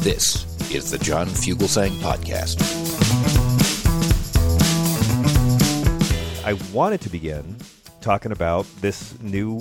This 0.00 0.46
is 0.74 0.90
the 0.90 0.98
John 0.98 1.26
Fugelsang 1.26 1.90
Podcast. 1.98 2.56
I 6.42 6.54
wanted 6.72 7.02
to 7.02 7.10
begin 7.10 7.58
talking 8.00 8.32
about 8.32 8.64
this 8.80 9.20
new 9.20 9.60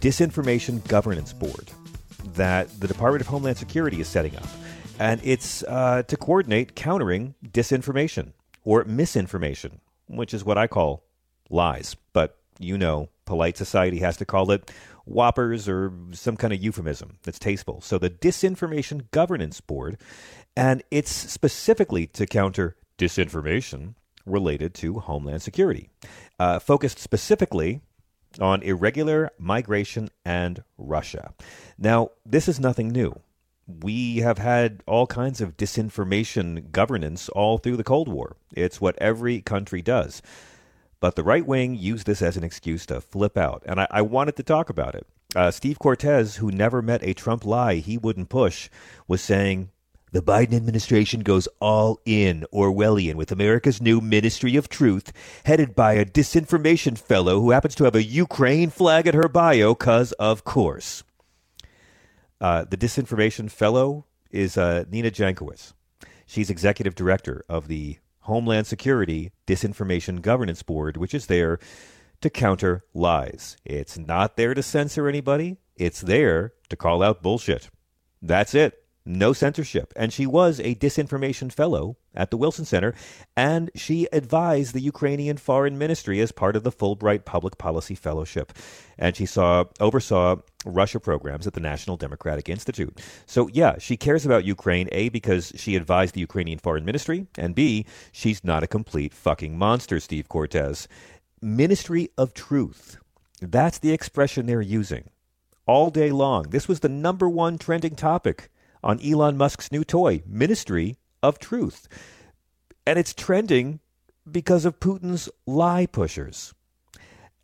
disinformation 0.00 0.88
governance 0.88 1.34
board 1.34 1.70
that 2.32 2.70
the 2.80 2.88
Department 2.88 3.20
of 3.20 3.26
Homeland 3.26 3.58
Security 3.58 4.00
is 4.00 4.08
setting 4.08 4.34
up. 4.34 4.48
And 4.98 5.20
it's 5.22 5.62
uh, 5.64 6.02
to 6.04 6.16
coordinate 6.16 6.76
countering 6.76 7.34
disinformation 7.46 8.32
or 8.64 8.84
misinformation, 8.84 9.82
which 10.06 10.32
is 10.32 10.46
what 10.46 10.56
I 10.56 10.66
call 10.66 11.04
lies. 11.50 11.94
But 12.14 12.38
you 12.58 12.78
know, 12.78 13.08
polite 13.24 13.56
society 13.56 13.98
has 13.98 14.16
to 14.18 14.24
call 14.24 14.50
it 14.50 14.70
whoppers 15.04 15.68
or 15.68 15.92
some 16.12 16.36
kind 16.36 16.52
of 16.52 16.62
euphemism 16.62 17.18
that's 17.22 17.38
tasteful. 17.38 17.80
So 17.80 17.98
the 17.98 18.10
Disinformation 18.10 19.10
Governance 19.10 19.60
Board, 19.60 19.98
and 20.56 20.82
it's 20.90 21.10
specifically 21.10 22.06
to 22.08 22.26
counter 22.26 22.76
disinformation 22.98 23.94
related 24.24 24.74
to 24.74 24.98
Homeland 25.00 25.42
Security, 25.42 25.88
uh, 26.38 26.58
focused 26.58 26.98
specifically 26.98 27.80
on 28.40 28.62
irregular 28.62 29.30
migration 29.38 30.10
and 30.24 30.62
Russia. 30.76 31.32
Now, 31.78 32.10
this 32.24 32.48
is 32.48 32.60
nothing 32.60 32.88
new. 32.88 33.20
We 33.66 34.18
have 34.18 34.38
had 34.38 34.82
all 34.86 35.06
kinds 35.06 35.40
of 35.40 35.56
disinformation 35.56 36.70
governance 36.70 37.28
all 37.30 37.58
through 37.58 37.76
the 37.76 37.84
Cold 37.84 38.08
War. 38.08 38.36
It's 38.54 38.80
what 38.80 38.96
every 38.98 39.40
country 39.40 39.82
does. 39.82 40.22
But 41.00 41.14
the 41.14 41.24
right 41.24 41.46
wing 41.46 41.76
used 41.76 42.06
this 42.06 42.22
as 42.22 42.36
an 42.36 42.44
excuse 42.44 42.86
to 42.86 43.00
flip 43.00 43.36
out, 43.36 43.62
and 43.66 43.80
I, 43.80 43.86
I 43.90 44.02
wanted 44.02 44.36
to 44.36 44.42
talk 44.42 44.70
about 44.70 44.94
it. 44.94 45.06
Uh, 45.34 45.50
Steve 45.50 45.78
Cortes, 45.78 46.36
who 46.36 46.50
never 46.50 46.80
met 46.80 47.02
a 47.02 47.12
Trump 47.12 47.44
lie 47.44 47.76
he 47.76 47.98
wouldn't 47.98 48.30
push, 48.30 48.70
was 49.06 49.20
saying 49.20 49.70
the 50.12 50.22
Biden 50.22 50.54
administration 50.54 51.20
goes 51.20 51.46
all 51.60 52.00
in 52.06 52.46
Orwellian 52.52 53.16
with 53.16 53.30
America's 53.30 53.82
new 53.82 54.00
Ministry 54.00 54.56
of 54.56 54.70
Truth, 54.70 55.12
headed 55.44 55.74
by 55.74 55.92
a 55.94 56.06
disinformation 56.06 56.96
fellow 56.96 57.40
who 57.40 57.50
happens 57.50 57.74
to 57.74 57.84
have 57.84 57.94
a 57.94 58.02
Ukraine 58.02 58.70
flag 58.70 59.06
at 59.06 59.14
her 59.14 59.28
bio, 59.28 59.74
cause 59.74 60.12
of 60.12 60.44
course. 60.44 61.02
Uh, 62.40 62.64
the 62.64 62.76
disinformation 62.76 63.50
fellow 63.50 64.06
is 64.30 64.56
uh, 64.56 64.84
Nina 64.90 65.10
Jankowicz. 65.10 65.74
She's 66.24 66.50
executive 66.50 66.94
director 66.94 67.44
of 67.48 67.68
the 67.68 67.98
Homeland 68.26 68.66
Security 68.66 69.32
Disinformation 69.46 70.20
Governance 70.20 70.62
Board, 70.62 70.96
which 70.96 71.14
is 71.14 71.26
there 71.26 71.58
to 72.20 72.30
counter 72.30 72.84
lies. 72.94 73.56
It's 73.64 73.98
not 73.98 74.36
there 74.36 74.54
to 74.54 74.62
censor 74.62 75.08
anybody, 75.08 75.58
it's 75.76 76.00
there 76.00 76.52
to 76.68 76.76
call 76.76 77.02
out 77.02 77.22
bullshit. 77.22 77.70
That's 78.22 78.54
it. 78.54 78.85
No 79.08 79.32
censorship. 79.32 79.92
And 79.94 80.12
she 80.12 80.26
was 80.26 80.58
a 80.58 80.74
disinformation 80.74 81.52
fellow 81.52 81.96
at 82.12 82.32
the 82.32 82.36
Wilson 82.36 82.64
Center, 82.64 82.92
and 83.36 83.70
she 83.76 84.08
advised 84.12 84.74
the 84.74 84.80
Ukrainian 84.80 85.36
Foreign 85.36 85.78
Ministry 85.78 86.20
as 86.20 86.32
part 86.32 86.56
of 86.56 86.64
the 86.64 86.72
Fulbright 86.72 87.24
Public 87.24 87.56
Policy 87.56 87.94
Fellowship. 87.94 88.52
And 88.98 89.14
she 89.14 89.24
saw 89.24 89.64
oversaw 89.78 90.36
Russia 90.64 90.98
programs 90.98 91.46
at 91.46 91.52
the 91.52 91.60
National 91.60 91.96
Democratic 91.96 92.48
Institute. 92.48 93.00
So 93.26 93.48
yeah, 93.52 93.78
she 93.78 93.96
cares 93.96 94.26
about 94.26 94.44
Ukraine, 94.44 94.88
A, 94.90 95.08
because 95.08 95.52
she 95.54 95.76
advised 95.76 96.14
the 96.14 96.20
Ukrainian 96.20 96.58
Foreign 96.58 96.84
Ministry, 96.84 97.28
and 97.38 97.54
B, 97.54 97.86
she's 98.10 98.42
not 98.42 98.64
a 98.64 98.66
complete 98.66 99.14
fucking 99.14 99.56
monster, 99.56 100.00
Steve 100.00 100.28
Cortes. 100.28 100.88
Ministry 101.40 102.10
of 102.18 102.34
Truth. 102.34 102.98
That's 103.40 103.78
the 103.78 103.92
expression 103.92 104.46
they're 104.46 104.60
using 104.60 105.10
all 105.66 105.90
day 105.90 106.10
long. 106.10 106.44
This 106.50 106.66
was 106.66 106.80
the 106.80 106.88
number 106.88 107.28
one 107.28 107.58
trending 107.58 107.94
topic 107.94 108.50
on 108.82 109.00
Elon 109.00 109.36
Musk's 109.36 109.72
new 109.72 109.84
toy, 109.84 110.22
Ministry 110.26 110.96
of 111.22 111.38
Truth. 111.38 111.88
And 112.86 112.98
it's 112.98 113.14
trending 113.14 113.80
because 114.30 114.64
of 114.64 114.80
Putin's 114.80 115.28
lie 115.46 115.86
pushers. 115.86 116.54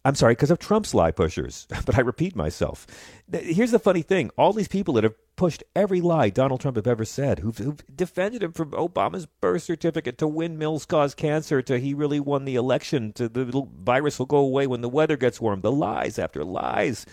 I'm 0.04 0.16
sorry, 0.16 0.34
because 0.34 0.50
of 0.50 0.58
Trump's 0.58 0.94
lie 0.94 1.12
pushers. 1.12 1.68
But 1.86 1.96
I 1.96 2.00
repeat 2.00 2.34
myself. 2.34 2.86
Here's 3.32 3.70
the 3.70 3.78
funny 3.78 4.02
thing 4.02 4.30
all 4.36 4.52
these 4.52 4.68
people 4.68 4.94
that 4.94 5.04
have 5.04 5.14
pushed 5.36 5.62
every 5.74 6.00
lie 6.00 6.30
Donald 6.30 6.60
Trump 6.60 6.76
have 6.76 6.86
ever 6.86 7.04
said, 7.04 7.38
who've, 7.38 7.56
who've, 7.58 7.82
defended 7.94 8.42
him 8.42 8.52
from 8.52 8.70
Obama's 8.72 9.26
birth 9.26 9.62
certificate 9.62 10.18
to 10.18 10.28
windmills 10.28 10.86
cause 10.86 11.14
cancer 11.14 11.62
to 11.62 11.78
he 11.78 11.94
really 11.94 12.20
won 12.20 12.44
the 12.44 12.56
election 12.56 13.12
to 13.14 13.28
the 13.28 13.66
virus 13.80 14.18
will 14.18 14.26
go 14.26 14.38
away 14.38 14.66
when 14.66 14.80
the 14.80 14.88
weather 14.88 15.16
gets 15.16 15.40
warm, 15.40 15.60
the 15.60 15.72
lies 15.72 16.18
after 16.18 16.44
lies. 16.44 17.06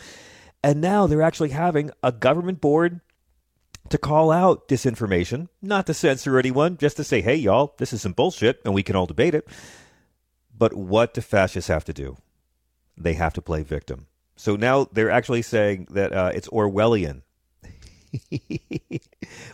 And 0.64 0.82
now 0.82 1.08
they're 1.08 1.22
actually 1.22 1.50
having 1.50 1.92
a 2.04 2.12
government 2.12 2.60
board 2.60 3.02
to 3.90 3.98
call 3.98 4.32
out 4.32 4.68
disinformation, 4.68 5.48
not 5.62 5.88
to 5.88 5.94
censor 5.94 6.38
anyone, 6.38 6.78
just 6.78 6.98
to 6.98 7.04
say, 7.04 7.22
hey, 7.22 7.36
y'all, 7.36 7.74
this 7.78 7.94
is 7.94 8.02
some 8.02 8.14
bullshit 8.14 8.62
and 8.66 8.74
we 8.74 8.84
can 8.84 8.96
all 8.96 9.06
debate 9.06 9.34
it. 9.34 9.48
But 10.56 10.74
what 10.74 11.14
do 11.14 11.22
fascists 11.22 11.70
have 11.70 11.86
to 11.86 11.94
do? 11.94 12.18
They 12.98 13.14
have 13.14 13.34
to 13.34 13.42
play 13.42 13.64
victim. 13.64 14.08
So 14.36 14.56
now 14.56 14.88
they're 14.92 15.10
actually 15.10 15.42
saying 15.42 15.88
that 15.92 16.14
uh, 16.14 16.32
it's 16.34 16.48
Orwellian. 16.50 17.22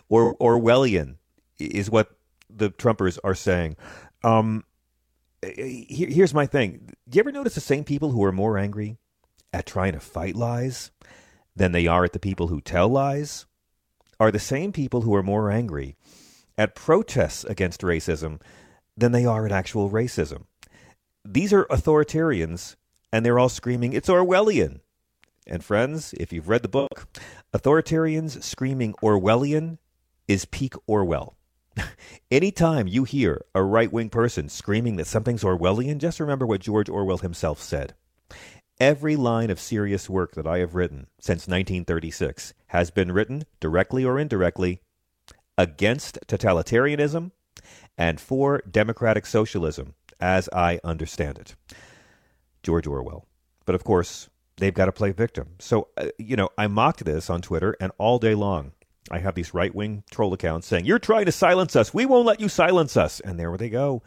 or 0.08 0.36
Orwellian 0.36 1.16
is 1.58 1.90
what 1.90 2.10
the 2.50 2.70
Trumpers 2.70 3.18
are 3.24 3.34
saying. 3.34 3.76
Um, 4.24 4.64
here, 5.42 6.08
here's 6.08 6.34
my 6.34 6.46
thing. 6.46 6.92
Do 7.08 7.16
you 7.16 7.20
ever 7.20 7.32
notice 7.32 7.54
the 7.54 7.60
same 7.60 7.84
people 7.84 8.10
who 8.10 8.24
are 8.24 8.32
more 8.32 8.58
angry 8.58 8.96
at 9.52 9.66
trying 9.66 9.92
to 9.92 10.00
fight 10.00 10.36
lies 10.36 10.90
than 11.54 11.72
they 11.72 11.86
are 11.86 12.04
at 12.04 12.12
the 12.12 12.18
people 12.18 12.48
who 12.48 12.60
tell 12.60 12.88
lies? 12.88 13.46
Are 14.18 14.30
the 14.30 14.38
same 14.38 14.72
people 14.72 15.02
who 15.02 15.14
are 15.14 15.22
more 15.22 15.50
angry 15.50 15.96
at 16.58 16.74
protests 16.74 17.44
against 17.44 17.82
racism 17.82 18.40
than 18.96 19.12
they 19.12 19.24
are 19.24 19.46
at 19.46 19.52
actual 19.52 19.90
racism. 19.90 20.44
These 21.24 21.52
are 21.52 21.64
authoritarians, 21.66 22.76
and 23.12 23.24
they're 23.24 23.38
all 23.38 23.48
screaming, 23.48 23.92
It's 23.92 24.08
Orwellian. 24.08 24.80
And 25.46 25.64
friends, 25.64 26.12
if 26.14 26.32
you've 26.32 26.48
read 26.48 26.62
the 26.62 26.68
book, 26.68 27.06
authoritarians 27.52 28.42
screaming 28.42 28.94
Orwellian 29.02 29.78
is 30.26 30.44
peak 30.44 30.74
Orwell. 30.88 31.36
Anytime 32.30 32.88
you 32.88 33.04
hear 33.04 33.44
a 33.54 33.62
right 33.62 33.92
wing 33.92 34.08
person 34.08 34.48
screaming 34.48 34.96
that 34.96 35.06
something's 35.06 35.44
Orwellian, 35.44 35.98
just 35.98 36.20
remember 36.20 36.46
what 36.46 36.60
George 36.60 36.88
Orwell 36.88 37.18
himself 37.18 37.60
said. 37.60 37.94
Every 38.78 39.16
line 39.16 39.50
of 39.50 39.58
serious 39.58 40.10
work 40.10 40.34
that 40.34 40.46
I 40.46 40.58
have 40.58 40.74
written 40.74 41.06
since 41.18 41.48
1936 41.48 42.52
has 42.68 42.90
been 42.90 43.10
written, 43.10 43.44
directly 43.58 44.04
or 44.04 44.18
indirectly, 44.18 44.80
against 45.56 46.18
totalitarianism 46.26 47.30
and 47.96 48.20
for 48.20 48.62
democratic 48.70 49.24
socialism, 49.24 49.94
as 50.20 50.50
I 50.52 50.78
understand 50.84 51.38
it. 51.38 51.56
George 52.62 52.86
Orwell. 52.86 53.26
But 53.64 53.74
of 53.74 53.82
course, 53.82 54.28
they've 54.58 54.74
got 54.74 54.86
to 54.86 54.92
play 54.92 55.10
victim. 55.10 55.54
So, 55.58 55.88
uh, 55.96 56.08
you 56.18 56.36
know, 56.36 56.50
I 56.58 56.66
mocked 56.66 57.04
this 57.04 57.30
on 57.30 57.40
Twitter, 57.40 57.76
and 57.80 57.92
all 57.96 58.18
day 58.18 58.34
long, 58.34 58.72
I 59.10 59.20
have 59.20 59.34
these 59.34 59.54
right 59.54 59.74
wing 59.74 60.02
troll 60.10 60.32
accounts 60.34 60.66
saying, 60.66 60.84
You're 60.84 60.98
trying 60.98 61.26
to 61.26 61.32
silence 61.32 61.76
us. 61.76 61.94
We 61.94 62.06
won't 62.06 62.26
let 62.26 62.40
you 62.40 62.48
silence 62.48 62.96
us. 62.96 63.20
And 63.20 63.38
there 63.38 63.56
they 63.56 63.70
go. 63.70 64.02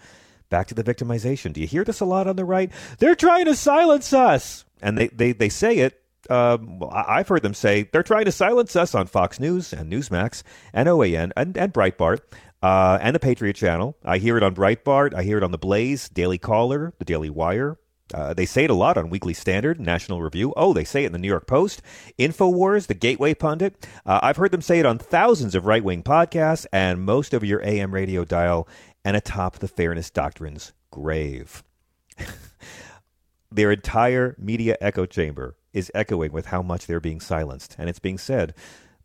Back 0.49 0.67
to 0.67 0.75
the 0.75 0.83
victimization. 0.83 1.53
Do 1.53 1.61
you 1.61 1.67
hear 1.67 1.83
this 1.83 1.99
a 1.99 2.05
lot 2.05 2.27
on 2.27 2.35
the 2.35 2.45
right? 2.45 2.71
They're 2.97 3.15
trying 3.15 3.45
to 3.45 3.55
silence 3.55 4.13
us. 4.13 4.65
And 4.81 4.97
they, 4.97 5.07
they, 5.09 5.31
they 5.33 5.49
say 5.49 5.77
it 5.79 6.01
Um, 6.29 6.81
I've 6.91 7.27
heard 7.27 7.41
them 7.43 7.53
say 7.53 7.83
they're 7.91 8.03
trying 8.03 8.25
to 8.25 8.31
silence 8.31 8.75
us 8.75 8.93
on 8.95 9.07
Fox 9.07 9.39
News 9.39 9.73
and 9.73 9.91
Newsmax 9.91 10.43
and 10.73 10.87
OAN 10.89 11.31
and, 11.35 11.57
and 11.57 11.73
Breitbart 11.73 12.19
uh, 12.61 12.97
and 13.01 13.15
the 13.15 13.19
Patriot 13.19 13.53
Channel. 13.53 13.95
I 14.03 14.17
hear 14.17 14.37
it 14.37 14.43
on 14.43 14.53
Breitbart. 14.55 15.13
I 15.13 15.23
hear 15.23 15.37
it 15.37 15.43
on 15.43 15.51
the 15.51 15.57
Blaze, 15.57 16.09
Daily 16.09 16.37
Caller, 16.37 16.93
the 16.99 17.05
Daily 17.05 17.29
Wire. 17.29 17.77
Uh, 18.11 18.33
they 18.33 18.45
say 18.45 18.63
it 18.63 18.71
a 18.71 18.73
lot 18.75 18.97
on 18.97 19.11
Weekly 19.11 19.35
Standard, 19.35 19.79
National 19.79 20.19
Review. 20.21 20.51
Oh, 20.57 20.73
they 20.73 20.83
say 20.83 21.03
it 21.03 21.07
in 21.07 21.11
the 21.11 21.19
New 21.19 21.27
York 21.27 21.45
Post, 21.45 21.83
Infowars, 22.17 22.87
the 22.87 22.95
Gateway 22.95 23.35
Pundit. 23.35 23.85
Uh, 24.03 24.19
I've 24.23 24.37
heard 24.37 24.49
them 24.49 24.63
say 24.63 24.79
it 24.79 24.85
on 24.87 24.97
thousands 24.97 25.53
of 25.53 25.67
right 25.67 25.83
wing 25.83 26.01
podcasts 26.01 26.65
and 26.73 27.05
most 27.05 27.35
of 27.35 27.43
your 27.43 27.63
AM 27.63 27.93
radio 27.93 28.25
dial 28.25 28.67
and 29.03 29.15
atop 29.15 29.59
the 29.59 29.67
Fairness 29.67 30.09
Doctrine's 30.09 30.73
grave. 30.91 31.63
Their 33.51 33.71
entire 33.71 34.35
media 34.37 34.77
echo 34.79 35.05
chamber 35.05 35.55
is 35.73 35.91
echoing 35.95 36.31
with 36.31 36.47
how 36.47 36.61
much 36.61 36.85
they're 36.87 36.99
being 36.99 37.19
silenced, 37.19 37.75
and 37.79 37.89
it's 37.89 37.99
being 37.99 38.17
said 38.17 38.53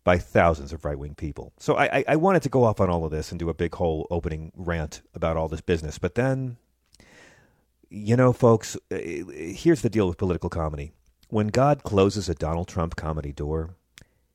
by 0.03 0.17
thousands 0.17 0.71
of 0.71 0.85
right 0.85 0.99
wing 0.99 1.15
people. 1.15 1.53
So 1.57 1.77
I, 1.77 2.03
I, 2.07 2.15
wanted 2.15 2.43
to 2.43 2.49
go 2.49 2.63
off 2.63 2.79
on 2.79 2.91
all 2.91 3.05
of 3.05 3.11
this 3.11 3.31
and 3.31 3.39
do 3.39 3.49
a 3.49 3.55
big 3.55 3.73
whole 3.73 4.05
opening 4.11 4.51
rant 4.55 5.01
about 5.15 5.35
all 5.35 5.47
this 5.47 5.61
business, 5.61 5.97
but 5.97 6.13
then 6.13 6.57
you 7.89 8.15
know, 8.15 8.33
folks, 8.33 8.75
uh, 8.91 8.97
here's 8.97 9.81
the 9.81 9.89
deal 9.89 10.07
with 10.07 10.17
political 10.17 10.49
comedy. 10.49 10.91
When 11.29 11.47
God 11.47 11.83
closes 11.83 12.29
a 12.29 12.35
Donald 12.35 12.67
Trump 12.67 12.95
comedy 12.95 13.31
door, 13.31 13.75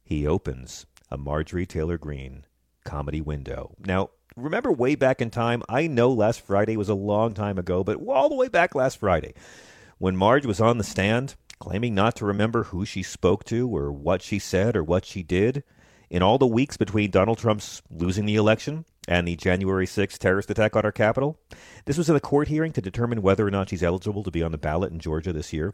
he 0.03 0.27
opens 0.27 0.87
a 1.11 1.19
Marjorie 1.19 1.67
Taylor 1.67 1.99
Greene 1.99 2.45
comedy 2.85 3.21
window. 3.21 3.75
Now, 3.85 4.11
remember 4.37 4.73
way 4.73 4.95
back 4.95 5.21
in 5.21 5.31
time, 5.31 5.63
I 5.69 5.87
know 5.87 6.11
last 6.11 6.41
Friday 6.41 6.77
was 6.77 6.89
a 6.89 6.95
long 6.95 7.35
time 7.35 7.59
ago, 7.59 7.85
but 7.85 7.99
all 8.09 8.29
the 8.29 8.35
way 8.35 8.49
back 8.49 8.75
last 8.75 8.99
Friday, 8.99 9.35
when 9.99 10.17
Marge 10.17 10.47
was 10.47 10.61
on 10.61 10.79
the 10.79 10.85
stand 10.85 11.35
claiming 11.59 11.95
not 11.95 12.17
to 12.17 12.25
remember 12.25 12.65
who 12.65 12.85
she 12.85 13.03
spoke 13.03 13.45
to 13.45 13.69
or 13.69 13.93
what 13.93 14.23
she 14.23 14.39
said 14.39 14.77
or 14.77 14.83
what 14.83 15.05
she 15.05 15.23
did, 15.23 15.63
in 16.11 16.23
all 16.23 16.39
the 16.39 16.47
weeks 16.47 16.77
between 16.77 17.11
Donald 17.11 17.39
Trump's 17.39 17.83
losing 17.89 18.27
the 18.27 18.35
election 18.35 18.85
and 19.07 19.27
the 19.27 19.37
January 19.37 19.87
6th 19.87 20.19
terrorist 20.19 20.51
attack 20.51 20.75
on 20.75 20.85
our 20.85 20.93
capitol. 20.93 21.39
This 21.85 21.97
was 21.97 22.11
in 22.11 22.17
a 22.17 22.21
court 22.21 22.49
hearing 22.49 22.73
to 22.73 22.81
determine 22.81 23.23
whether 23.23 23.47
or 23.47 23.51
not 23.51 23.69
she's 23.69 23.83
eligible 23.83 24.25
to 24.25 24.31
be 24.31 24.43
on 24.43 24.51
the 24.51 24.59
ballot 24.59 24.93
in 24.93 24.99
Georgia 24.99 25.33
this 25.33 25.53
year. 25.53 25.73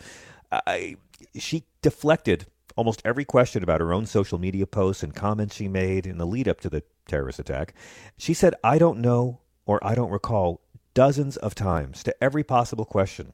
I, 0.53 0.97
she 1.35 1.65
deflected 1.83 2.47
almost 2.77 3.03
every 3.05 3.25
question 3.25 3.63
about 3.63 3.81
her 3.81 3.93
own 3.93 4.07
social 4.07 4.39
media 4.39 4.67
posts 4.67 5.03
and 5.03 5.15
comments 5.15 5.57
she 5.57 5.67
made 5.67 6.07
in 6.07 6.19
the 6.19 6.27
lead 6.27 6.47
up 6.47 6.61
to 6.61 6.71
the 6.71 6.83
terrorist 7.07 7.39
attack. 7.39 7.75
She 8.17 8.35
said, 8.35 8.55
I 8.63 8.79
don't 8.79 9.01
know 9.01 9.41
or 9.65 9.85
I 9.85 9.95
don't 9.95 10.11
recall 10.11 10.61
dozens 10.95 11.37
of 11.37 11.55
times 11.55 12.03
to 12.05 12.15
every 12.23 12.45
possible 12.45 12.85
question. 12.85 13.33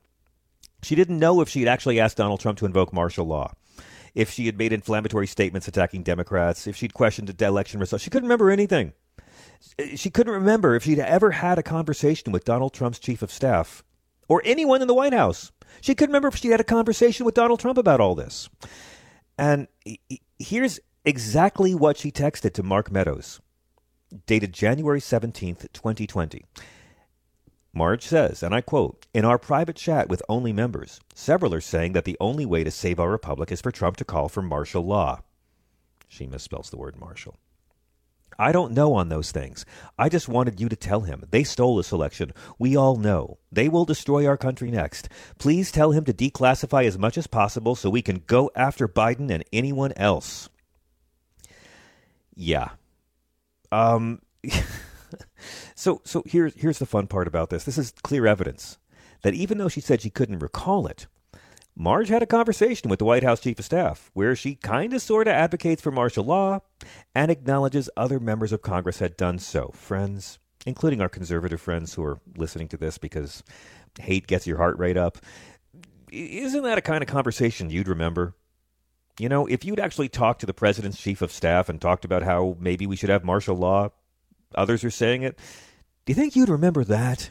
She 0.83 0.95
didn't 0.95 1.19
know 1.19 1.41
if 1.41 1.49
she 1.49 1.61
had 1.61 1.69
actually 1.69 2.01
asked 2.01 2.17
Donald 2.17 2.41
Trump 2.41 2.59
to 2.59 2.67
invoke 2.67 2.93
martial 2.93 3.27
law 3.27 3.53
if 4.15 4.31
she 4.31 4.47
had 4.47 4.59
made 4.59 4.73
inflammatory 4.73 5.27
statements 5.27 5.69
attacking 5.69 6.03
Democrats, 6.03 6.67
if 6.67 6.77
she'd 6.77 6.95
questioned 6.95 7.29
the 7.29 7.47
election 7.47 7.81
results. 7.81 8.05
She 8.05 8.11
couldn't 8.11 8.29
remember 8.29 8.51
anything. 8.51 8.93
She 9.95 10.11
couldn't 10.11 10.33
remember 10.33 10.75
if 10.75 10.85
she'd 10.85 10.99
ever 10.99 11.31
had 11.31 11.59
a 11.59 11.63
conversation 11.63 12.33
with 12.33 12.45
Donald 12.45 12.75
Trump's 12.75 12.99
chief 12.99 13.23
of 13.23 13.31
staff 13.31 13.85
or 14.29 14.43
anyone 14.45 14.83
in 14.83 14.89
the 14.89 14.95
White 14.95 15.13
House. 15.13 15.53
She 15.81 15.95
couldn't 15.95 16.11
remember 16.13 16.29
if 16.29 16.37
she'd 16.37 16.51
had 16.51 16.61
a 16.61 16.65
conversation 16.65 17.25
with 17.25 17.35
Donald 17.35 17.61
Trump 17.61 17.79
about 17.79 18.01
all 18.01 18.15
this. 18.15 18.51
And 19.43 19.67
here's 20.39 20.79
exactly 21.05 21.75
what 21.75 21.97
she 21.97 22.13
texted 22.13 22.53
to 22.53 22.63
Mark 22.63 22.93
Meadows, 22.93 23.41
dated 24.25 24.53
January 24.53 25.01
17th, 25.01 25.73
2020. 25.73 26.45
Marge 27.75 28.07
says, 28.07 28.45
and 28.45 28.55
I 28.55 28.61
quote, 28.61 29.09
In 29.13 29.25
our 29.25 29.41
private 29.41 29.75
chat 29.75 30.09
with 30.09 30.23
only 30.29 30.53
members, 30.53 31.01
several 31.13 31.53
are 31.55 31.61
saying 31.61 31.93
that 31.95 32.05
the 32.05 32.17
only 32.21 32.47
way 32.47 32.63
to 32.63 32.71
save 32.71 33.01
our 33.01 33.11
republic 33.11 33.51
is 33.51 33.61
for 33.61 33.73
Trump 33.73 33.97
to 33.97 34.05
call 34.05 34.29
for 34.29 34.43
martial 34.43 34.87
law. 34.87 35.23
She 36.07 36.25
misspells 36.29 36.71
the 36.71 36.77
word 36.77 36.97
martial. 36.97 37.35
I 38.39 38.53
don't 38.53 38.73
know 38.73 38.95
on 38.95 39.09
those 39.09 39.33
things. 39.33 39.65
I 39.99 40.09
just 40.09 40.29
wanted 40.29 40.61
you 40.61 40.69
to 40.69 40.77
tell 40.77 41.01
him. 41.03 41.25
They 41.31 41.45
stole 41.45 41.77
this 41.77 41.93
election. 41.93 42.33
We 42.59 42.77
all 42.77 42.97
know. 42.97 43.39
They 43.51 43.69
will 43.69 43.85
destroy 43.85 44.27
our 44.27 44.37
country 44.37 44.71
next. 44.71 45.09
Please 45.39 45.71
tell 45.71 45.93
him 45.93 46.05
to 46.05 46.13
declassify 46.13 46.85
as 46.85 46.99
much 46.99 47.19
as 47.19 47.27
possible 47.27 47.75
so 47.75 47.91
we 47.91 48.03
can 48.03 48.23
go 48.27 48.51
after 48.55 48.89
Biden 48.89 49.31
and 49.31 49.45
anyone 49.53 49.93
else. 49.97 50.49
Yeah. 52.35 52.71
Um 53.71 54.23
So, 55.75 56.01
so 56.05 56.23
here's 56.27 56.55
here's 56.55 56.79
the 56.79 56.87
fun 56.87 57.09
part 57.09 57.27
about 57.27 57.51
this. 57.51 57.65
This 57.65 57.77
is 57.77 57.93
clear 58.03 58.27
evidence 58.27 58.79
that 59.23 59.35
even 59.35 59.59
though 59.59 59.69
she 59.69 59.81
said 59.81 60.01
she 60.01 60.11
couldn't 60.11 60.39
recall 60.39 60.87
it, 60.87 61.07
Marge 61.75 62.09
had 62.09 62.23
a 62.23 62.27
conversation 62.27 62.91
with 62.91 62.99
the 62.99 63.05
White 63.05 63.23
House 63.23 63.41
chief 63.41 63.59
of 63.59 63.65
staff 63.65 64.11
where 64.13 64.37
she 64.37 64.55
kind 64.57 64.93
of 64.93 65.01
sort 65.01 65.27
of 65.27 65.33
advocates 65.33 65.81
for 65.81 65.91
martial 65.91 66.25
law 66.25 66.61
and 67.15 67.31
acknowledges 67.31 67.89
other 67.97 68.21
members 68.21 68.53
of 68.53 68.61
Congress 68.61 68.99
had 68.99 69.17
done 69.17 69.39
so. 69.39 69.71
Friends, 69.75 70.39
including 70.67 71.01
our 71.01 71.09
conservative 71.09 71.61
friends 71.61 71.95
who 71.95 72.05
are 72.05 72.21
listening 72.37 72.69
to 72.69 72.77
this 72.77 72.99
because 72.99 73.43
hate 73.99 74.27
gets 74.27 74.47
your 74.47 74.59
heart 74.59 74.79
rate 74.79 74.99
up. 74.99 75.19
Isn't 76.11 76.63
that 76.65 76.79
a 76.79 76.83
kind 76.83 77.03
of 77.03 77.09
conversation 77.09 77.71
you'd 77.71 77.89
remember? 77.89 78.35
You 79.19 79.31
know, 79.31 79.47
if 79.47 79.65
you'd 79.65 79.81
actually 79.81 80.09
talked 80.09 80.41
to 80.41 80.47
the 80.47 80.55
president's 80.55 81.01
chief 81.01 81.23
of 81.23 81.33
staff 81.33 81.69
and 81.69 81.81
talked 81.81 82.05
about 82.05 82.23
how 82.23 82.57
maybe 82.61 82.87
we 82.87 82.97
should 82.97 83.11
have 83.11 83.25
martial 83.25 83.57
law, 83.57 83.91
others 84.55 84.85
are 84.85 84.91
saying 84.91 85.23
it, 85.23 85.39
do 86.05 86.11
you 86.11 86.15
think 86.15 86.37
you'd 86.37 86.49
remember 86.49 86.85
that? 86.85 87.31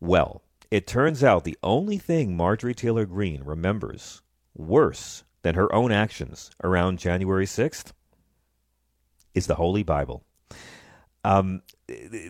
Well, 0.00 0.42
it 0.70 0.86
turns 0.86 1.22
out 1.22 1.44
the 1.44 1.58
only 1.62 1.98
thing 1.98 2.36
Marjorie 2.36 2.74
Taylor 2.74 3.06
Greene 3.06 3.42
remembers 3.44 4.22
worse 4.54 5.24
than 5.42 5.54
her 5.54 5.72
own 5.74 5.92
actions 5.92 6.50
around 6.62 6.98
January 6.98 7.46
6th 7.46 7.92
is 9.34 9.46
the 9.46 9.54
Holy 9.54 9.82
Bible. 9.82 10.24
Um, 11.22 11.62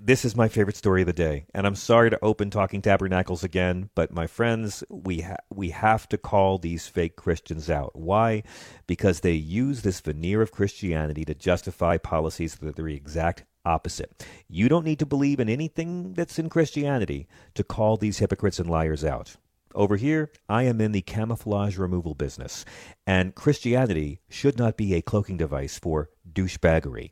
this 0.03 0.25
is 0.25 0.37
my 0.37 0.49
favorite 0.49 0.77
story 0.77 1.03
of 1.03 1.07
the 1.07 1.13
day, 1.13 1.45
and 1.55 1.67
I'm 1.67 1.75
sorry 1.75 2.09
to 2.09 2.25
open 2.25 2.49
Talking 2.49 2.81
Tabernacles 2.81 3.45
again, 3.45 3.91
but 3.95 4.11
my 4.11 4.27
friends, 4.27 4.83
we 4.89 5.21
ha- 5.21 5.37
we 5.51 5.69
have 5.71 6.09
to 6.09 6.19
call 6.19 6.57
these 6.57 6.89
fake 6.89 7.15
Christians 7.15 7.69
out. 7.69 7.95
Why? 7.95 8.43
Because 8.87 9.21
they 9.21 9.33
use 9.33 9.83
this 9.83 10.01
veneer 10.01 10.41
of 10.41 10.51
Christianity 10.51 11.27
to 11.27 11.35
justify 11.35 11.99
policies 11.99 12.57
that 12.57 12.69
are 12.69 12.83
the 12.83 12.95
exact 12.95 13.45
opposite. 13.67 14.25
You 14.49 14.69
don't 14.69 14.85
need 14.85 14.99
to 15.01 15.07
believe 15.07 15.41
in 15.41 15.51
anything 15.51 16.15
that's 16.15 16.39
in 16.39 16.49
Christianity 16.49 17.27
to 17.55 17.65
call 17.65 17.97
these 17.97 18.19
hypocrites 18.19 18.59
and 18.59 18.71
liars 18.71 19.05
out. 19.05 19.37
Over 19.75 19.97
here, 19.97 20.31
I 20.49 20.63
am 20.63 20.81
in 20.81 20.93
the 20.93 21.03
camouflage 21.03 21.77
removal 21.77 22.15
business, 22.15 22.65
and 23.07 23.35
Christianity 23.35 24.21
should 24.31 24.57
not 24.57 24.79
be 24.79 24.95
a 24.95 25.03
cloaking 25.03 25.37
device 25.37 25.79
for 25.79 26.09
douchebaggery. 26.33 27.11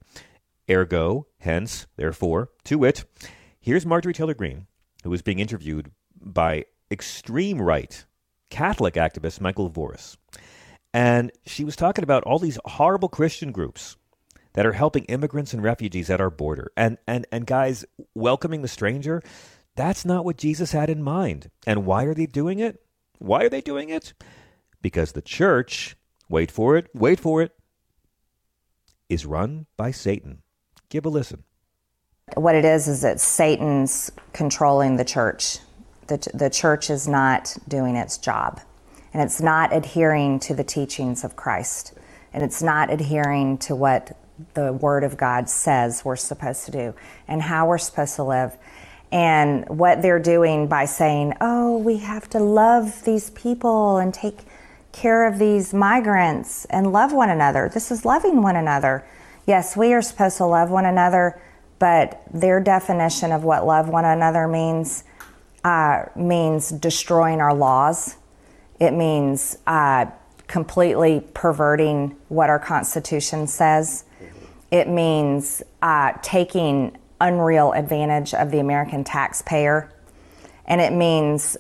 Ergo, 0.71 1.27
hence, 1.41 1.87
therefore, 1.97 2.49
to 2.65 2.79
wit, 2.79 3.05
here's 3.61 3.84
Marjorie 3.84 4.15
Taylor 4.15 4.32
Greene, 4.32 4.67
who 5.03 5.13
is 5.13 5.20
being 5.20 5.41
interviewed 5.41 5.91
by 6.19 6.65
extreme 6.91 7.61
right 7.61 8.06
Catholic 8.49 8.94
activist 8.94 9.43
Michael 9.43 9.69
Voris. 9.69 10.17
And 10.94 11.32
she 11.44 11.65
was 11.65 11.77
talking 11.77 12.05
about 12.05 12.23
all 12.23 12.39
these 12.39 12.58
horrible 12.65 13.08
Christian 13.08 13.53
groups 13.53 13.96
that 14.55 14.67
are 14.67 14.73
helping 14.73 15.05
immigrants 15.05 15.53
and 15.53 15.63
refugees 15.63 16.11
at 16.11 16.20
our 16.20 16.31
border. 16.31 16.73
And 16.77 16.99
and 17.06 17.27
and 17.31 17.46
guys, 17.46 17.84
welcoming 18.15 18.63
the 18.63 18.69
stranger, 18.69 19.23
that's 19.77 20.05
not 20.05 20.25
what 20.25 20.39
Jesus 20.39 20.73
had 20.73 20.89
in 20.89 21.03
mind. 21.03 21.51
And 21.67 21.84
why 21.84 22.05
are 22.05 22.15
they 22.15 22.27
doing 22.27 22.61
it? 22.61 22.81
Why 23.19 23.44
are 23.44 23.49
they 23.49 23.61
doing 23.61 23.91
it? 23.91 24.15
Because 24.81 25.13
the 25.13 25.23
church, 25.23 25.96
wait 26.29 26.51
for 26.51 26.77
it, 26.77 26.89
wait 26.94 27.20
for 27.20 27.43
it, 27.43 27.53
is 29.08 29.27
run 29.27 29.67
by 29.77 29.91
Satan. 29.91 30.43
Give 30.89 31.05
a 31.05 31.08
listen. 31.08 31.44
What 32.34 32.55
it 32.55 32.65
is 32.65 32.89
is 32.89 33.03
that 33.03 33.20
Satan's 33.20 34.11
controlling 34.32 34.96
the 34.96 35.05
church. 35.05 35.58
The, 36.06 36.31
the 36.34 36.51
church 36.51 36.91
is 36.91 37.08
not 37.08 37.56
doing 37.67 37.96
its 37.96 38.19
job, 38.19 38.61
and 39.13 39.23
it's 39.23 39.41
not 39.41 39.75
adhering 39.75 40.39
to 40.41 40.55
the 40.55 40.65
teachings 40.65 41.25
of 41.25 41.34
Christ, 41.34 41.94
and 42.32 42.43
it's 42.43 42.63
not 42.63 42.91
adhering 42.91 43.58
to 43.58 43.75
what 43.75 44.17
the 44.55 44.72
Word 44.72 45.05
of 45.05 45.17
God 45.17 45.48
says 45.48 46.05
we're 46.05 46.17
supposed 46.17 46.64
to 46.67 46.70
do 46.70 46.94
and 47.29 47.43
how 47.43 47.67
we're 47.69 47.79
supposed 47.79 48.17
to 48.17 48.24
live. 48.24 48.56
And 49.12 49.69
what 49.69 50.03
they're 50.03 50.19
doing 50.19 50.67
by 50.67 50.86
saying, 50.86 51.34
oh, 51.41 51.79
we 51.79 51.98
have 51.98 52.29
to 52.31 52.41
love 52.41 53.05
these 53.05 53.31
people 53.31 53.98
and 53.98 54.12
take 54.12 54.41
care 54.91 55.26
of 55.26 55.38
these 55.38 55.72
migrants 55.72 56.64
and 56.67 56.93
love 56.93 57.12
one 57.12 57.31
another. 57.31 57.70
This 57.72 57.91
is 57.91 58.05
loving 58.05 58.43
one 58.43 58.56
another. 58.56 59.05
Yes, 59.46 59.76
we 59.76 59.93
are 59.93 60.03
supposed 60.03 60.36
to 60.38 60.46
love 60.46 60.70
one 60.70 60.86
another, 60.86 61.41
but 61.79 62.22
their 62.32 62.60
definition 62.60 63.31
of 63.31 63.44
what 63.44 63.67
love 63.67 63.88
one 63.88 64.05
another 64.05 64.48
means 64.48 65.05
uh, 65.64 66.05
means 66.14 66.70
destroying 66.70 67.41
our 67.41 67.55
laws. 67.55 68.17
It 68.79 68.93
means 68.93 69.56
uh, 69.67 70.06
completely 70.46 71.26
perverting 71.32 72.17
what 72.29 72.50
our 72.50 72.58
Constitution 72.58 73.46
says. 73.46 74.05
It 74.74 74.88
means 74.88 75.62
uh, 75.82 76.14
taking 76.20 76.98
unreal 77.20 77.70
advantage 77.70 78.34
of 78.34 78.50
the 78.50 78.58
American 78.58 79.04
taxpayer. 79.04 79.88
And 80.66 80.81
it 80.81 80.93
means 80.93 81.56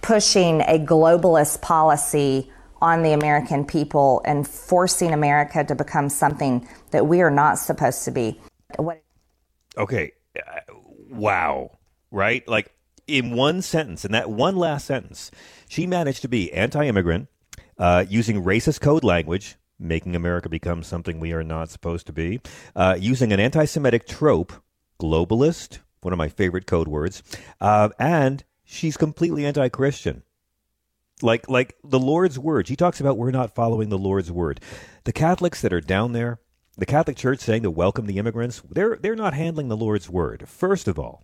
pushing 0.00 0.62
a 0.62 0.78
globalist 0.78 1.60
policy 1.60 2.50
on 2.80 3.02
the 3.02 3.12
American 3.12 3.66
people 3.66 4.22
and 4.24 4.48
forcing 4.48 5.12
America 5.12 5.64
to 5.64 5.74
become 5.74 6.08
something 6.08 6.66
that 6.92 7.06
we 7.06 7.20
are 7.20 7.30
not 7.30 7.58
supposed 7.58 8.06
to 8.06 8.10
be. 8.10 8.40
What 8.76 9.02
Okay. 9.76 10.12
Uh, 10.34 10.72
wow. 11.10 11.76
Right? 12.10 12.48
Like 12.48 12.74
in 13.06 13.32
one 13.36 13.60
sentence, 13.60 14.06
in 14.06 14.12
that 14.12 14.30
one 14.30 14.56
last 14.56 14.86
sentence, 14.86 15.30
she 15.68 15.86
managed 15.86 16.22
to 16.22 16.28
be 16.28 16.50
anti 16.54 16.86
immigrant, 16.86 17.28
uh, 17.76 18.06
using 18.08 18.42
racist 18.44 18.80
code 18.80 19.04
language, 19.04 19.56
making 19.78 20.16
America 20.16 20.48
become 20.48 20.82
something 20.82 21.20
we 21.20 21.32
are 21.32 21.42
not 21.42 21.70
supposed 21.70 22.06
to 22.06 22.12
be, 22.12 22.40
uh, 22.74 22.96
using 22.98 23.32
an 23.32 23.40
anti 23.40 23.64
Semitic 23.64 24.06
trope, 24.06 24.52
globalist, 25.00 25.78
one 26.00 26.12
of 26.12 26.18
my 26.18 26.28
favorite 26.28 26.66
code 26.66 26.88
words, 26.88 27.22
uh, 27.60 27.88
and 27.98 28.44
she's 28.64 28.96
completely 28.96 29.44
anti 29.44 29.68
Christian. 29.68 30.22
Like, 31.22 31.48
like 31.48 31.76
the 31.82 31.98
Lord's 31.98 32.38
word. 32.38 32.68
She 32.68 32.76
talks 32.76 33.00
about 33.00 33.16
we're 33.16 33.30
not 33.30 33.54
following 33.54 33.88
the 33.88 33.96
Lord's 33.96 34.30
word. 34.30 34.60
The 35.04 35.14
Catholics 35.14 35.62
that 35.62 35.72
are 35.72 35.80
down 35.80 36.12
there, 36.12 36.40
the 36.76 36.84
Catholic 36.84 37.16
Church 37.16 37.40
saying 37.40 37.62
to 37.62 37.70
welcome 37.70 38.06
the 38.06 38.18
immigrants, 38.18 38.60
they're, 38.70 38.96
they're 38.96 39.16
not 39.16 39.32
handling 39.32 39.68
the 39.68 39.78
Lord's 39.78 40.10
word. 40.10 40.46
First 40.46 40.88
of 40.88 40.98
all, 40.98 41.22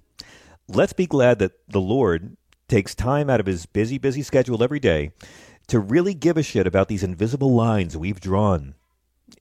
let's 0.67 0.95
be 0.95 1.07
glad 1.07 1.41
that 1.41 1.53
the 1.69 1.81
Lord 1.81 2.39
takes 2.69 2.95
time 2.95 3.29
out 3.29 3.39
of 3.39 3.45
his 3.45 3.67
busy, 3.67 3.99
busy 3.99 4.23
schedule 4.23 4.63
every 4.63 4.81
day 4.81 5.13
to 5.69 5.79
really 5.79 6.15
give 6.15 6.37
a 6.37 6.43
shit 6.43 6.67
about 6.67 6.89
these 6.89 7.03
invisible 7.03 7.55
lines 7.55 7.97
we've 7.97 8.21
drawn 8.21 8.75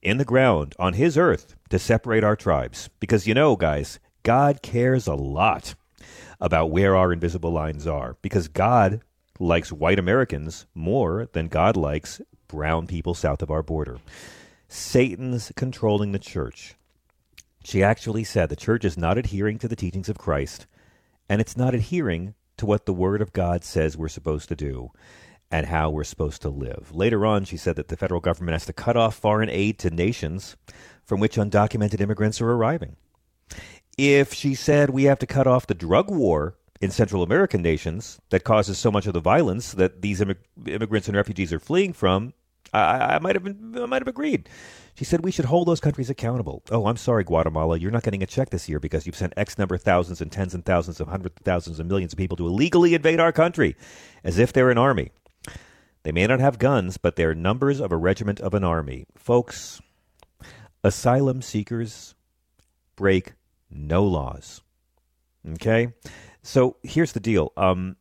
in 0.01 0.18
the 0.18 0.25
ground 0.25 0.75
on 0.80 0.94
his 0.94 1.18
earth 1.18 1.56
to 1.70 1.80
separate 1.80 2.24
our 2.24 2.36
tribes. 2.36 2.90
Because 3.00 3.28
you 3.28 3.34
know, 3.34 3.56
guys, 3.56 4.00
God 4.24 4.62
cares 4.62 5.08
a 5.08 5.16
lot 5.16 5.75
about 6.40 6.72
where 6.72 6.96
our 6.96 7.13
invisible 7.13 7.51
lines 7.51 7.88
are. 7.88 8.18
Because 8.22 8.48
God 8.48 9.01
likes 9.40 9.72
white 9.72 10.00
Americans 10.00 10.66
more 10.74 11.28
than 11.34 11.48
God 11.48 11.75
likes 11.75 12.22
brown 12.48 12.88
people 12.88 13.13
south 13.13 13.42
of 13.42 13.51
our 13.51 13.63
border. 13.63 14.00
Satan's 14.68 15.51
controlling 15.56 16.12
the 16.12 16.20
church. 16.20 16.75
She 17.63 17.84
actually 17.84 18.24
said 18.24 18.50
the 18.50 18.56
church 18.56 18.86
is 18.86 18.98
not 18.98 19.18
adhering 19.18 19.60
to 19.60 19.68
the 19.68 19.75
teachings 19.75 20.10
of 20.10 20.18
Christ, 20.18 20.66
and 21.30 21.40
it's 21.40 21.58
not 21.58 21.75
adhering 21.75 22.34
to 22.58 22.66
what 22.66 22.86
the 22.86 22.94
Word 22.94 23.22
of 23.22 23.34
God 23.34 23.63
says 23.63 23.98
we're 23.98 24.08
supposed 24.08 24.50
to 24.50 24.56
do 24.56 24.92
and 25.51 25.65
how 25.65 25.89
we're 25.89 26.03
supposed 26.03 26.41
to 26.41 26.50
live. 26.50 26.91
Later 26.93 27.25
on, 27.25 27.43
she 27.43 27.58
said 27.58 27.75
that 27.75 27.89
the 27.89 27.98
federal 27.98 28.22
government 28.22 28.53
has 28.53 28.65
to 28.65 28.74
cut 28.74 28.96
off 28.96 29.15
foreign 29.15 29.50
aid 29.50 29.77
to 29.79 29.89
nations 29.89 30.55
from 31.03 31.20
which 31.20 31.36
undocumented 31.36 32.00
immigrants 32.00 32.39
are 32.41 32.51
arriving. 32.51 32.96
If 33.98 34.34
she 34.34 34.55
said 34.55 34.89
we 34.89 35.03
have 35.03 35.20
to 35.20 35.27
cut 35.27 35.48
off 35.48 35.67
the 35.67 35.74
drug 35.74 36.10
war 36.10 36.55
in 36.79 36.89
Central 36.89 37.22
American 37.22 37.62
nations 37.62 38.20
that 38.29 38.43
causes 38.43 38.77
so 38.77 38.91
much 38.91 39.05
of 39.05 39.13
the 39.13 39.20
violence 39.20 39.74
that 39.74 40.01
these 40.01 40.22
immig- 40.22 40.38
immigrants 40.65 41.08
and 41.08 41.17
refugees 41.17 41.51
are 41.51 41.60
fleeing 41.60 41.93
from, 41.93 42.34
I, 42.74 43.15
I 43.15 43.20
might 43.20 43.36
have 43.36 43.43
been, 43.43 43.77
I 43.77 43.86
might 43.86 44.01
have 44.01 44.08
agreed. 44.08 44.48
She 44.96 45.05
said 45.05 45.24
we 45.24 45.31
should 45.31 45.46
hold 45.46 45.67
those 45.67 45.79
countries 45.79 46.10
accountable. 46.10 46.63
Oh, 46.72 46.86
I'm 46.86 46.98
sorry, 46.98 47.24
Guatemala, 47.24 47.77
you're 47.77 47.91
not 47.91 48.03
getting 48.03 48.24
a 48.24 48.27
check 48.27 48.50
this 48.50 48.67
year 48.70 48.79
because 48.79 49.05
you've 49.05 49.15
sent 49.15 49.34
X 49.38 49.58
number 49.58 49.75
of 49.75 49.81
thousands 49.81 50.22
and 50.22 50.31
tens 50.31 50.53
and 50.53 50.65
thousands 50.65 51.00
of 51.00 51.08
hundreds 51.08 51.36
of 51.39 51.43
thousands 51.43 51.79
and 51.79 51.89
millions 51.89 52.13
of 52.13 52.17
people 52.17 52.38
to 52.38 52.48
illegally 52.48 52.93
invade 52.93 53.20
our 53.20 53.31
country, 53.31 53.75
as 54.24 54.38
if 54.38 54.53
they're 54.53 54.70
an 54.72 54.77
army. 54.77 55.12
They 56.03 56.12
may 56.12 56.25
not 56.27 56.39
have 56.39 56.60
guns, 56.60 56.98
but 56.98 57.15
they're 57.15 57.36
numbers 57.36 57.79
of 57.79 57.91
a 57.91 57.98
regiment 57.98 58.39
of 58.39 58.53
an 58.53 58.63
army. 58.63 59.05
Folks, 59.15 59.81
asylum 60.84 61.41
seekers 61.41 62.15
break 62.96 63.34
no 63.70 64.03
laws. 64.03 64.62
Okay? 65.53 65.93
So 66.43 66.77
here's 66.84 67.12
the 67.12 67.20
deal. 67.20 67.53
Um, 67.55 67.98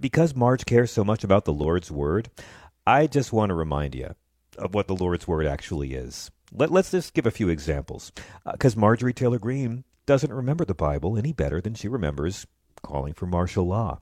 because 0.00 0.34
Marge 0.34 0.66
cares 0.66 0.90
so 0.90 1.04
much 1.04 1.24
about 1.24 1.44
the 1.44 1.52
Lord's 1.52 1.90
word, 1.90 2.30
I 2.86 3.06
just 3.06 3.32
want 3.32 3.50
to 3.50 3.54
remind 3.54 3.94
you 3.94 4.14
of 4.58 4.74
what 4.74 4.88
the 4.88 4.96
Lord's 4.96 5.26
word 5.26 5.46
actually 5.46 5.94
is. 5.94 6.30
Let, 6.52 6.70
us 6.70 6.90
just 6.90 7.14
give 7.14 7.26
a 7.26 7.32
few 7.32 7.48
examples. 7.48 8.12
Because 8.50 8.76
uh, 8.76 8.80
Marjorie 8.80 9.12
Taylor 9.12 9.38
Greene 9.38 9.84
doesn't 10.06 10.32
remember 10.32 10.64
the 10.64 10.74
Bible 10.74 11.16
any 11.16 11.32
better 11.32 11.60
than 11.60 11.74
she 11.74 11.88
remembers 11.88 12.46
calling 12.82 13.14
for 13.14 13.26
martial 13.26 13.66
law. 13.66 14.00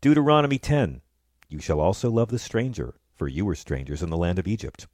Deuteronomy 0.00 0.58
10 0.58 1.02
You 1.50 1.58
shall 1.58 1.80
also 1.80 2.08
love 2.08 2.28
the 2.28 2.38
stranger, 2.38 2.94
for 3.16 3.26
you 3.26 3.44
were 3.44 3.56
strangers 3.56 4.04
in 4.04 4.10
the 4.10 4.16
land 4.16 4.38
of 4.38 4.46
Egypt. 4.46 4.86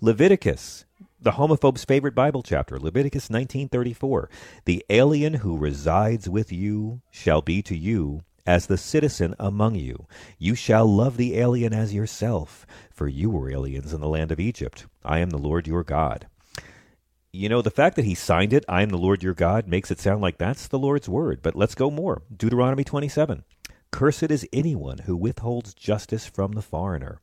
Leviticus, 0.00 0.86
the 1.20 1.32
homophobe's 1.32 1.84
favorite 1.84 2.14
Bible 2.14 2.42
chapter, 2.42 2.78
Leviticus 2.80 3.28
19:34. 3.28 4.30
The 4.64 4.82
alien 4.88 5.34
who 5.34 5.58
resides 5.58 6.26
with 6.26 6.50
you 6.50 7.02
shall 7.10 7.42
be 7.42 7.60
to 7.62 7.76
you 7.76 8.22
as 8.46 8.66
the 8.66 8.78
citizen 8.78 9.34
among 9.38 9.74
you. 9.74 10.06
You 10.38 10.54
shall 10.54 10.86
love 10.86 11.18
the 11.18 11.36
alien 11.36 11.74
as 11.74 11.92
yourself, 11.92 12.66
for 12.90 13.06
you 13.06 13.28
were 13.28 13.50
aliens 13.50 13.92
in 13.92 14.00
the 14.00 14.08
land 14.08 14.32
of 14.32 14.40
Egypt. 14.40 14.86
I 15.04 15.18
am 15.18 15.28
the 15.28 15.36
Lord 15.36 15.66
your 15.66 15.84
God. 15.84 16.28
You 17.30 17.50
know, 17.50 17.60
the 17.60 17.70
fact 17.70 17.96
that 17.96 18.06
he 18.06 18.14
signed 18.14 18.54
it, 18.54 18.64
I 18.70 18.80
am 18.80 18.88
the 18.88 18.96
Lord 18.96 19.22
your 19.22 19.34
God, 19.34 19.68
makes 19.68 19.90
it 19.90 20.00
sound 20.00 20.22
like 20.22 20.38
that's 20.38 20.66
the 20.66 20.78
Lord's 20.78 21.10
word. 21.10 21.42
But 21.42 21.54
let's 21.54 21.74
go 21.74 21.90
more. 21.90 22.22
Deuteronomy 22.34 22.84
27. 22.84 23.44
Cursed 23.92 24.30
is 24.30 24.46
anyone 24.52 24.98
who 24.98 25.16
withholds 25.16 25.74
justice 25.74 26.26
from 26.26 26.52
the 26.52 26.62
foreigner. 26.62 27.20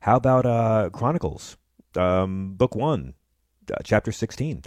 How 0.00 0.16
about 0.16 0.44
uh, 0.44 0.90
Chronicles, 0.92 1.56
um, 1.96 2.54
book 2.54 2.74
1, 2.74 3.14
uh, 3.72 3.76
chapter 3.82 4.12
16? 4.12 4.62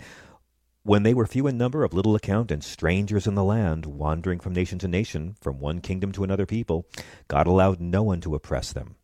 When 0.83 1.03
they 1.03 1.13
were 1.13 1.25
few 1.25 1.47
in 1.47 1.57
number, 1.57 1.83
of 1.83 1.93
little 1.93 2.15
account, 2.15 2.51
and 2.51 2.63
strangers 2.63 3.27
in 3.27 3.35
the 3.35 3.43
land, 3.43 3.85
wandering 3.85 4.39
from 4.39 4.53
nation 4.53 4.79
to 4.79 4.87
nation, 4.87 5.35
from 5.39 5.59
one 5.59 5.81
kingdom 5.81 6.11
to 6.13 6.23
another 6.23 6.45
people, 6.45 6.87
God 7.27 7.47
allowed 7.47 7.79
no 7.79 8.03
one 8.03 8.21
to 8.21 8.35
oppress 8.35 8.73
them. 8.73 8.95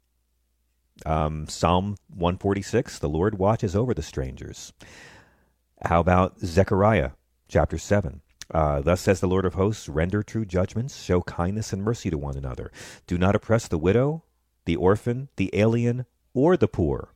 Um, 1.05 1.47
Psalm 1.47 1.95
146 2.09 2.99
The 2.99 3.09
Lord 3.09 3.37
watches 3.37 3.75
over 3.75 3.93
the 3.93 4.03
strangers. 4.03 4.73
How 5.83 5.99
about 5.99 6.39
Zechariah 6.39 7.11
chapter 7.47 7.77
7? 7.77 8.21
Uh, 8.53 8.81
Thus 8.81 9.01
says 9.01 9.19
the 9.19 9.27
Lord 9.27 9.45
of 9.45 9.53
hosts 9.53 9.87
Render 9.87 10.23
true 10.23 10.45
judgments, 10.45 11.01
show 11.01 11.21
kindness 11.21 11.71
and 11.73 11.83
mercy 11.83 12.09
to 12.09 12.17
one 12.17 12.37
another. 12.37 12.71
Do 13.07 13.17
not 13.17 13.35
oppress 13.35 13.67
the 13.67 13.77
widow, 13.77 14.23
the 14.65 14.75
orphan, 14.75 15.29
the 15.37 15.49
alien, 15.53 16.05
or 16.33 16.57
the 16.57 16.67
poor. 16.67 17.13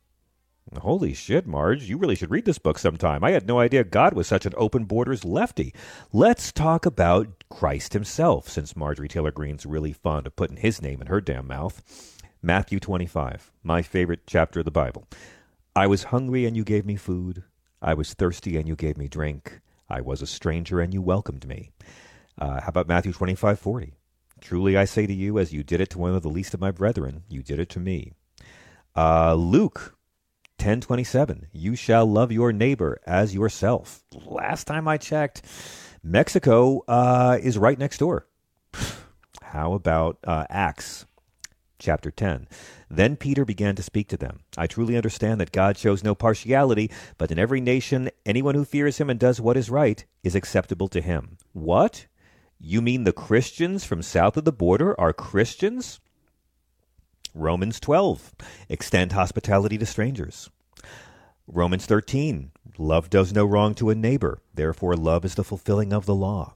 Holy 0.78 1.14
shit, 1.14 1.46
Marge, 1.46 1.84
you 1.84 1.96
really 1.96 2.16
should 2.16 2.30
read 2.30 2.44
this 2.44 2.58
book 2.58 2.78
sometime. 2.78 3.22
I 3.22 3.30
had 3.30 3.46
no 3.46 3.60
idea 3.60 3.84
God 3.84 4.14
was 4.14 4.26
such 4.26 4.46
an 4.46 4.54
open 4.56 4.84
borders 4.84 5.24
lefty. 5.24 5.72
Let's 6.12 6.50
talk 6.50 6.84
about 6.84 7.44
Christ 7.48 7.92
himself, 7.92 8.48
since 8.48 8.74
Marjorie 8.74 9.06
Taylor 9.06 9.30
Greene's 9.30 9.64
really 9.64 9.92
fond 9.92 10.26
of 10.26 10.34
putting 10.34 10.56
his 10.56 10.82
name 10.82 11.00
in 11.00 11.06
her 11.06 11.20
damn 11.20 11.46
mouth. 11.46 11.82
Matthew 12.42 12.80
25, 12.80 13.52
my 13.62 13.80
favorite 13.80 14.20
chapter 14.26 14.58
of 14.60 14.64
the 14.64 14.72
Bible. 14.72 15.06
I 15.76 15.86
was 15.86 16.04
hungry 16.04 16.46
and 16.46 16.56
you 16.56 16.64
gave 16.64 16.84
me 16.84 16.96
food. 16.96 17.44
I 17.80 17.94
was 17.94 18.14
thirsty 18.14 18.56
and 18.56 18.66
you 18.66 18.74
gave 18.74 18.96
me 18.96 19.06
drink. 19.08 19.60
I 19.88 20.00
was 20.00 20.22
a 20.22 20.26
stranger 20.26 20.80
and 20.80 20.92
you 20.92 21.02
welcomed 21.02 21.46
me. 21.46 21.70
Uh, 22.38 22.60
how 22.60 22.68
about 22.68 22.88
Matthew 22.88 23.12
25, 23.12 23.58
40? 23.58 23.94
Truly 24.40 24.76
I 24.76 24.84
say 24.84 25.06
to 25.06 25.14
you, 25.14 25.38
as 25.38 25.52
you 25.52 25.62
did 25.62 25.80
it 25.80 25.90
to 25.90 25.98
one 25.98 26.14
of 26.14 26.22
the 26.22 26.28
least 26.28 26.54
of 26.54 26.60
my 26.60 26.70
brethren, 26.70 27.22
you 27.28 27.42
did 27.42 27.58
it 27.58 27.70
to 27.70 27.80
me. 27.80 28.12
Uh, 28.94 29.34
Luke 29.34 29.96
1027 30.58 31.48
you 31.52 31.76
shall 31.76 32.06
love 32.06 32.32
your 32.32 32.50
neighbor 32.50 32.98
as 33.06 33.34
yourself 33.34 34.02
last 34.24 34.64
time 34.64 34.88
i 34.88 34.96
checked 34.96 35.42
mexico 36.02 36.82
uh, 36.88 37.38
is 37.42 37.58
right 37.58 37.78
next 37.78 37.98
door 37.98 38.26
how 39.42 39.74
about 39.74 40.16
uh, 40.24 40.46
acts 40.48 41.04
chapter 41.78 42.10
10 42.10 42.48
then 42.90 43.16
peter 43.16 43.44
began 43.44 43.74
to 43.74 43.82
speak 43.82 44.08
to 44.08 44.16
them. 44.16 44.40
I 44.56 44.66
truly 44.66 44.96
understand 44.96 45.40
that 45.40 45.52
god 45.52 45.76
shows 45.76 46.04
no 46.04 46.14
partiality 46.14 46.90
but 47.18 47.30
in 47.30 47.38
every 47.38 47.60
nation 47.60 48.10
anyone 48.24 48.54
who 48.54 48.64
fears 48.64 48.98
him 48.98 49.10
and 49.10 49.18
does 49.20 49.40
what 49.40 49.56
is 49.56 49.70
right 49.70 50.04
is 50.22 50.34
acceptable 50.34 50.88
to 50.88 51.00
him. 51.00 51.38
What? 51.52 52.06
You 52.58 52.80
mean 52.80 53.04
the 53.04 53.12
christians 53.12 53.84
from 53.84 54.02
south 54.02 54.36
of 54.36 54.44
the 54.44 54.52
border 54.52 54.98
are 55.00 55.12
christians? 55.12 56.00
Romans 57.36 57.78
12, 57.80 58.34
extend 58.70 59.12
hospitality 59.12 59.76
to 59.76 59.84
strangers. 59.84 60.48
Romans 61.46 61.84
13, 61.84 62.50
love 62.78 63.10
does 63.10 63.32
no 63.32 63.44
wrong 63.44 63.74
to 63.74 63.90
a 63.90 63.94
neighbor, 63.94 64.40
therefore 64.54 64.96
love 64.96 65.22
is 65.22 65.34
the 65.34 65.44
fulfilling 65.44 65.92
of 65.92 66.06
the 66.06 66.14
law. 66.14 66.54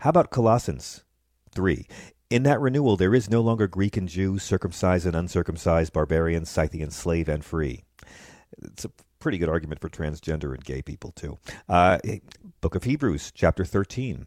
How 0.00 0.10
about 0.10 0.30
Colossians 0.30 1.04
3? 1.52 1.86
In 2.30 2.42
that 2.42 2.60
renewal, 2.60 2.96
there 2.96 3.14
is 3.14 3.30
no 3.30 3.40
longer 3.40 3.66
Greek 3.66 3.96
and 3.96 4.08
Jew, 4.08 4.38
circumcised 4.38 5.06
and 5.06 5.16
uncircumcised, 5.16 5.92
barbarian, 5.92 6.44
Scythian, 6.44 6.90
slave, 6.90 7.28
and 7.28 7.44
free. 7.44 7.84
It's 8.62 8.84
a 8.84 8.90
pretty 9.18 9.38
good 9.38 9.48
argument 9.48 9.80
for 9.80 9.88
transgender 9.88 10.52
and 10.52 10.62
gay 10.62 10.82
people, 10.82 11.12
too. 11.12 11.38
Uh, 11.68 11.98
Book 12.60 12.74
of 12.74 12.84
Hebrews, 12.84 13.32
chapter 13.34 13.64
13. 13.64 14.26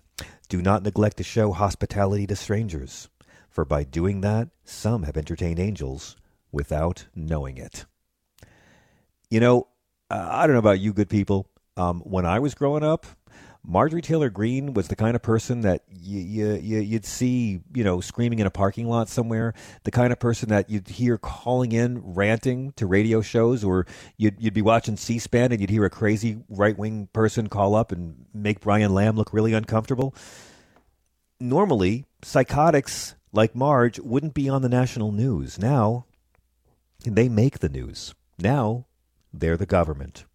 Do 0.50 0.62
not 0.62 0.84
neglect 0.84 1.18
to 1.18 1.24
show 1.24 1.52
hospitality 1.52 2.26
to 2.28 2.36
strangers 2.36 3.10
for 3.52 3.66
by 3.66 3.84
doing 3.84 4.22
that, 4.22 4.50
some 4.64 5.04
have 5.04 5.18
entertained 5.18 5.60
angels 5.60 6.16
without 6.52 7.08
knowing 7.14 7.58
it. 7.58 7.86
You 9.30 9.42
know, 9.42 9.68
I 10.10 10.48
don't 10.48 10.54
know 10.54 10.60
about 10.60 10.80
you, 10.80 10.94
good 10.94 11.10
people. 11.10 11.48
Um, 11.78 12.00
when 12.02 12.26
I 12.26 12.40
was 12.40 12.56
growing 12.56 12.84
up, 12.84 13.06
Marjorie 13.64 14.02
Taylor 14.02 14.30
Greene 14.30 14.74
was 14.74 14.88
the 14.88 14.96
kind 14.96 15.16
of 15.16 15.22
person 15.22 15.62
that 15.62 15.84
you, 15.92 16.20
you, 16.20 16.54
you, 16.56 16.80
you'd 16.80 17.06
see, 17.06 17.62
you 17.74 17.84
know, 17.84 18.02
screaming 18.02 18.40
in 18.40 18.48
a 18.48 18.52
parking 18.52 18.88
lot 18.88 19.08
somewhere. 19.08 19.54
The 19.84 19.92
kind 19.92 20.12
of 20.12 20.20
person 20.20 20.50
that 20.50 20.70
you'd 20.70 20.88
hear 20.88 21.18
calling 21.18 21.72
in, 21.72 22.02
ranting 22.04 22.74
to 22.74 22.88
radio 22.88 23.22
shows, 23.22 23.64
or 23.64 23.86
you'd, 24.18 24.42
you'd 24.42 24.56
be 24.56 24.64
watching 24.64 24.98
C-SPAN 24.98 25.52
and 25.52 25.62
you'd 25.62 25.70
hear 25.70 25.86
a 25.86 25.92
crazy 25.92 26.44
right-wing 26.50 27.10
person 27.14 27.50
call 27.50 27.76
up 27.76 27.92
and 27.92 28.26
make 28.34 28.62
Brian 28.62 28.94
Lamb 28.94 29.16
look 29.16 29.32
really 29.32 29.54
uncomfortable. 29.54 30.16
Normally, 31.40 32.06
psychotics 32.24 33.16
like 33.32 33.56
Marge 33.56 34.00
wouldn't 34.00 34.34
be 34.34 34.50
on 34.50 34.64
the 34.64 34.70
national 34.70 35.12
news. 35.12 35.60
Now, 35.60 36.06
they 37.06 37.30
make 37.30 37.60
the 37.60 37.70
news. 37.70 38.16
Now, 38.40 38.86
they're 39.32 39.58
the 39.58 39.66
government. 39.68 40.26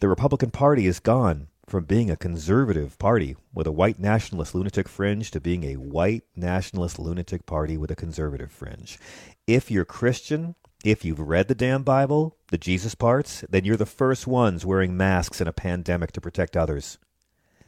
The 0.00 0.08
Republican 0.08 0.50
Party 0.50 0.86
is 0.86 0.98
gone 0.98 1.48
from 1.72 1.84
being 1.84 2.10
a 2.10 2.16
conservative 2.18 2.98
party 2.98 3.34
with 3.54 3.66
a 3.66 3.72
white 3.72 3.98
nationalist 3.98 4.54
lunatic 4.54 4.86
fringe 4.86 5.30
to 5.30 5.40
being 5.40 5.64
a 5.64 5.76
white 5.76 6.22
nationalist 6.36 6.98
lunatic 6.98 7.46
party 7.46 7.78
with 7.78 7.90
a 7.90 7.96
conservative 7.96 8.52
fringe. 8.52 8.98
If 9.46 9.70
you're 9.70 9.86
Christian, 9.86 10.54
if 10.84 11.02
you've 11.02 11.18
read 11.18 11.48
the 11.48 11.54
damn 11.54 11.82
Bible, 11.82 12.36
the 12.48 12.58
Jesus 12.58 12.94
parts, 12.94 13.42
then 13.48 13.64
you're 13.64 13.78
the 13.78 13.86
first 13.86 14.26
ones 14.26 14.66
wearing 14.66 14.98
masks 14.98 15.40
in 15.40 15.48
a 15.48 15.52
pandemic 15.54 16.12
to 16.12 16.20
protect 16.20 16.58
others. 16.58 16.98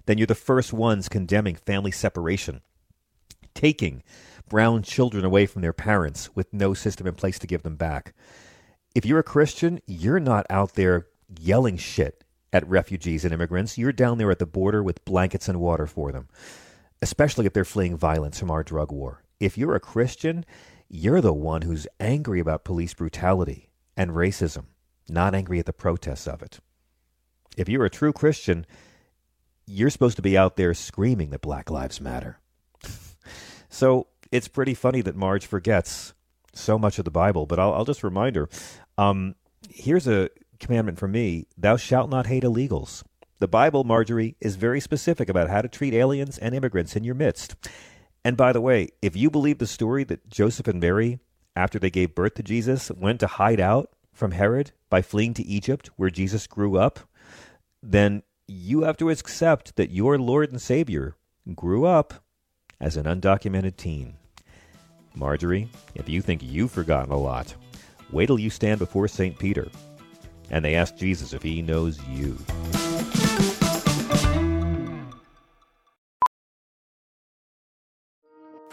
Then 0.05 0.19
you're 0.19 0.27
the 0.27 0.35
first 0.35 0.75
ones 0.75 1.09
condemning 1.09 1.55
family 1.55 1.91
separation, 1.91 2.61
taking 3.55 4.03
brown 4.51 4.83
children 4.83 5.25
away 5.25 5.47
from 5.47 5.63
their 5.63 5.73
parents 5.73 6.29
with 6.37 6.53
no 6.53 6.75
system 6.75 7.07
in 7.07 7.15
place 7.15 7.39
to 7.39 7.47
give 7.47 7.63
them 7.63 7.77
back. 7.77 8.13
If 8.95 9.07
you're 9.07 9.21
a 9.21 9.23
Christian, 9.23 9.81
you're 9.87 10.21
not 10.21 10.45
out 10.51 10.75
there 10.75 11.07
yelling 11.41 11.79
shit 11.79 12.24
at 12.55 12.67
refugees 12.69 13.25
and 13.25 13.35
immigrants. 13.35 13.77
You're 13.77 13.93
down 13.93 14.17
there 14.17 14.31
at 14.31 14.39
the 14.39 14.47
border 14.47 14.83
with 14.83 15.05
blankets 15.05 15.49
and 15.49 15.61
water 15.61 15.89
for 15.89 16.13
them, 16.13 16.29
especially 17.03 17.47
if 17.47 17.53
they're 17.53 17.65
fleeing 17.65 17.97
violence 17.99 18.39
from 18.39 18.51
our 18.51 18.63
drug 18.63 18.93
war. 18.93 19.25
If 19.41 19.59
you're 19.59 19.75
a 19.75 19.81
Christian, 19.81 20.47
you're 20.89 21.21
the 21.21 21.35
one 21.35 21.63
who's 21.63 21.89
angry 21.99 22.39
about 22.39 22.65
police 22.65 22.95
brutality 22.95 23.71
and 23.97 24.13
racism, 24.13 24.67
not 25.09 25.35
angry 25.35 25.59
at 25.59 25.67
the 25.67 25.73
protests 25.73 26.29
of 26.29 26.43
it. 26.43 26.61
If 27.57 27.69
you're 27.69 27.85
a 27.85 27.91
true 27.91 28.13
Christian, 28.13 28.65
you're 29.67 29.91
supposed 29.91 30.17
to 30.17 30.23
be 30.23 30.39
out 30.39 30.57
there 30.57 30.75
screaming 30.75 31.31
that 31.31 31.41
Black 31.41 31.71
Lives 31.71 32.01
Matter. 32.01 32.39
so 33.69 34.07
it's 34.31 34.49
pretty 34.49 34.75
funny 34.75 35.01
that 35.01 35.17
Marge 35.17 35.47
forgets 35.47 36.15
so 36.53 36.79
much 36.79 37.01
of 37.01 37.05
the 37.05 37.11
Bible, 37.11 37.47
but 37.47 37.59
I'll, 37.59 37.75
I'll 37.75 37.85
just 37.85 38.05
remind 38.05 38.37
her. 38.37 38.49
Um, 38.97 39.35
here's 39.69 40.07
a 40.07 40.31
commandment 40.61 40.99
from 40.99 41.13
me 41.13 41.47
Thou 41.57 41.77
shalt 41.77 42.11
not 42.11 42.27
hate 42.27 42.43
illegals. 42.43 43.03
The 43.41 43.49
Bible, 43.49 43.85
Marjorie, 43.85 44.37
is 44.41 44.57
very 44.57 44.81
specific 44.81 45.29
about 45.29 45.51
how 45.51 45.61
to 45.61 45.69
treat 45.69 45.93
aliens 45.93 46.39
and 46.39 46.55
immigrants 46.55 46.97
in 46.97 47.05
your 47.05 47.15
midst. 47.15 47.57
And 48.25 48.37
by 48.37 48.53
the 48.53 48.61
way, 48.61 48.89
if 49.03 49.17
you 49.17 49.31
believe 49.31 49.59
the 49.59 49.67
story 49.67 50.05
that 50.05 50.31
Joseph 50.31 50.69
and 50.69 50.81
Mary, 50.81 51.19
after 51.55 51.79
they 51.79 51.91
gave 51.91 52.15
birth 52.15 52.35
to 52.35 52.43
Jesus, 52.43 52.91
went 52.91 53.21
to 53.21 53.27
hide 53.27 53.61
out 53.61 53.91
from 54.13 54.31
Herod 54.31 54.73
by 54.89 55.03
fleeing 55.03 55.35
to 55.35 55.45
Egypt, 55.45 55.91
where 55.97 56.11
Jesus 56.11 56.47
grew 56.47 56.79
up, 56.79 57.01
then 57.83 58.23
you 58.47 58.83
have 58.83 58.97
to 58.99 59.11
accept 59.11 59.77
that 59.77 59.91
your 59.91 60.19
Lord 60.19 60.51
and 60.51 60.63
Savior 60.63 61.17
grew 61.55 61.85
up 61.85 62.15
as 62.81 62.97
an 62.97 63.05
undocumented 63.05 63.77
teen. 63.77 64.15
Marjorie, 65.15 65.69
if 65.95 66.09
you 66.09 66.23
think 66.23 66.43
you've 66.43 66.73
forgotten 66.73 67.13
a 67.13 67.19
lot, 67.19 67.55
wait 68.11 68.27
till 68.27 68.39
you 68.39 68.51
stand 68.51 68.79
before 68.79 69.09
St. 69.09 69.39
Peter 69.39 69.69
and 70.51 70.65
they 70.65 70.75
ask 70.75 70.97
Jesus 70.97 71.33
if 71.33 71.43
he 71.43 71.63
knows 71.63 72.01
you. 72.09 72.37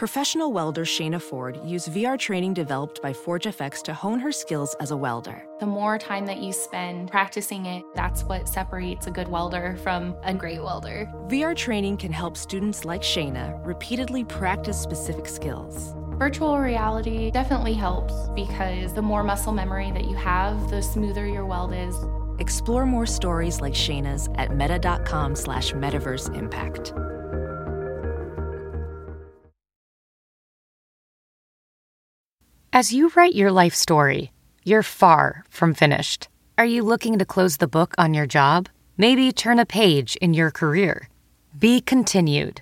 Professional 0.01 0.51
welder 0.51 0.83
Shayna 0.83 1.21
Ford 1.21 1.59
used 1.63 1.91
VR 1.91 2.17
training 2.17 2.55
developed 2.55 3.03
by 3.03 3.13
ForgeFX 3.13 3.83
to 3.83 3.93
hone 3.93 4.17
her 4.17 4.31
skills 4.31 4.75
as 4.79 4.89
a 4.89 4.97
welder. 4.97 5.45
The 5.59 5.67
more 5.67 5.99
time 5.99 6.25
that 6.25 6.39
you 6.39 6.53
spend 6.53 7.11
practicing 7.11 7.67
it, 7.67 7.83
that's 7.93 8.23
what 8.23 8.49
separates 8.49 9.05
a 9.05 9.11
good 9.11 9.27
welder 9.27 9.77
from 9.83 10.15
a 10.23 10.33
great 10.33 10.59
welder. 10.59 11.07
VR 11.27 11.55
training 11.55 11.97
can 11.97 12.11
help 12.11 12.35
students 12.35 12.83
like 12.83 13.03
Shayna 13.03 13.63
repeatedly 13.63 14.23
practice 14.23 14.81
specific 14.81 15.27
skills. 15.27 15.93
Virtual 16.21 16.59
reality 16.59 17.31
definitely 17.31 17.74
helps 17.74 18.13
because 18.35 18.93
the 18.93 19.01
more 19.01 19.24
muscle 19.24 19.51
memory 19.51 19.89
that 19.89 20.05
you 20.05 20.15
have, 20.15 20.69
the 20.69 20.79
smoother 20.79 21.25
your 21.25 21.48
weld 21.48 21.74
is. 21.74 21.96
Explore 22.37 22.85
more 22.85 23.07
stories 23.07 23.59
like 23.59 23.74
Shayna's 23.74 24.29
at 24.35 24.55
meta.com 24.55 25.35
slash 25.35 25.74
metaverse 25.74 26.31
impact. 26.37 26.93
As 32.72 32.93
you 32.93 33.11
write 33.15 33.33
your 33.33 33.51
life 33.51 33.74
story, 33.74 34.31
you're 34.63 34.83
far 34.83 35.43
from 35.50 35.74
finished. 35.74 36.27
Are 36.55 36.65
you 36.65 36.83
looking 36.83 37.17
to 37.17 37.25
close 37.25 37.57
the 37.57 37.67
book 37.67 37.96
on 37.98 38.13
your 38.13 38.27
job? 38.27 38.69
Maybe 38.96 39.31
turn 39.31 39.57
a 39.57 39.65
page 39.65 40.17
in 40.17 40.35
your 40.35 40.51
career? 40.51 41.09
Be 41.57 41.81
continued 41.81 42.61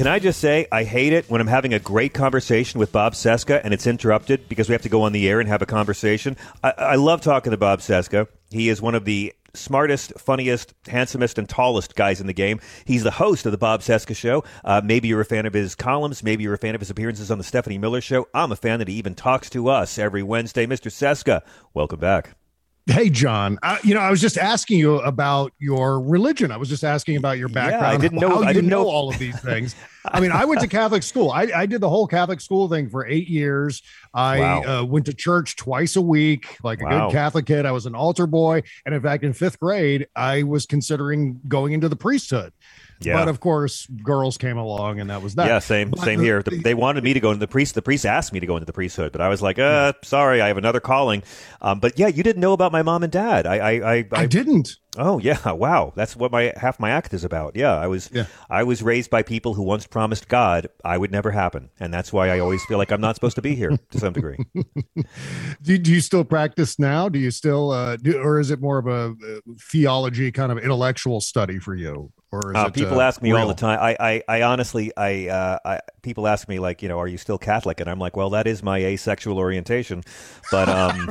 Can 0.00 0.06
I 0.06 0.18
just 0.18 0.40
say, 0.40 0.66
I 0.72 0.84
hate 0.84 1.12
it 1.12 1.28
when 1.28 1.42
I'm 1.42 1.46
having 1.46 1.74
a 1.74 1.78
great 1.78 2.14
conversation 2.14 2.80
with 2.80 2.90
Bob 2.90 3.12
Cesca 3.12 3.60
and 3.62 3.74
it's 3.74 3.86
interrupted 3.86 4.48
because 4.48 4.66
we 4.66 4.72
have 4.72 4.80
to 4.80 4.88
go 4.88 5.02
on 5.02 5.12
the 5.12 5.28
air 5.28 5.40
and 5.40 5.48
have 5.50 5.60
a 5.60 5.66
conversation. 5.66 6.38
I, 6.64 6.72
I 6.78 6.94
love 6.94 7.20
talking 7.20 7.50
to 7.50 7.58
Bob 7.58 7.80
Cesca. 7.80 8.26
He 8.50 8.70
is 8.70 8.80
one 8.80 8.94
of 8.94 9.04
the 9.04 9.34
smartest, 9.52 10.18
funniest, 10.18 10.72
handsomest, 10.86 11.36
and 11.36 11.46
tallest 11.46 11.96
guys 11.96 12.18
in 12.18 12.26
the 12.26 12.32
game. 12.32 12.60
He's 12.86 13.02
the 13.02 13.10
host 13.10 13.44
of 13.44 13.52
the 13.52 13.58
Bob 13.58 13.82
Cesca 13.82 14.16
Show. 14.16 14.42
Uh, 14.64 14.80
maybe 14.82 15.08
you're 15.08 15.20
a 15.20 15.26
fan 15.26 15.44
of 15.44 15.52
his 15.52 15.74
columns. 15.74 16.22
Maybe 16.22 16.44
you're 16.44 16.54
a 16.54 16.58
fan 16.58 16.74
of 16.74 16.80
his 16.80 16.88
appearances 16.88 17.30
on 17.30 17.36
the 17.36 17.44
Stephanie 17.44 17.76
Miller 17.76 18.00
Show. 18.00 18.26
I'm 18.32 18.52
a 18.52 18.56
fan 18.56 18.78
that 18.78 18.88
he 18.88 18.94
even 18.94 19.14
talks 19.14 19.50
to 19.50 19.68
us 19.68 19.98
every 19.98 20.22
Wednesday. 20.22 20.64
Mr. 20.64 20.90
Cesca, 20.90 21.42
welcome 21.74 22.00
back. 22.00 22.39
Hey, 22.86 23.08
John. 23.08 23.58
Uh, 23.62 23.76
you 23.84 23.94
know, 23.94 24.00
I 24.00 24.10
was 24.10 24.20
just 24.20 24.36
asking 24.36 24.78
you 24.78 24.96
about 25.00 25.52
your 25.58 26.00
religion. 26.00 26.50
I 26.50 26.56
was 26.56 26.68
just 26.68 26.82
asking 26.82 27.16
about 27.16 27.38
your 27.38 27.48
background. 27.48 27.82
Yeah, 27.82 27.88
I 27.90 27.96
didn't 27.98 28.18
know. 28.18 28.28
How 28.30 28.42
I 28.42 28.52
didn't 28.52 28.68
know, 28.70 28.82
know 28.82 28.88
all 28.88 29.10
of 29.10 29.18
these 29.18 29.38
things. 29.40 29.76
I 30.06 30.18
mean, 30.18 30.32
I 30.32 30.44
went 30.46 30.60
to 30.62 30.66
Catholic 30.66 31.02
school. 31.02 31.30
I, 31.30 31.42
I 31.54 31.66
did 31.66 31.80
the 31.82 31.88
whole 31.88 32.06
Catholic 32.06 32.40
school 32.40 32.68
thing 32.68 32.88
for 32.88 33.06
eight 33.06 33.28
years. 33.28 33.82
I 34.14 34.38
Wow. 34.40 34.80
uh, 34.80 34.84
went 34.84 35.06
to 35.06 35.12
church 35.12 35.56
twice 35.56 35.94
a 35.96 36.00
week, 36.00 36.56
like 36.64 36.80
a 36.80 36.84
Wow. 36.84 37.08
good 37.08 37.12
Catholic 37.12 37.46
kid. 37.46 37.66
I 37.66 37.72
was 37.72 37.84
an 37.86 37.94
altar 37.94 38.26
boy, 38.26 38.62
and 38.86 38.94
in 38.94 39.02
fact, 39.02 39.24
in 39.24 39.34
fifth 39.34 39.60
grade, 39.60 40.08
I 40.16 40.42
was 40.42 40.64
considering 40.66 41.38
going 41.46 41.74
into 41.74 41.88
the 41.88 41.96
priesthood. 41.96 42.52
Yeah. 43.00 43.14
But 43.14 43.28
of 43.28 43.40
course, 43.40 43.86
girls 44.02 44.36
came 44.36 44.58
along, 44.58 45.00
and 45.00 45.08
that 45.10 45.22
was 45.22 45.34
that. 45.36 45.46
Yeah, 45.46 45.58
same 45.58 45.90
But 45.90 46.00
same 46.00 46.18
the- 46.18 46.24
here. 46.24 46.42
The- 46.42 46.58
they 46.58 46.74
wanted 46.74 47.02
me 47.02 47.14
to 47.14 47.20
go 47.20 47.30
into 47.30 47.40
the 47.40 47.48
priest. 47.48 47.74
The 47.74 47.82
priest 47.82 48.04
asked 48.04 48.32
me 48.32 48.40
to 48.40 48.46
go 48.46 48.56
into 48.56 48.66
the 48.66 48.72
priesthood, 48.72 49.12
but 49.12 49.20
I 49.20 49.28
was 49.28 49.40
like, 49.40 49.58
uh, 49.58 49.94
sorry, 50.02 50.40
I 50.40 50.48
have 50.48 50.58
another 50.58 50.80
calling. 50.80 51.22
Um, 51.62 51.80
but 51.80 51.98
yeah, 51.98 52.08
you 52.08 52.22
didn't 52.22 52.40
know 52.40 52.52
about 52.52 52.72
my 52.72 52.82
mom 52.82 53.02
and 53.02 53.12
dad. 53.12 53.46
I 53.46 53.56
I 53.56 53.94
I, 53.94 54.04
I 54.12 54.26
didn't. 54.26 54.76
Oh 54.98 55.18
yeah, 55.18 55.50
wow. 55.52 55.92
That's 55.96 56.14
what 56.16 56.30
my 56.32 56.52
half 56.56 56.78
my 56.80 56.90
act 56.90 57.14
is 57.14 57.24
about. 57.24 57.56
Yeah, 57.56 57.74
I 57.76 57.86
was 57.86 58.10
Yeah. 58.12 58.26
I 58.50 58.64
was 58.64 58.82
raised 58.82 59.08
by 59.08 59.22
people 59.22 59.54
who 59.54 59.62
once 59.62 59.86
promised 59.86 60.28
God 60.28 60.68
I 60.84 60.98
would 60.98 61.10
never 61.12 61.30
happen, 61.30 61.70
and 61.80 61.94
that's 61.94 62.12
why 62.12 62.28
I 62.28 62.38
always 62.40 62.62
feel 62.66 62.76
like 62.78 62.90
I'm 62.92 63.00
not 63.00 63.14
supposed 63.14 63.36
to 63.36 63.42
be 63.42 63.54
here 63.54 63.70
to 63.92 63.98
some 63.98 64.12
degree. 64.12 64.36
Do, 65.62 65.78
do 65.78 65.92
you 65.92 66.00
still 66.00 66.24
practice 66.24 66.78
now? 66.78 67.08
Do 67.08 67.18
you 67.18 67.30
still, 67.30 67.70
uh, 67.70 67.96
do, 67.96 68.18
or 68.18 68.40
is 68.40 68.50
it 68.50 68.60
more 68.60 68.78
of 68.78 68.86
a 68.86 69.14
uh, 69.36 69.40
theology 69.70 70.32
kind 70.32 70.50
of 70.50 70.58
intellectual 70.58 71.20
study 71.20 71.58
for 71.58 71.74
you? 71.74 72.12
Or 72.32 72.52
is 72.52 72.64
Uh, 72.64 72.68
people 72.68 73.00
uh, 73.00 73.00
ask 73.00 73.22
me 73.22 73.32
all 73.32 73.46
the 73.46 73.54
time. 73.54 73.78
I, 73.80 73.96
I, 74.00 74.22
I 74.28 74.42
honestly, 74.42 74.92
I, 74.96 75.28
uh, 75.28 75.58
I, 75.64 75.80
people 76.02 76.26
ask 76.26 76.48
me 76.48 76.58
like, 76.58 76.82
you 76.82 76.88
know, 76.88 76.98
are 76.98 77.06
you 77.06 77.16
still 77.16 77.38
Catholic? 77.38 77.78
And 77.80 77.88
I'm 77.88 78.00
like, 78.00 78.16
well, 78.16 78.30
that 78.30 78.46
is 78.48 78.62
my 78.62 78.78
asexual 78.78 79.38
orientation, 79.38 80.02
but 80.50 80.68
um, 80.68 81.10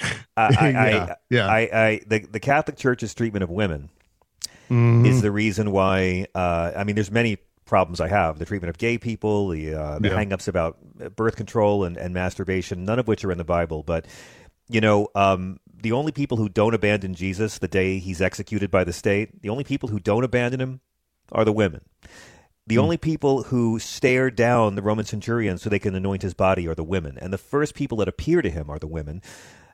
I, 0.36 0.50
I, 0.54 0.72
Yeah, 0.78 1.08
I, 1.08 1.16
yeah. 1.30 1.54
I, 1.54 1.60
I, 1.60 2.00
the, 2.06 2.18
the 2.20 2.40
Catholic 2.40 2.76
Church's 2.76 3.14
treatment 3.14 3.42
of 3.42 3.50
women 3.50 3.90
Mhm. 4.70 5.02
is 5.02 5.20
the 5.20 5.30
reason 5.30 5.70
why. 5.72 6.26
Uh, 6.34 6.72
I 6.76 6.84
mean, 6.84 6.94
there's 6.94 7.10
many 7.10 7.38
problems 7.64 8.00
I 8.00 8.08
have: 8.08 8.38
the 8.38 8.44
treatment 8.44 8.70
of 8.70 8.78
gay 8.78 8.98
people, 8.98 9.48
the 9.48 9.74
uh, 9.74 9.98
the 9.98 10.10
Yeah. 10.10 10.10
hang-ups 10.10 10.48
about 10.48 10.78
birth 11.16 11.36
control 11.36 11.84
and, 11.84 11.96
and 11.96 12.14
masturbation, 12.14 12.84
none 12.84 12.98
of 12.98 13.08
which 13.08 13.24
are 13.24 13.32
in 13.32 13.38
the 13.38 13.44
Bible. 13.44 13.82
But 13.82 14.06
you 14.68 14.80
know, 14.80 15.08
um, 15.14 15.60
the 15.82 15.92
only 15.92 16.12
people 16.12 16.36
who 16.36 16.48
don't 16.48 16.74
abandon 16.74 17.14
Jesus 17.14 17.58
the 17.58 17.68
day 17.68 17.98
he's 17.98 18.22
executed 18.22 18.70
by 18.70 18.84
the 18.84 18.92
state, 18.92 19.42
the 19.42 19.48
only 19.48 19.64
people 19.64 19.88
who 19.88 19.98
don't 19.98 20.24
abandon 20.24 20.60
him 20.60 20.80
are 21.32 21.44
the 21.44 21.52
women. 21.52 21.82
The 22.68 22.78
only 22.78 22.96
people 22.96 23.42
who 23.44 23.80
stare 23.80 24.30
down 24.30 24.76
the 24.76 24.82
Roman 24.82 25.04
centurion 25.04 25.58
so 25.58 25.68
they 25.68 25.80
can 25.80 25.96
anoint 25.96 26.22
his 26.22 26.34
body 26.34 26.68
are 26.68 26.76
the 26.76 26.84
women. 26.84 27.18
And 27.20 27.32
the 27.32 27.38
first 27.38 27.74
people 27.74 27.98
that 27.98 28.06
appear 28.06 28.40
to 28.40 28.48
him 28.48 28.70
are 28.70 28.78
the 28.78 28.86
women. 28.86 29.20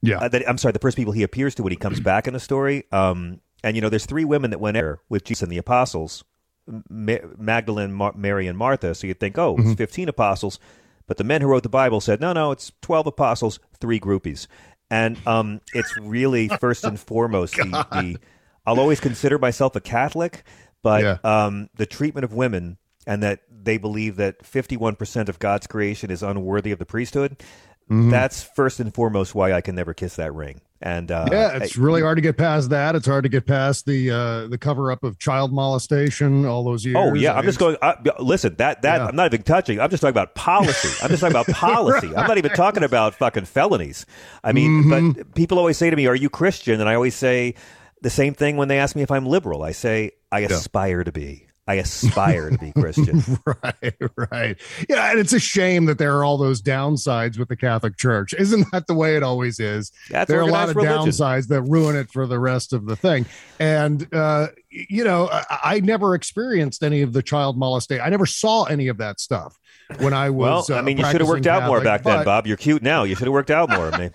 Yeah. 0.00 0.18
Uh, 0.18 0.28
that, 0.28 0.48
I'm 0.48 0.56
sorry, 0.56 0.72
the 0.72 0.78
first 0.78 0.96
people 0.96 1.12
he 1.12 1.22
appears 1.22 1.54
to 1.56 1.62
when 1.62 1.70
he 1.70 1.76
comes 1.76 2.00
back 2.00 2.26
in 2.26 2.32
the 2.32 2.40
story. 2.40 2.84
Um, 2.90 3.40
and, 3.62 3.76
you 3.76 3.82
know, 3.82 3.90
there's 3.90 4.06
three 4.06 4.24
women 4.24 4.50
that 4.50 4.60
went 4.60 4.74
there 4.74 5.00
with 5.10 5.24
Jesus 5.24 5.42
and 5.42 5.52
the 5.52 5.58
apostles 5.58 6.24
Ma- 6.66 7.16
Magdalene, 7.36 7.92
Mar- 7.92 8.14
Mary, 8.16 8.46
and 8.46 8.56
Martha. 8.56 8.94
So 8.94 9.06
you'd 9.06 9.20
think, 9.20 9.36
oh, 9.36 9.56
it's 9.58 9.74
15 9.74 10.08
apostles. 10.08 10.58
But 11.06 11.16
the 11.16 11.24
men 11.24 11.40
who 11.40 11.48
wrote 11.48 11.62
the 11.62 11.70
Bible 11.70 12.00
said, 12.00 12.20
no, 12.20 12.32
no, 12.32 12.52
it's 12.52 12.72
12 12.82 13.06
apostles, 13.06 13.58
three 13.80 13.98
groupies. 13.98 14.46
And 14.90 15.18
um, 15.26 15.60
it's 15.74 15.96
really 15.98 16.48
first 16.60 16.84
and 16.84 16.98
foremost 16.98 17.54
the, 17.56 17.64
the. 17.92 18.18
I'll 18.66 18.80
always 18.80 19.00
consider 19.00 19.38
myself 19.38 19.76
a 19.76 19.80
Catholic, 19.80 20.44
but 20.82 21.02
Yeah. 21.02 21.18
um, 21.24 21.70
the 21.76 21.86
treatment 21.86 22.24
of 22.24 22.32
women 22.34 22.76
and 23.06 23.22
that 23.22 23.40
they 23.50 23.78
believe 23.78 24.16
that 24.16 24.42
51% 24.42 25.28
of 25.28 25.38
God's 25.38 25.66
creation 25.66 26.10
is 26.10 26.22
unworthy 26.22 26.72
of 26.72 26.78
the 26.78 26.84
priesthood. 26.86 27.42
Mm-hmm. 27.90 28.10
That's 28.10 28.42
first 28.42 28.80
and 28.80 28.94
foremost 28.94 29.34
why 29.34 29.52
I 29.52 29.62
can 29.62 29.74
never 29.74 29.94
kiss 29.94 30.16
that 30.16 30.34
ring. 30.34 30.60
And 30.80 31.10
uh, 31.10 31.26
yeah, 31.32 31.56
it's 31.56 31.76
I- 31.76 31.82
really 31.82 32.02
hard 32.02 32.18
to 32.18 32.22
get 32.22 32.36
past 32.36 32.70
that. 32.70 32.94
It's 32.94 33.06
hard 33.06 33.24
to 33.24 33.28
get 33.28 33.46
past 33.46 33.84
the 33.84 34.10
uh, 34.12 34.46
the 34.46 34.58
cover 34.58 34.92
up 34.92 35.02
of 35.02 35.18
child 35.18 35.52
molestation 35.52 36.46
all 36.46 36.62
those 36.62 36.84
years. 36.84 36.96
Oh 36.96 37.14
yeah, 37.14 37.32
I 37.32 37.38
I'm 37.38 37.44
just 37.44 37.58
going. 37.58 37.76
Uh, 37.82 37.94
listen, 38.20 38.54
that 38.58 38.82
that 38.82 38.98
Yeah. 39.00 39.06
I'm 39.06 39.16
not 39.16 39.26
even 39.34 39.42
touching. 39.42 39.80
I'm 39.80 39.90
just 39.90 40.02
talking 40.02 40.10
about 40.12 40.36
policy. 40.36 40.88
I'm 41.02 41.08
just 41.10 41.20
talking 41.20 41.34
about 41.36 41.46
policy. 41.56 42.14
I'm 42.14 42.28
not 42.28 42.38
even 42.38 42.52
talking 42.52 42.84
about 42.84 43.16
fucking 43.16 43.46
felonies. 43.46 44.06
I 44.44 44.52
mean, 44.52 44.84
Mm-hmm. 44.84 45.10
but 45.12 45.34
people 45.34 45.58
always 45.58 45.76
say 45.78 45.90
to 45.90 45.96
me, 45.96 46.06
"Are 46.06 46.14
you 46.14 46.30
Christian?" 46.30 46.80
And 46.80 46.88
I 46.88 46.94
always 46.94 47.16
say 47.16 47.54
the 48.02 48.10
same 48.10 48.34
thing 48.34 48.56
when 48.56 48.68
they 48.68 48.78
ask 48.78 48.94
me 48.94 49.02
if 49.02 49.10
I'm 49.10 49.26
liberal. 49.26 49.64
I 49.64 49.72
say 49.72 50.12
I 50.30 50.40
aspire 50.40 51.02
to 51.02 51.10
be. 51.10 51.47
I 51.68 51.74
aspire 51.74 52.48
to 52.48 52.56
be 52.56 52.72
Christian. 52.72 53.22
right, 53.46 53.94
right. 54.32 54.56
Yeah, 54.88 55.10
and 55.10 55.20
it's 55.20 55.34
a 55.34 55.38
shame 55.38 55.84
that 55.84 55.98
there 55.98 56.16
are 56.16 56.24
all 56.24 56.38
those 56.38 56.62
downsides 56.62 57.38
with 57.38 57.48
the 57.48 57.56
Catholic 57.56 57.98
Church. 57.98 58.32
Isn't 58.32 58.66
that 58.72 58.86
the 58.86 58.94
way 58.94 59.16
it 59.16 59.22
always 59.22 59.60
is? 59.60 59.92
That's 60.08 60.30
there 60.30 60.38
are 60.38 60.42
a 60.42 60.46
lot 60.46 60.70
of 60.70 60.76
religion. 60.76 60.96
downsides 60.96 61.48
that 61.48 61.60
ruin 61.62 61.94
it 61.94 62.10
for 62.10 62.26
the 62.26 62.38
rest 62.40 62.72
of 62.72 62.86
the 62.86 62.96
thing. 62.96 63.26
And 63.60 64.08
uh, 64.14 64.46
you 64.70 65.04
know, 65.04 65.28
I, 65.30 65.58
I 65.62 65.80
never 65.80 66.14
experienced 66.14 66.82
any 66.82 67.02
of 67.02 67.12
the 67.12 67.22
child 67.22 67.58
molestation. 67.58 68.02
I 68.02 68.08
never 68.08 68.24
saw 68.24 68.64
any 68.64 68.88
of 68.88 68.96
that 68.96 69.20
stuff 69.20 69.58
when 69.98 70.14
I 70.14 70.30
was. 70.30 70.38
Well, 70.38 70.56
was. 70.56 70.70
I 70.70 70.78
uh, 70.78 70.82
mean, 70.82 70.96
you 70.96 71.04
should 71.04 71.20
have 71.20 71.28
worked 71.28 71.42
practicing 71.44 71.64
out 71.64 71.68
more 71.68 71.80
Catholic, 71.80 72.04
back 72.04 72.16
then, 72.16 72.24
Bob. 72.24 72.46
You're 72.46 72.56
cute 72.56 72.82
now. 72.82 73.04
You 73.04 73.14
should 73.14 73.26
have 73.26 73.34
worked 73.34 73.50
out 73.50 73.68
more. 73.68 73.90
Maybe, 73.90 74.14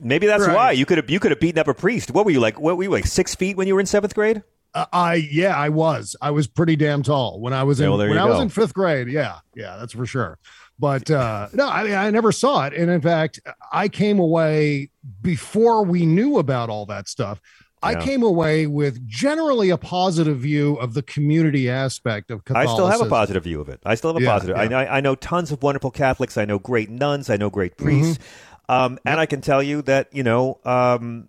maybe 0.00 0.26
that's 0.28 0.46
Right. 0.46 0.54
why 0.54 0.70
you 0.70 0.86
could 0.86 0.98
have 0.98 1.10
you 1.10 1.18
could 1.18 1.32
have 1.32 1.40
beaten 1.40 1.58
up 1.58 1.66
a 1.66 1.74
priest. 1.74 2.12
What 2.12 2.24
were 2.24 2.30
you 2.30 2.38
like? 2.38 2.60
What 2.60 2.76
were 2.76 2.84
you 2.84 2.90
like? 2.90 3.06
Six 3.06 3.34
feet 3.34 3.56
when 3.56 3.66
you 3.66 3.74
were 3.74 3.80
in 3.80 3.86
seventh 3.86 4.14
grade? 4.14 4.44
Uh, 4.74 4.86
I 4.92 5.14
yeah, 5.14 5.56
I 5.56 5.68
was. 5.68 6.16
I 6.20 6.30
was 6.30 6.46
pretty 6.46 6.76
damn 6.76 7.02
tall 7.02 7.40
when 7.40 7.52
I 7.52 7.62
was 7.62 7.80
in 7.80 7.84
Yeah, 7.84 7.96
well, 7.96 8.08
when 8.08 8.18
I 8.18 8.24
was 8.24 8.40
in 8.40 8.48
fifth 8.48 8.74
grade. 8.74 9.08
Yeah, 9.08 9.38
yeah, 9.54 9.76
that's 9.78 9.92
for 9.92 10.06
sure. 10.06 10.38
But 10.78 11.10
uh, 11.10 11.48
no, 11.52 11.68
I 11.68 11.84
mean, 11.84 11.94
I 11.94 12.10
never 12.10 12.32
saw 12.32 12.66
it, 12.66 12.72
and 12.72 12.90
in 12.90 13.00
fact, 13.00 13.40
I 13.70 13.88
came 13.88 14.18
away 14.18 14.90
before 15.20 15.84
we 15.84 16.06
knew 16.06 16.38
about 16.38 16.70
all 16.70 16.86
that 16.86 17.08
stuff. 17.08 17.40
I 17.84 17.96
came 17.96 18.22
away 18.22 18.68
with 18.68 19.06
generally 19.08 19.70
a 19.70 19.76
positive 19.76 20.38
view 20.38 20.76
of 20.76 20.94
the 20.94 21.02
community 21.02 21.68
aspect 21.68 22.30
of 22.30 22.40
I 22.54 22.64
still 22.64 22.86
have 22.86 23.00
a 23.00 23.08
positive 23.08 23.42
view 23.42 23.60
of 23.60 23.68
it. 23.68 23.80
I 23.84 23.96
still 23.96 24.12
have 24.12 24.22
a 24.22 24.24
Yeah, 24.24 24.32
positive. 24.32 24.56
I, 24.56 24.62
yeah. 24.64 24.68
know, 24.68 24.78
I 24.78 25.00
know 25.00 25.14
tons 25.16 25.50
of 25.50 25.62
wonderful 25.62 25.90
Catholics. 25.90 26.38
I 26.38 26.44
know 26.44 26.60
great 26.60 26.90
nuns. 26.90 27.28
I 27.28 27.36
know 27.36 27.50
great 27.50 27.76
priests. 27.76 28.18
Mm-hmm. 28.18 28.72
Um, 28.72 28.98
and 29.04 29.18
I 29.18 29.26
can 29.26 29.40
tell 29.40 29.62
you 29.62 29.82
that 29.82 30.08
you 30.12 30.22
know, 30.22 30.60
um, 30.64 31.28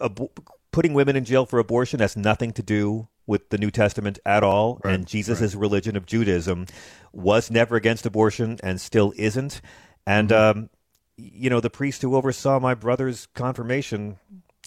ab- 0.00 0.30
putting 0.72 0.94
women 0.94 1.14
in 1.16 1.24
jail 1.24 1.46
for 1.46 1.58
abortion 1.58 2.00
has 2.00 2.16
nothing 2.16 2.52
to 2.54 2.62
do 2.62 3.08
with 3.26 3.50
the 3.50 3.58
New 3.58 3.70
Testament 3.70 4.18
at 4.26 4.42
all. 4.42 4.80
Right, 4.84 4.94
and 4.94 5.06
Jesus' 5.06 5.54
religion 5.54 5.96
of 5.96 6.06
Judaism 6.06 6.66
was 7.12 7.50
never 7.50 7.76
against 7.76 8.04
abortion 8.06 8.58
and 8.62 8.80
still 8.80 9.12
isn't. 9.16 9.60
And 10.06 10.30
Mm-hmm. 10.30 10.58
um, 10.58 10.70
you 11.16 11.50
know, 11.50 11.60
the 11.60 11.70
priest 11.70 12.02
who 12.02 12.16
oversaw 12.16 12.58
my 12.58 12.74
brother's 12.74 13.26
confirmation 13.34 14.16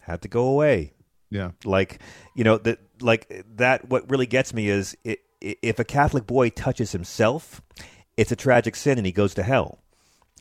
had 0.03 0.21
to 0.21 0.27
go 0.27 0.47
away 0.47 0.93
Yeah, 1.31 1.51
like 1.65 1.99
you 2.35 2.43
know 2.43 2.57
that 2.59 2.79
like 3.01 3.43
that 3.55 3.89
what 3.89 4.09
really 4.09 4.27
gets 4.27 4.53
me 4.53 4.69
is 4.69 4.95
i 5.05 5.17
i 5.43 5.55
if 5.61 5.79
a 5.79 5.83
catholic 5.83 6.25
boy 6.27 6.49
touches 6.49 6.91
himself 6.91 7.61
it's 8.15 8.31
a 8.31 8.35
tragic 8.35 8.75
sin 8.75 8.97
and 8.99 9.05
he 9.05 9.11
goes 9.11 9.33
to 9.33 9.43
hell 9.43 9.79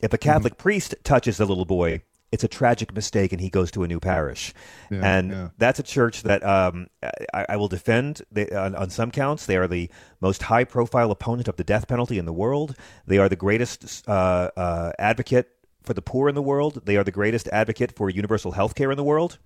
if 0.01 0.13
a 0.13 0.17
catholic 0.17 0.57
priest 0.57 0.93
touches 1.03 1.39
a 1.39 1.45
little 1.45 1.65
boy 1.65 2.01
it's 2.35 2.43
a 2.43 2.49
tragic 2.49 2.93
mistake 2.93 3.31
and 3.31 3.39
he 3.39 3.49
goes 3.49 3.71
to 3.71 3.83
a 3.83 3.87
new 3.87 3.99
parish 3.99 4.53
Yeah, 4.91 5.17
and 5.17 5.31
yeah. 5.31 5.49
that's 5.57 5.79
a 5.79 5.83
church 5.83 6.23
that 6.23 6.43
um, 6.45 6.87
I, 7.33 7.45
I 7.49 7.55
will 7.55 7.69
defend 7.69 8.21
they, 8.29 8.49
on, 8.49 8.75
on 8.75 8.89
some 8.89 9.09
counts 9.09 9.45
they 9.45 9.55
are 9.55 9.69
the 9.69 9.89
most 10.19 10.43
high 10.43 10.65
profile 10.65 11.11
opponent 11.11 11.47
of 11.47 11.55
the 11.55 11.63
death 11.63 11.87
penalty 11.87 12.19
in 12.19 12.25
the 12.25 12.33
world 12.33 12.75
they 13.07 13.17
are 13.19 13.29
the 13.29 13.37
greatest 13.37 14.07
uh, 14.09 14.51
uh, 14.57 14.91
advocate 14.99 15.47
for 15.81 15.93
the 15.93 16.01
poor 16.01 16.27
in 16.27 16.35
the 16.35 16.41
world 16.41 16.81
they 16.85 16.97
are 16.97 17.05
the 17.05 17.11
greatest 17.11 17.47
advocate 17.53 17.95
for 17.95 18.09
universal 18.09 18.51
health 18.51 18.75
care 18.75 18.91
in 18.91 18.97
the 18.97 19.03
world 19.03 19.39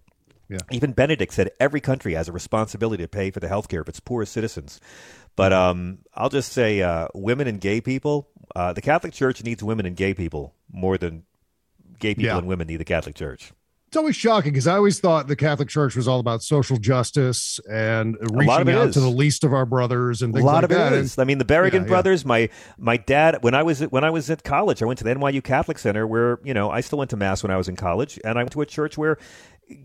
yeah. 0.49 0.57
even 0.71 0.93
Benedict 0.93 1.31
said 1.31 1.51
every 1.59 1.79
country 1.79 2.15
has 2.15 2.27
a 2.27 2.31
responsibility 2.31 3.03
to 3.03 3.07
pay 3.07 3.29
for 3.29 3.39
the 3.39 3.47
health 3.47 3.69
care 3.69 3.81
of 3.81 3.87
its 3.87 3.99
poorest 3.99 4.33
citizens. 4.33 4.81
But 5.35 5.53
um, 5.53 5.99
I'll 6.15 6.29
just 6.29 6.51
say, 6.51 6.81
uh, 6.81 7.07
women 7.13 7.47
and 7.47 7.61
gay 7.61 7.81
people, 7.81 8.29
uh, 8.55 8.73
the 8.73 8.81
Catholic 8.81 9.13
Church 9.13 9.43
needs 9.43 9.63
women 9.63 9.85
and 9.85 9.95
gay 9.95 10.15
people 10.15 10.55
more 10.71 10.97
than 10.97 11.23
gay 11.99 12.15
people 12.15 12.25
Yeah. 12.25 12.37
and 12.37 12.47
women 12.47 12.67
need 12.67 12.77
the 12.77 12.85
Catholic 12.85 13.15
Church. 13.15 13.51
It's 13.87 13.97
always 13.97 14.15
shocking 14.15 14.51
because 14.51 14.67
I 14.67 14.75
always 14.75 14.99
thought 14.99 15.27
the 15.27 15.35
Catholic 15.35 15.67
Church 15.67 15.95
was 15.95 16.07
all 16.07 16.19
about 16.19 16.43
social 16.43 16.77
justice 16.77 17.59
and 17.67 18.15
reaching 18.21 18.69
out 18.69 18.89
is. 18.89 18.93
to 18.93 18.99
the 18.99 19.09
least 19.09 19.43
of 19.43 19.51
our 19.51 19.65
brothers 19.65 20.21
and 20.21 20.35
A 20.37 20.43
lot 20.43 20.53
like 20.55 20.63
of 20.65 20.69
that. 20.69 20.93
it 20.93 20.99
And- 20.99 21.15
I 21.17 21.23
mean, 21.23 21.39
the 21.39 21.43
Berrigan 21.45 21.73
Yeah, 21.73 21.79
yeah. 21.79 21.85
brothers. 21.87 22.23
My 22.23 22.49
my 22.77 22.97
dad. 22.97 23.39
When 23.41 23.55
I 23.55 23.63
was 23.63 23.81
when 23.81 24.03
I 24.03 24.11
was 24.11 24.29
at 24.29 24.43
college, 24.43 24.83
I 24.83 24.85
went 24.85 24.99
to 24.99 25.03
the 25.05 25.09
NYU 25.15 25.41
Catholic 25.43 25.79
Center, 25.79 26.05
where 26.05 26.37
you 26.43 26.53
know 26.53 26.69
I 26.69 26.81
still 26.81 26.99
went 26.99 27.09
to 27.09 27.17
mass 27.17 27.41
when 27.41 27.51
I 27.51 27.57
was 27.57 27.67
in 27.67 27.75
college, 27.75 28.19
and 28.23 28.37
I 28.37 28.43
went 28.43 28.51
to 28.51 28.61
a 28.61 28.65
church 28.67 28.95
where 28.95 29.17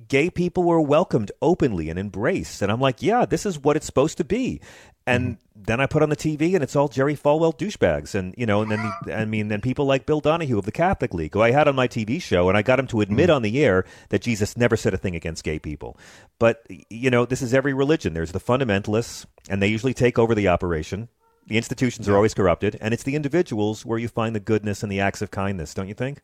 gay 0.08 0.28
people 0.30 0.64
were 0.64 0.80
welcomed 0.80 1.30
openly 1.42 1.88
and 1.90 1.98
embraced. 1.98 2.62
And 2.62 2.70
I'm 2.72 2.80
like, 2.80 3.02
yeah, 3.02 3.24
this 3.26 3.44
is 3.46 3.58
what 3.58 3.74
it's 3.76 3.86
supposed 3.86 4.16
to 4.18 4.24
be. 4.24 4.60
And 5.06 5.36
then 5.54 5.80
I 5.80 5.86
put 5.86 6.02
on 6.02 6.08
the 6.08 6.16
TV, 6.16 6.54
and 6.54 6.62
it's 6.62 6.74
all 6.74 6.88
Jerry 6.88 7.14
Falwell 7.14 7.56
douchebags, 7.56 8.14
and 8.14 8.34
you 8.38 8.46
know, 8.46 8.62
and 8.62 8.70
then 8.70 8.92
the, 9.04 9.14
I 9.14 9.26
mean, 9.26 9.48
then 9.48 9.60
people 9.60 9.84
like 9.84 10.06
Bill 10.06 10.20
Donohue 10.20 10.58
of 10.58 10.64
the 10.64 10.72
Catholic 10.72 11.12
League, 11.12 11.34
who 11.34 11.42
I 11.42 11.50
had 11.50 11.68
on 11.68 11.76
my 11.76 11.86
TV 11.86 12.20
show, 12.22 12.48
and 12.48 12.56
I 12.56 12.62
got 12.62 12.78
him 12.78 12.86
to 12.88 13.02
admit 13.02 13.28
on 13.28 13.42
the 13.42 13.62
air 13.62 13.84
that 14.08 14.22
Jesus 14.22 14.56
never 14.56 14.76
said 14.76 14.94
a 14.94 14.96
thing 14.96 15.14
against 15.14 15.44
gay 15.44 15.58
people. 15.58 15.98
But 16.38 16.66
you 16.88 17.10
know, 17.10 17.26
this 17.26 17.42
is 17.42 17.52
every 17.52 17.74
religion. 17.74 18.14
There's 18.14 18.32
the 18.32 18.40
fundamentalists, 18.40 19.26
and 19.50 19.62
they 19.62 19.68
usually 19.68 19.94
take 19.94 20.18
over 20.18 20.34
the 20.34 20.48
operation. 20.48 21.08
The 21.46 21.58
institutions 21.58 22.08
are 22.08 22.16
always 22.16 22.32
corrupted, 22.32 22.78
and 22.80 22.94
it's 22.94 23.02
the 23.02 23.14
individuals 23.14 23.84
where 23.84 23.98
you 23.98 24.08
find 24.08 24.34
the 24.34 24.40
goodness 24.40 24.82
and 24.82 24.90
the 24.90 25.00
acts 25.00 25.20
of 25.20 25.30
kindness, 25.30 25.74
don't 25.74 25.88
you 25.88 25.94
think? 25.94 26.22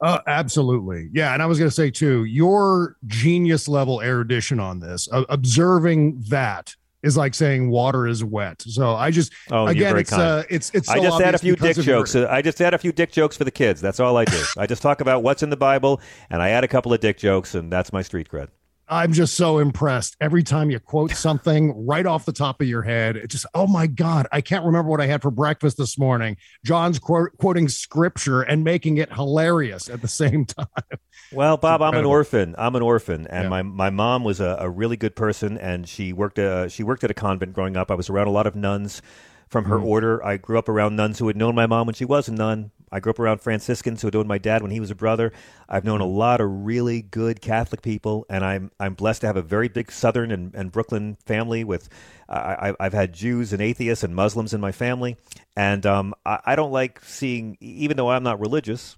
Uh, 0.00 0.18
absolutely. 0.26 1.08
Yeah. 1.12 1.32
And 1.32 1.40
I 1.40 1.46
was 1.46 1.60
going 1.60 1.70
to 1.70 1.74
say, 1.74 1.92
too, 1.92 2.24
your 2.24 2.96
genius 3.06 3.68
level 3.68 4.02
erudition 4.02 4.58
on 4.58 4.80
this, 4.80 5.08
uh, 5.12 5.22
observing 5.28 6.24
that 6.28 6.74
is 7.02 7.16
like 7.16 7.34
saying 7.34 7.68
water 7.70 8.06
is 8.06 8.22
wet. 8.24 8.62
So 8.62 8.94
I 8.94 9.10
just, 9.10 9.32
Oh, 9.50 9.66
again, 9.66 9.96
it's, 9.96 10.10
kind. 10.10 10.22
uh, 10.22 10.42
it's, 10.48 10.70
it's, 10.72 10.88
I 10.88 11.00
just 11.00 11.20
add 11.20 11.34
a 11.34 11.38
few 11.38 11.56
dick 11.56 11.76
jokes. 11.76 12.14
I 12.14 12.42
just 12.42 12.60
add 12.60 12.74
a 12.74 12.78
few 12.78 12.92
dick 12.92 13.12
jokes 13.12 13.36
for 13.36 13.44
the 13.44 13.50
kids. 13.50 13.80
That's 13.80 14.00
all 14.00 14.16
I 14.16 14.24
do. 14.24 14.42
I 14.56 14.66
just 14.66 14.82
talk 14.82 15.00
about 15.00 15.22
what's 15.22 15.42
in 15.42 15.50
the 15.50 15.56
Bible, 15.56 16.00
and 16.30 16.40
I 16.40 16.50
add 16.50 16.64
a 16.64 16.68
couple 16.68 16.92
of 16.92 17.00
dick 17.00 17.18
jokes, 17.18 17.54
and 17.54 17.72
that's 17.72 17.92
my 17.92 18.02
street 18.02 18.28
cred. 18.28 18.48
I'm 18.92 19.14
just 19.14 19.36
so 19.36 19.58
impressed 19.58 20.16
every 20.20 20.42
time 20.42 20.70
you 20.70 20.78
quote 20.78 21.10
something 21.16 21.86
right 21.86 22.04
off 22.04 22.26
the 22.26 22.32
top 22.32 22.60
of 22.60 22.66
your 22.66 22.82
head. 22.82 23.16
It 23.16 23.28
just, 23.28 23.46
oh 23.54 23.66
my 23.66 23.86
God, 23.86 24.26
I 24.32 24.42
can't 24.42 24.66
remember 24.66 24.90
what 24.90 25.00
I 25.00 25.06
had 25.06 25.22
for 25.22 25.30
breakfast 25.30 25.78
this 25.78 25.98
morning. 25.98 26.36
John's 26.62 26.98
quote, 26.98 27.30
quoting 27.38 27.70
scripture 27.70 28.42
and 28.42 28.62
making 28.64 28.98
it 28.98 29.10
hilarious 29.10 29.88
at 29.88 30.02
the 30.02 30.08
same 30.08 30.44
time. 30.44 30.66
Well, 31.32 31.56
Bob, 31.56 31.80
I'm 31.80 31.94
an 31.94 32.04
orphan. 32.04 32.54
I'm 32.58 32.76
an 32.76 32.82
orphan, 32.82 33.26
and 33.28 33.44
Yeah. 33.44 33.48
my, 33.48 33.62
my 33.62 33.88
mom 33.88 34.24
was 34.24 34.40
a, 34.40 34.56
a 34.60 34.68
really 34.68 34.98
good 34.98 35.16
person, 35.16 35.56
and 35.56 35.88
she 35.88 36.12
worked 36.12 36.38
uh, 36.38 36.68
she 36.68 36.82
worked 36.84 37.02
at 37.02 37.10
a 37.10 37.14
convent 37.14 37.54
growing 37.54 37.78
up. 37.78 37.90
I 37.90 37.94
was 37.94 38.10
around 38.10 38.26
a 38.26 38.30
lot 38.30 38.46
of 38.46 38.54
nuns 38.54 39.00
from 39.48 39.64
her 39.64 39.78
order. 39.78 40.22
I 40.22 40.36
grew 40.36 40.58
up 40.58 40.68
around 40.68 40.96
nuns 40.96 41.18
who 41.18 41.28
had 41.28 41.36
known 41.38 41.54
my 41.54 41.66
mom 41.66 41.86
when 41.86 41.94
she 41.94 42.04
was 42.04 42.28
a 42.28 42.32
nun. 42.32 42.70
I 42.92 43.00
grew 43.00 43.10
up 43.10 43.18
around 43.18 43.40
Franciscans 43.40 44.02
who 44.02 44.10
known 44.12 44.26
my 44.26 44.38
dad 44.38 44.62
when 44.62 44.70
he 44.70 44.78
was 44.80 44.90
a 44.90 44.94
brother. 44.94 45.32
I've 45.68 45.84
known 45.84 46.00
a 46.00 46.06
lot 46.06 46.40
of 46.40 46.66
really 46.66 47.02
good 47.02 47.40
Catholic 47.40 47.82
people, 47.82 48.26
and 48.28 48.44
I'm 48.44 48.70
I'm 48.78 48.94
blessed 48.94 49.22
to 49.22 49.26
have 49.26 49.36
a 49.36 49.42
very 49.42 49.68
big 49.68 49.90
Southern 49.90 50.30
and, 50.30 50.54
and 50.54 50.70
Brooklyn 50.70 51.16
family. 51.24 51.64
With 51.64 51.88
I, 52.28 52.70
I- 52.70 52.76
I've 52.78 52.92
had 52.92 53.12
Jews 53.12 53.52
and 53.52 53.62
atheists 53.62 54.04
and 54.04 54.14
Muslims 54.14 54.52
in 54.54 54.60
my 54.60 54.72
family, 54.72 55.16
and 55.56 55.84
um, 55.86 56.14
I, 56.26 56.40
I 56.46 56.56
don't 56.56 56.72
like 56.72 57.02
seeing, 57.04 57.56
even 57.60 57.96
though 57.96 58.10
I'm 58.10 58.22
not 58.22 58.38
religious, 58.40 58.96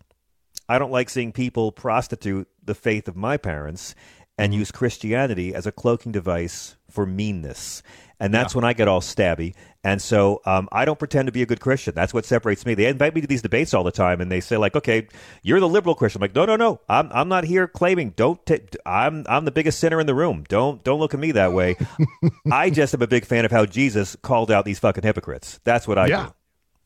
I 0.69 0.79
don't 0.79 0.93
like 0.93 1.09
seeing 1.11 1.33
people 1.33 1.73
prostitute 1.73 2.49
the 2.65 2.75
faith 2.75 3.09
of 3.09 3.17
my 3.17 3.37
parents. 3.37 3.95
And 4.39 4.55
use 4.55 4.71
Christianity 4.71 5.55
as 5.55 5.67
a 5.67 5.73
cloaking 5.73 6.13
device 6.13 6.77
for 6.91 7.07
meanness. 7.07 7.83
And 8.21 8.33
that's 8.33 8.55
when 8.55 8.65
I 8.65 8.73
get 8.73 8.87
all 8.89 9.01
stabby. 9.01 9.55
And 9.83 10.01
so 10.01 10.41
um, 10.47 10.69
I 10.73 10.85
don't 10.85 10.99
pretend 10.99 11.27
to 11.27 11.33
be 11.33 11.43
a 11.43 11.47
good 11.47 11.61
Christian. 11.61 11.95
That's 11.95 12.15
what 12.15 12.25
separates 12.25 12.65
me. 12.65 12.75
They 12.75 12.87
invite 12.87 13.15
me 13.15 13.21
to 13.21 13.27
these 13.27 13.43
debates 13.43 13.75
all 13.75 13.83
the 13.85 13.91
time, 13.91 14.21
and 14.21 14.31
they 14.33 14.41
say 14.41 14.57
like, 14.57 14.75
"Okay, 14.77 15.09
you're 15.43 15.61
the 15.61 15.69
liberal 15.69 15.95
Christian." 15.95 16.21
I'm 16.21 16.29
like, 16.29 16.35
"No, 16.35 16.47
no, 16.47 16.57
no. 16.57 16.81
I'm 16.89 17.11
I'm 17.13 17.29
not 17.29 17.45
here 17.45 17.69
claiming. 17.69 18.11
Don't. 18.17 18.45
T- 18.47 18.61
I'm 18.87 19.27
I'm 19.29 19.45
the 19.45 19.51
biggest 19.51 19.81
sinner 19.81 20.01
in 20.01 20.07
the 20.07 20.15
room. 20.15 20.45
Don't 20.49 20.83
don't 20.85 21.01
look 21.01 21.13
at 21.13 21.21
me 21.21 21.33
that 21.33 21.53
way. 21.53 21.77
I 22.51 22.71
just 22.71 22.95
am 22.95 23.03
a 23.03 23.07
big 23.07 23.27
fan 23.27 23.45
of 23.45 23.51
how 23.51 23.67
Jesus 23.67 24.17
called 24.23 24.51
out 24.51 24.65
these 24.65 24.79
fucking 24.79 25.03
hypocrites. 25.03 25.61
That's 25.65 25.87
what 25.87 25.99
I 25.99 26.07
Yeah. 26.07 26.27
do. 26.27 26.33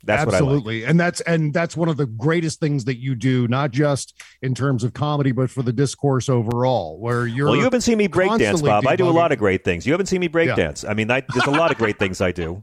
That's 0.04 0.22
absolutely 0.32 0.84
and 0.84 0.98
that's 0.98 1.20
and 1.22 1.52
that's 1.52 1.76
one 1.76 1.88
of 1.88 1.96
the 1.96 2.06
greatest 2.06 2.60
things 2.60 2.84
that 2.84 2.98
you 2.98 3.14
do 3.16 3.48
not 3.48 3.72
just 3.72 4.14
in 4.42 4.54
terms 4.54 4.84
of 4.84 4.92
comedy 4.94 5.32
but 5.32 5.50
for 5.50 5.62
the 5.62 5.72
discourse 5.72 6.28
overall 6.28 6.98
where 7.00 7.26
you're 7.26 7.46
Well, 7.46 7.56
you 7.56 7.64
haven't 7.64 7.80
seen 7.80 7.98
me 7.98 8.06
break 8.06 8.28
dance, 8.30 8.42
constantly 8.42 8.70
Bob. 8.70 8.86
I 8.86 8.94
do 8.96 9.08
a 9.08 9.10
lot 9.10 9.32
of 9.32 9.38
great 9.38 9.64
things. 9.64 9.86
You 9.86 9.92
haven't 9.92 10.06
seen 10.06 10.20
me 10.20 10.28
break 10.28 10.48
Yeah. 10.48 10.54
dance. 10.54 10.84
I 10.84 10.94
mean, 10.94 11.10
I, 11.10 11.22
there's 11.32 11.46
a 11.46 11.50
lot 11.50 11.70
of 11.72 11.78
great 11.78 11.98
things 12.00 12.20
I 12.20 12.30
do. 12.32 12.62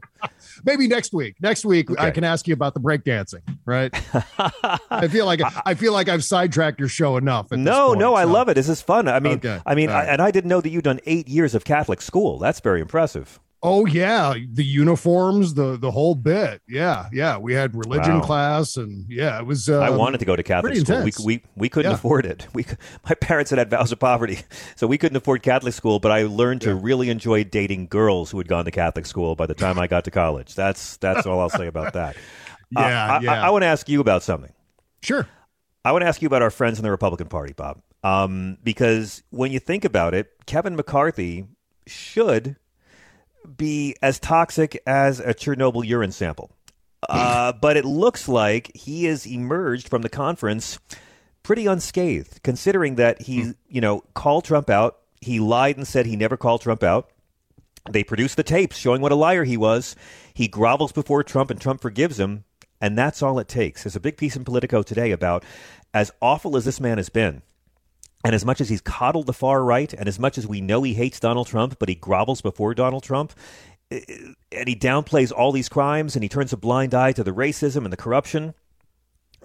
maybe 0.64 0.88
next 0.88 1.12
week 1.12 1.36
next 1.42 1.64
week 1.66 1.88
i 2.00 2.10
can 2.10 2.24
ask 2.24 2.48
you 2.48 2.54
about 2.54 2.72
the 2.72 2.80
breakdancing 2.80 3.42
right 3.66 3.92
i 4.90 5.06
feel 5.06 5.26
like 5.26 5.40
i 5.66 5.74
feel 5.74 5.92
like 5.92 6.08
i've 6.08 6.24
sidetracked 6.24 6.80
your 6.80 6.88
show 6.88 7.18
enough 7.18 7.44
at 7.52 7.58
this 7.58 7.64
No, 7.64 7.88
point, 7.88 8.00
no, 8.00 8.14
I 8.14 8.24
love 8.24 8.48
it. 8.48 8.54
This 8.54 8.68
is 8.70 8.80
fun. 8.80 9.06
I 9.08 9.20
mean, 9.20 9.34
Okay. 9.34 9.60
I 9.66 9.74
mean, 9.74 9.90
All 9.90 9.96
I, 9.96 10.04
and 10.04 10.22
I 10.22 10.30
didn't 10.30 10.48
know 10.48 10.62
that 10.62 10.70
you'd 10.70 10.84
done 10.84 11.00
eight 11.04 11.28
years 11.28 11.54
of 11.54 11.64
Catholic 11.64 12.00
school. 12.00 12.38
That's 12.38 12.60
very 12.60 12.80
impressive. 12.80 13.38
Oh 13.62 13.86
yeah 13.86 14.34
the 14.52 14.64
uniforms 14.64 15.54
the 15.54 15.76
the 15.78 15.90
whole 15.90 16.14
bit 16.14 16.60
yeah 16.68 17.08
yeah 17.12 17.38
we 17.38 17.54
had 17.54 17.74
religion 17.74 18.16
Wow. 18.20 18.20
class 18.26 18.76
and 18.76 19.06
yeah 19.08 19.38
it 19.38 19.46
was 19.46 19.68
uh, 19.68 19.80
I 19.80 19.90
wanted 19.90 20.18
to 20.18 20.26
go 20.26 20.36
to 20.36 20.42
Catholic 20.42 20.76
school. 20.76 21.02
We, 21.02 21.12
we 21.24 21.42
we 21.56 21.68
couldn't 21.68 21.90
Yeah. 21.90 21.96
afford 21.96 22.26
it. 22.26 22.46
We 22.52 22.66
my 23.08 23.14
parents 23.14 23.50
had 23.50 23.58
had 23.58 23.70
vows 23.70 23.92
of 23.92 23.98
poverty, 23.98 24.40
so 24.76 24.86
we 24.86 24.98
couldn't 24.98 25.16
afford 25.16 25.42
Catholic 25.42 25.72
school. 25.74 25.98
But 26.00 26.12
I 26.12 26.24
learned 26.24 26.60
to 26.62 26.74
really 26.74 27.08
enjoy 27.10 27.44
dating 27.44 27.86
girls 27.86 28.30
who 28.30 28.38
had 28.38 28.46
gone 28.48 28.66
to 28.66 28.70
Catholic 28.70 29.06
school 29.06 29.34
by 29.34 29.46
the 29.46 29.54
time 29.54 29.78
I 29.78 29.86
got 29.86 30.04
to 30.04 30.10
college. 30.10 30.54
That's 30.54 30.98
that's 30.98 31.26
all 31.26 31.40
I'll 31.40 31.48
say 31.50 31.66
about 31.66 31.94
that. 31.94 32.16
Uh, 32.76 32.80
Yeah, 32.80 33.12
I, 33.14 33.20
yeah. 33.20 33.46
I, 33.46 33.50
want 33.50 33.62
to 33.62 33.66
ask 33.68 33.88
you 33.88 34.00
about 34.00 34.24
something. 34.24 34.52
sure 35.00 35.28
I 35.84 35.92
want 35.92 36.02
to 36.02 36.08
ask 36.08 36.20
you 36.20 36.26
about 36.26 36.42
our 36.42 36.50
friends 36.50 36.78
in 36.80 36.82
the 36.82 36.90
Republican 36.90 37.28
Party, 37.28 37.52
Bob. 37.52 37.80
Um, 38.02 38.58
because 38.64 39.22
when 39.30 39.52
you 39.52 39.60
think 39.60 39.84
about 39.84 40.14
it, 40.14 40.32
Kevin 40.46 40.74
McCarthy 40.74 41.46
should 41.86 42.56
be 43.46 43.96
as 44.02 44.18
toxic 44.18 44.80
as 44.86 45.20
a 45.20 45.34
Chernobyl 45.34 45.86
urine 45.86 46.12
sample. 46.12 46.50
Uh, 47.08 47.52
but 47.60 47.76
it 47.76 47.84
looks 47.84 48.28
like 48.28 48.74
he 48.74 49.04
has 49.04 49.26
emerged 49.26 49.88
from 49.88 50.02
the 50.02 50.08
conference 50.08 50.78
pretty 51.42 51.66
unscathed, 51.66 52.42
considering 52.42 52.96
that 52.96 53.22
he, 53.22 53.52
you 53.68 53.80
know, 53.80 54.02
called 54.14 54.44
Trump 54.44 54.68
out. 54.68 54.98
He 55.20 55.38
lied 55.38 55.76
and 55.76 55.86
said 55.86 56.06
he 56.06 56.16
never 56.16 56.36
called 56.36 56.60
Trump 56.60 56.82
out. 56.82 57.10
They 57.90 58.02
produced 58.02 58.36
the 58.36 58.42
tapes 58.42 58.76
showing 58.76 59.00
what 59.00 59.12
a 59.12 59.16
liar 59.16 59.44
he 59.44 59.56
was. 59.56 59.94
He 60.34 60.48
grovels 60.48 60.92
before 60.92 61.22
Trump, 61.22 61.50
and 61.50 61.60
Trump 61.60 61.80
forgives 61.80 62.18
him. 62.18 62.44
And 62.80 62.98
that's 62.98 63.22
all 63.22 63.38
it 63.38 63.48
takes. 63.48 63.84
There's 63.84 63.96
a 63.96 64.00
big 64.00 64.16
piece 64.16 64.36
in 64.36 64.44
Politico 64.44 64.82
today 64.82 65.10
about 65.12 65.44
as 65.94 66.10
awful 66.20 66.56
as 66.56 66.64
this 66.64 66.80
man 66.80 66.98
has 66.98 67.08
been, 67.08 67.42
and 68.26 68.34
as 68.34 68.44
much 68.44 68.60
as 68.60 68.68
he's 68.68 68.80
coddled 68.80 69.26
the 69.26 69.32
far 69.32 69.62
right, 69.62 69.92
and 69.92 70.08
as 70.08 70.18
much 70.18 70.36
as 70.36 70.48
we 70.48 70.60
know 70.60 70.82
he 70.82 70.94
hates 70.94 71.20
Donald 71.20 71.46
Trump, 71.46 71.78
but 71.78 71.88
he 71.88 71.94
grovels 71.94 72.42
before 72.42 72.74
Donald 72.74 73.04
Trump, 73.04 73.32
eh, 73.92 74.00
and 74.50 74.66
he 74.66 74.74
downplays 74.74 75.30
all 75.30 75.52
these 75.52 75.68
crimes, 75.68 76.16
and 76.16 76.24
he 76.24 76.28
turns 76.28 76.52
a 76.52 76.56
blind 76.56 76.92
eye 76.92 77.12
to 77.12 77.22
the 77.22 77.30
racism 77.30 77.84
and 77.84 77.92
the 77.92 77.96
corruption, 77.96 78.52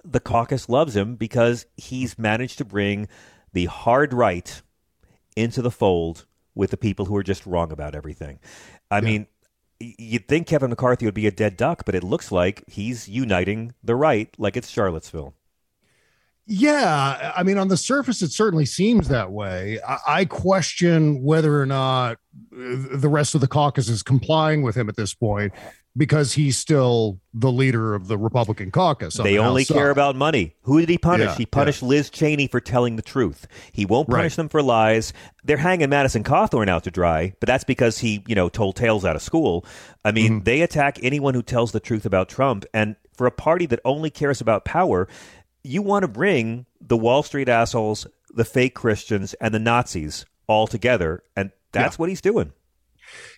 the 0.04 0.18
caucus 0.18 0.68
loves 0.68 0.96
him 0.96 1.14
because 1.14 1.64
he's 1.76 2.18
managed 2.18 2.58
to 2.58 2.64
bring 2.64 3.06
the 3.52 3.66
hard 3.66 4.12
right 4.12 4.62
into 5.36 5.62
the 5.62 5.70
fold 5.70 6.26
with 6.56 6.72
the 6.72 6.76
people 6.76 7.04
who 7.04 7.16
are 7.16 7.22
just 7.22 7.46
wrong 7.46 7.70
about 7.70 7.94
everything. 7.94 8.40
I 8.90 9.00
mean, 9.00 9.28
you'd 9.78 10.26
think 10.26 10.48
Kevin 10.48 10.70
McCarthy 10.70 11.04
would 11.04 11.14
be 11.14 11.28
a 11.28 11.30
dead 11.30 11.56
duck, 11.56 11.84
but 11.86 11.94
it 11.94 12.02
looks 12.02 12.32
like 12.32 12.64
he's 12.66 13.08
uniting 13.08 13.74
the 13.84 13.94
right 13.94 14.28
like 14.38 14.56
it's 14.56 14.68
Charlottesville. 14.68 15.34
Yeah, 16.46 17.32
I 17.36 17.42
mean, 17.44 17.56
on 17.56 17.68
the 17.68 17.76
surface, 17.76 18.20
it 18.20 18.32
certainly 18.32 18.66
seems 18.66 19.08
that 19.08 19.30
way. 19.30 19.78
I, 20.06 20.24
question 20.24 21.22
whether 21.22 21.60
or 21.60 21.66
not 21.66 22.18
the 22.50 23.08
rest 23.08 23.34
of 23.34 23.40
the 23.40 23.46
caucus 23.48 23.88
is 23.88 24.02
complying 24.02 24.62
with 24.62 24.76
him 24.76 24.88
at 24.88 24.96
this 24.96 25.14
point 25.14 25.52
because 25.96 26.32
he's 26.32 26.58
still 26.58 27.20
the 27.34 27.52
leader 27.52 27.94
of 27.94 28.08
the 28.08 28.16
Republican 28.18 28.70
caucus. 28.70 29.14
They 29.14 29.32
the 29.34 29.38
only 29.38 29.64
care 29.64 29.90
about 29.90 30.16
money. 30.16 30.56
Who 30.62 30.80
did 30.80 30.88
he 30.88 30.98
punish? 30.98 31.26
Yeah, 31.26 31.34
he 31.36 31.46
punished 31.46 31.82
Liz 31.82 32.10
Cheney 32.10 32.46
for 32.48 32.60
telling 32.60 32.96
the 32.96 33.02
truth. 33.02 33.46
He 33.72 33.84
won't 33.84 34.08
punish 34.08 34.32
Right. 34.32 34.36
them 34.36 34.48
for 34.48 34.62
lies. 34.62 35.12
They're 35.44 35.58
hanging 35.58 35.90
Madison 35.90 36.24
Cawthorn 36.24 36.68
out 36.68 36.84
to 36.84 36.90
dry, 36.90 37.34
but 37.40 37.46
that's 37.46 37.64
because 37.64 37.98
he, 37.98 38.24
you 38.26 38.34
know, 38.34 38.48
told 38.48 38.74
tales 38.76 39.04
out 39.04 39.16
of 39.16 39.22
school. 39.22 39.64
I 40.04 40.10
mean, 40.12 40.32
Mm-hmm. 40.38 40.44
they 40.44 40.62
attack 40.62 40.98
anyone 41.02 41.34
who 41.34 41.42
tells 41.42 41.72
the 41.72 41.80
truth 41.80 42.04
about 42.06 42.28
Trump. 42.28 42.64
And 42.74 42.96
for 43.14 43.26
a 43.26 43.30
party 43.30 43.66
that 43.66 43.80
only 43.84 44.08
cares 44.10 44.40
about 44.40 44.64
power, 44.64 45.06
you 45.64 45.82
want 45.82 46.02
to 46.02 46.08
bring 46.08 46.66
the 46.80 46.96
Wall 46.96 47.22
Street 47.22 47.48
assholes, 47.48 48.06
the 48.34 48.44
fake 48.44 48.74
Christians, 48.74 49.34
and 49.34 49.54
the 49.54 49.58
Nazis 49.58 50.26
all 50.46 50.66
together. 50.66 51.22
And 51.36 51.50
that's 51.72 51.98
what 51.98 52.08
he's 52.08 52.20
doing. 52.20 52.52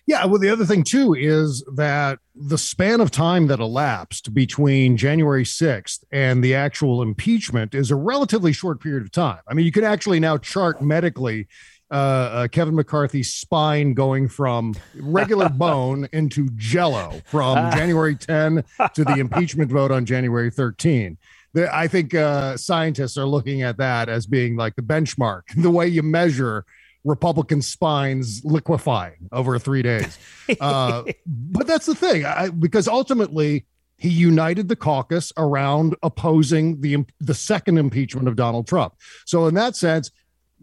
Yeah, 0.05 0.25
well, 0.25 0.39
the 0.39 0.49
other 0.49 0.65
thing 0.65 0.83
too 0.83 1.13
is 1.13 1.63
that 1.75 2.19
the 2.35 2.57
span 2.57 3.01
of 3.01 3.11
time 3.11 3.47
that 3.47 3.59
elapsed 3.59 4.33
between 4.33 4.97
January 4.97 5.43
6th 5.43 6.03
and 6.11 6.43
the 6.43 6.53
actual 6.55 7.01
impeachment 7.01 7.73
is 7.73 7.91
a 7.91 7.95
relatively 7.95 8.53
short 8.53 8.79
period 8.79 9.03
of 9.03 9.11
time. 9.11 9.39
I 9.47 9.53
mean, 9.53 9.65
you 9.65 9.71
can 9.71 9.83
actually 9.83 10.19
now 10.19 10.37
chart 10.37 10.81
medically 10.81 11.47
uh, 11.91 11.93
uh, 11.93 12.47
Kevin 12.47 12.75
McCarthy's 12.75 13.33
spine 13.33 13.93
going 13.93 14.27
from 14.27 14.75
regular 14.95 15.49
bone 15.57 16.07
into 16.11 16.49
jello 16.55 17.21
from 17.25 17.71
January 17.73 18.15
10 18.15 18.63
to 18.93 19.03
the 19.03 19.15
impeachment 19.17 19.71
vote 19.71 19.91
on 19.91 20.05
January 20.05 20.49
13. 20.49 21.17
I 21.55 21.87
think 21.87 22.13
uh, 22.13 22.57
scientists 22.57 23.17
are 23.17 23.25
looking 23.25 23.61
at 23.61 23.77
that 23.77 24.09
as 24.09 24.25
being 24.25 24.55
like 24.55 24.75
the 24.75 24.81
benchmark, 24.81 25.43
the 25.57 25.71
way 25.71 25.87
you 25.87 26.03
measure 26.03 26.65
Republican 27.03 27.61
spines 27.61 28.43
liquefying 28.43 29.29
over 29.31 29.57
three 29.59 29.81
days. 29.81 30.17
Uh, 30.61 31.03
but 31.25 31.65
that's 31.65 31.87
the 31.87 31.95
thing, 31.95 32.23
I, 32.23 32.49
because 32.49 32.87
ultimately 32.87 33.65
he 33.97 34.09
united 34.09 34.67
the 34.67 34.75
caucus 34.75 35.33
around 35.37 35.95
opposing 36.03 36.81
the 36.81 37.03
the 37.19 37.33
second 37.33 37.79
impeachment 37.79 38.27
of 38.27 38.35
Donald 38.35 38.67
Trump. 38.67 38.93
So 39.25 39.47
in 39.47 39.55
that 39.55 39.75
sense, 39.75 40.11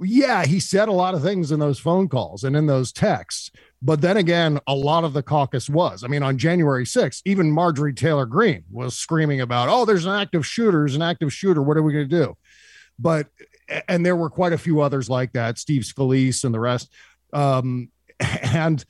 yeah, 0.00 0.44
he 0.44 0.60
said 0.60 0.88
a 0.88 0.92
lot 0.92 1.14
of 1.14 1.22
things 1.22 1.50
in 1.50 1.60
those 1.60 1.78
phone 1.78 2.08
calls 2.08 2.44
and 2.44 2.56
in 2.56 2.66
those 2.66 2.92
texts. 2.92 3.50
But 3.84 4.00
then 4.00 4.16
again, 4.16 4.60
a 4.68 4.74
lot 4.74 5.02
of 5.02 5.12
the 5.12 5.24
caucus 5.24 5.68
was. 5.68 6.04
I 6.04 6.06
mean, 6.06 6.22
on 6.22 6.38
January 6.38 6.84
6th, 6.84 7.20
even 7.24 7.50
Marjorie 7.50 7.92
Taylor 7.92 8.26
Greene 8.26 8.64
was 8.70 8.96
screaming 8.96 9.40
about, 9.40 9.68
oh, 9.68 9.84
there's 9.84 10.06
an 10.06 10.12
active 10.12 10.46
shooter, 10.46 10.78
there's 10.78 10.94
an 10.94 11.02
active 11.02 11.32
shooter. 11.32 11.60
What 11.62 11.76
are 11.76 11.82
we 11.82 11.92
going 11.92 12.08
to 12.08 12.16
do? 12.24 12.36
But, 12.96 13.26
and 13.88 14.06
there 14.06 14.14
were 14.14 14.30
quite 14.30 14.52
a 14.52 14.58
few 14.58 14.80
others 14.80 15.10
like 15.10 15.32
that, 15.32 15.58
Steve 15.58 15.82
Scalise 15.82 16.44
and 16.44 16.54
the 16.54 16.60
rest. 16.60 16.92
Um, 17.32 17.90
and 18.20 18.84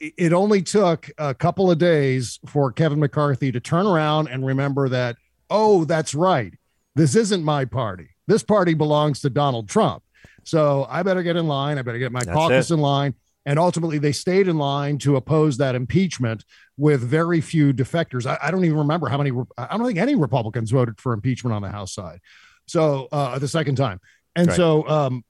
it 0.00 0.32
only 0.32 0.62
took 0.62 1.10
a 1.18 1.34
couple 1.34 1.70
of 1.70 1.78
days 1.78 2.38
for 2.46 2.70
Kevin 2.70 3.00
McCarthy 3.00 3.50
to 3.50 3.58
turn 3.58 3.86
around 3.86 4.28
and 4.28 4.46
remember 4.46 4.88
that, 4.88 5.16
oh, 5.50 5.84
that's 5.84 6.14
right. 6.14 6.52
This 6.94 7.16
isn't 7.16 7.42
my 7.42 7.64
party. 7.64 8.10
This 8.28 8.42
party 8.44 8.74
belongs 8.74 9.20
to 9.22 9.30
Donald 9.30 9.68
Trump. 9.68 10.02
So 10.44 10.86
I 10.88 11.02
better 11.02 11.22
get 11.22 11.36
in 11.36 11.46
line. 11.48 11.78
I 11.78 11.82
better 11.82 11.98
get 11.98 12.12
my 12.12 12.20
That's 12.20 12.32
caucus 12.32 12.70
it. 12.70 12.74
in 12.74 12.80
line. 12.80 13.14
And 13.48 13.58
ultimately, 13.58 13.96
they 13.96 14.12
stayed 14.12 14.46
in 14.46 14.58
line 14.58 14.98
to 14.98 15.16
oppose 15.16 15.56
that 15.56 15.74
impeachment 15.74 16.44
with 16.76 17.00
very 17.00 17.40
few 17.40 17.72
defectors. 17.72 18.26
I, 18.26 18.36
I 18.42 18.50
don't 18.50 18.62
even 18.66 18.76
remember 18.76 19.08
how 19.08 19.16
many, 19.16 19.30
I 19.56 19.74
don't 19.74 19.86
think 19.86 19.98
any 19.98 20.16
Republicans 20.16 20.70
voted 20.70 21.00
for 21.00 21.14
impeachment 21.14 21.54
on 21.54 21.62
the 21.62 21.70
House 21.70 21.94
side. 21.94 22.20
So 22.66 23.08
uh, 23.10 23.38
the 23.38 23.48
second 23.48 23.76
time. 23.76 24.02
And 24.36 24.48
Right. 24.48 24.54
so, 24.56 24.86
um, 24.86 25.24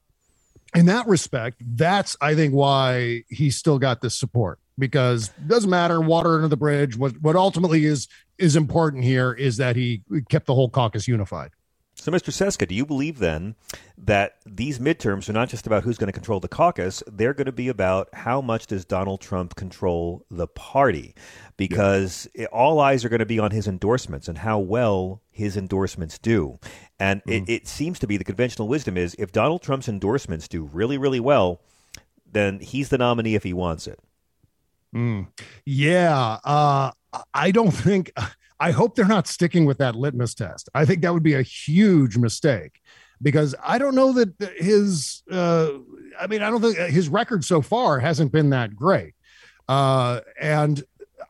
in 0.74 0.86
that 0.86 1.06
respect, 1.06 1.62
that's 1.64 2.16
I 2.20 2.34
think 2.34 2.52
why 2.54 3.22
he's 3.28 3.56
still 3.56 3.78
got 3.78 4.00
this 4.00 4.18
support 4.18 4.58
because 4.76 5.28
it 5.28 5.46
doesn't 5.46 5.70
matter 5.70 6.00
water 6.00 6.34
under 6.34 6.48
the 6.48 6.56
bridge. 6.56 6.96
What 6.96 7.22
what 7.22 7.36
ultimately 7.36 7.84
is 7.84 8.08
is 8.36 8.56
important 8.56 9.04
here 9.04 9.32
is 9.32 9.58
that 9.58 9.76
he 9.76 10.02
kept 10.28 10.46
the 10.46 10.54
whole 10.54 10.68
caucus 10.68 11.06
unified. 11.06 11.52
So, 12.00 12.12
Mr. 12.12 12.30
Cesca, 12.32 12.66
do 12.68 12.76
you 12.76 12.86
believe 12.86 13.18
then 13.18 13.56
that 13.98 14.36
these 14.46 14.78
midterms 14.78 15.28
are 15.28 15.32
not 15.32 15.48
just 15.48 15.66
about 15.66 15.82
who's 15.82 15.98
going 15.98 16.06
to 16.06 16.12
control 16.12 16.38
the 16.38 16.46
caucus? 16.48 17.02
They're 17.08 17.34
going 17.34 17.46
to 17.46 17.52
be 17.52 17.68
about 17.68 18.08
how 18.14 18.40
much 18.40 18.68
does 18.68 18.84
Donald 18.84 19.20
Trump 19.20 19.56
control 19.56 20.24
the 20.30 20.46
party? 20.46 21.14
Because 21.56 22.28
it- 22.34 22.46
all 22.52 22.78
eyes 22.78 23.04
are 23.04 23.08
going 23.08 23.18
to 23.18 23.26
be 23.26 23.40
on 23.40 23.50
his 23.50 23.66
endorsements 23.66 24.28
and 24.28 24.38
how 24.38 24.60
well 24.60 25.22
his 25.32 25.56
endorsements 25.56 26.18
do. 26.18 26.60
And 27.00 27.20
it, 27.26 27.48
it 27.48 27.66
seems 27.66 27.98
to 27.98 28.06
be 28.06 28.16
the 28.16 28.24
conventional 28.24 28.68
wisdom 28.68 28.96
is 28.96 29.16
if 29.18 29.32
Donald 29.32 29.62
Trump's 29.62 29.88
endorsements 29.88 30.46
do 30.46 30.62
really, 30.62 30.98
really 30.98 31.20
well, 31.20 31.60
then 32.30 32.60
he's 32.60 32.90
the 32.90 32.98
nominee 32.98 33.34
if 33.34 33.42
he 33.42 33.52
wants 33.52 33.88
it. 33.88 33.98
Yeah, 35.66 36.38
uh, 36.44 36.92
I 37.34 37.50
don't 37.50 37.72
think. 37.72 38.12
I 38.60 38.72
hope 38.72 38.96
they're 38.96 39.06
not 39.06 39.26
sticking 39.28 39.66
with 39.66 39.78
that 39.78 39.94
litmus 39.94 40.34
test. 40.34 40.68
I 40.74 40.84
think 40.84 41.02
that 41.02 41.14
would 41.14 41.22
be 41.22 41.34
a 41.34 41.42
huge 41.42 42.16
mistake. 42.16 42.80
because 43.20 43.54
I 43.62 43.78
don't 43.78 43.94
know 43.94 44.12
that 44.12 44.54
his, 44.56 45.22
uh, 45.30 45.70
I 46.18 46.26
mean, 46.26 46.42
I 46.42 46.50
don't 46.50 46.60
think 46.60 46.76
his 46.76 47.08
record 47.08 47.44
so 47.44 47.62
far 47.62 47.98
hasn't 47.98 48.32
been 48.32 48.50
that 48.50 48.76
great. 48.76 49.14
Uh, 49.68 50.20
and 50.40 50.82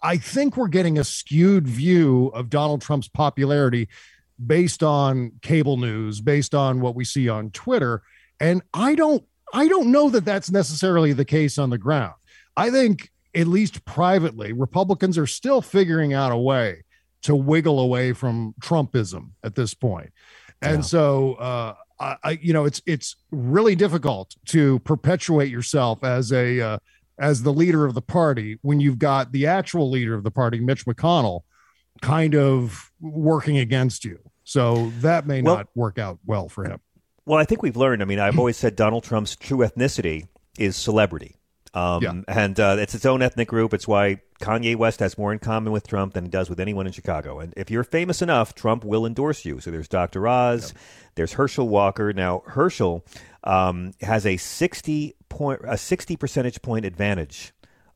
I 0.02 0.16
think 0.18 0.56
we're 0.56 0.68
getting 0.68 0.98
a 0.98 1.04
skewed 1.04 1.66
view 1.66 2.28
of 2.28 2.50
Donald 2.50 2.82
Trump's 2.82 3.08
popularity 3.08 3.88
based 4.44 4.82
on 4.82 5.32
cable 5.42 5.76
news, 5.76 6.20
based 6.20 6.54
on 6.54 6.80
what 6.80 6.94
we 6.94 7.04
see 7.04 7.28
on 7.28 7.50
Twitter. 7.50 8.02
And 8.38 8.62
I 8.72 8.94
don't, 8.94 9.24
I 9.52 9.66
don't 9.66 9.90
know 9.90 10.10
that 10.10 10.24
that's 10.24 10.50
necessarily 10.50 11.12
the 11.12 11.24
case 11.24 11.58
on 11.58 11.70
the 11.70 11.78
ground. 11.78 12.14
I 12.56 12.70
think, 12.70 13.10
at 13.34 13.46
least 13.46 13.84
privately, 13.84 14.52
Republicans 14.52 15.18
are 15.18 15.26
still 15.26 15.60
figuring 15.60 16.12
out 16.12 16.32
a 16.32 16.36
way 16.36 16.82
to 17.22 17.34
wiggle 17.34 17.80
away 17.80 18.12
from 18.12 18.54
Trumpism 18.60 19.30
at 19.42 19.54
this 19.54 19.74
point. 19.74 20.10
And 20.62 20.78
yeah. 20.78 20.82
so, 20.82 21.34
uh, 21.34 21.74
I, 22.00 22.38
you 22.40 22.52
know, 22.52 22.64
it's 22.64 22.80
it's 22.86 23.16
really 23.32 23.74
difficult 23.74 24.36
to 24.46 24.78
perpetuate 24.80 25.50
yourself 25.50 26.04
as 26.04 26.32
a 26.32 26.60
uh, 26.60 26.78
as 27.18 27.42
the 27.42 27.52
leader 27.52 27.84
of 27.84 27.94
the 27.94 28.02
party 28.02 28.58
when 28.62 28.78
you've 28.78 28.98
got 28.98 29.32
the 29.32 29.46
actual 29.46 29.90
leader 29.90 30.14
of 30.14 30.22
the 30.22 30.30
party, 30.30 30.60
Mitch 30.60 30.86
McConnell, 30.86 31.40
kind 32.00 32.36
of 32.36 32.92
working 33.00 33.58
against 33.58 34.04
you. 34.04 34.18
So 34.44 34.90
that 35.00 35.26
may 35.26 35.42
well, 35.42 35.56
not 35.56 35.68
work 35.74 35.98
out 35.98 36.18
well 36.24 36.48
for 36.48 36.64
him. 36.64 36.80
Well, 37.26 37.38
I 37.38 37.44
think 37.44 37.62
we've 37.62 37.76
learned. 37.76 38.00
I 38.00 38.04
mean, 38.04 38.20
I've 38.20 38.38
always 38.38 38.56
said 38.56 38.76
Donald 38.76 39.02
Trump's 39.02 39.36
true 39.36 39.58
ethnicity 39.58 40.28
is 40.58 40.76
celebrity. 40.76 41.37
Um, 41.74 42.02
yeah. 42.02 42.12
And 42.28 42.58
uh, 42.58 42.76
it's 42.78 42.94
its 42.94 43.04
own 43.06 43.22
ethnic 43.22 43.48
group. 43.48 43.74
It's 43.74 43.86
why 43.86 44.20
Kanye 44.40 44.76
West 44.76 45.00
has 45.00 45.18
more 45.18 45.32
in 45.32 45.38
common 45.38 45.72
with 45.72 45.86
Trump 45.86 46.14
than 46.14 46.24
he 46.24 46.30
does 46.30 46.48
with 46.48 46.60
anyone 46.60 46.86
in 46.86 46.92
Chicago. 46.92 47.40
And 47.40 47.52
if 47.56 47.70
you're 47.70 47.84
famous 47.84 48.22
enough, 48.22 48.54
Trump 48.54 48.84
will 48.84 49.04
endorse 49.04 49.44
you. 49.44 49.60
So 49.60 49.70
there's 49.70 49.88
Dr. 49.88 50.26
Oz, 50.26 50.72
yeah. 50.72 50.80
there's 51.16 51.34
Herschel 51.34 51.68
Walker. 51.68 52.12
Now 52.12 52.42
Herschel 52.46 53.04
um, 53.44 53.92
has 54.00 54.24
a 54.26 54.36
sixty 54.36 55.14
point 55.28 55.60
a 55.64 55.76
sixty 55.76 56.16
percentage 56.16 56.62
point 56.62 56.84
advantage 56.84 57.52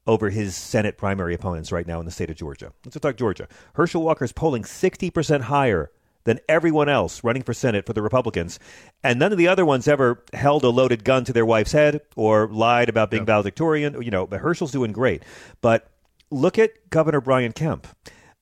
over 0.06 0.30
his 0.30 0.56
Senate 0.56 0.98
primary 0.98 1.34
opponents 1.34 1.70
right 1.72 1.86
now 1.86 2.00
in 2.00 2.06
the 2.06 2.12
state 2.12 2.30
of 2.30 2.36
Georgia. 2.36 2.72
Let's 2.84 2.98
talk 2.98 3.16
Georgia. 3.16 3.48
Herschel 3.74 4.02
Walker 4.02 4.24
is 4.24 4.32
polling 4.32 4.64
sixty 4.64 5.10
percent 5.10 5.44
higher 5.44 5.90
than 6.24 6.38
everyone 6.48 6.88
else 6.88 7.24
running 7.24 7.42
for 7.42 7.54
Senate 7.54 7.86
for 7.86 7.92
the 7.92 8.02
Republicans. 8.02 8.58
And 9.02 9.18
none 9.18 9.32
of 9.32 9.38
the 9.38 9.48
other 9.48 9.64
ones 9.64 9.88
ever 9.88 10.24
held 10.32 10.64
a 10.64 10.68
loaded 10.68 11.04
gun 11.04 11.24
to 11.24 11.32
their 11.32 11.46
wife's 11.46 11.72
head 11.72 12.00
or 12.16 12.48
lied 12.48 12.88
about 12.88 13.10
being 13.10 13.24
valedictorian. 13.24 14.00
You 14.02 14.10
know, 14.10 14.26
but 14.26 14.40
Herschel's 14.40 14.72
doing 14.72 14.92
great. 14.92 15.22
But 15.60 15.88
look 16.30 16.58
at 16.58 16.90
Governor 16.90 17.20
Brian 17.20 17.52
Kemp. 17.52 17.86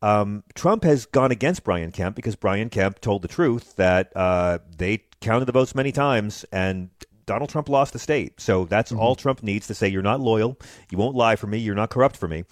Um, 0.03 0.45
Trump 0.55 0.85
has 0.85 1.05
gone 1.07 1.31
against 1.31 1.64
Brian 1.64 1.93
Kemp 1.93 2.16
because 2.16 2.35
Brian 2.35 2.71
Kemp 2.71 3.01
told 3.01 3.23
the 3.23 3.29
truth 3.29 3.77
that 3.77 4.12
uh, 4.16 4.59
they 4.77 5.05
counted 5.21 5.45
the 5.45 5.53
votes 5.53 5.75
many 5.75 5.93
times 5.93 6.45
and 6.53 6.88
Donald 7.27 7.51
Trump 7.51 7.69
lost 7.69 7.93
the 7.93 7.99
state. 7.99 8.40
So 8.40 8.64
that's 8.64 8.90
mm-hmm. 8.90 9.01
all 9.01 9.14
Trump 9.14 9.43
needs 9.43 9.66
to 9.66 9.75
say, 9.75 9.88
you're 9.88 10.03
not 10.03 10.21
loyal. 10.21 10.59
You 10.90 10.99
won't 10.99 11.14
lie 11.14 11.37
for 11.37 11.47
me. 11.47 11.59
You're 11.59 11.75
not 11.75 11.90
corrupt 11.90 12.16
for 12.16 12.27
me. 12.27 12.45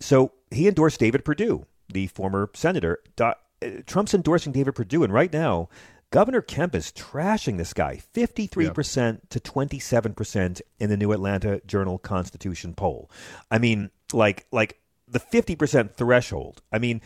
So 0.00 0.32
he 0.50 0.68
endorsed 0.68 1.00
David 1.00 1.24
Perdue, 1.24 1.66
the 1.88 2.06
former 2.06 2.48
senator. 2.54 3.00
Do- 3.16 3.34
Trump's 3.86 4.14
endorsing 4.14 4.52
David 4.52 4.74
Perdue. 4.74 5.04
And 5.04 5.12
right 5.12 5.32
now, 5.32 5.68
Governor 6.10 6.42
Kemp 6.42 6.74
is 6.74 6.92
trashing 6.92 7.58
this 7.58 7.72
guy 7.72 8.00
53% 8.14 8.96
yep. 8.96 9.28
to 9.30 9.40
27% 9.40 10.60
in 10.78 10.90
the 10.90 10.96
New 10.96 11.12
Atlanta 11.12 11.60
Journal 11.66 11.98
Constitution 11.98 12.74
poll. 12.74 13.10
I 13.50 13.58
mean, 13.58 13.90
like 14.12 14.46
like 14.52 14.78
the 15.08 15.20
50% 15.20 15.92
threshold. 15.94 16.62
I 16.72 16.78
mean, 16.78 17.00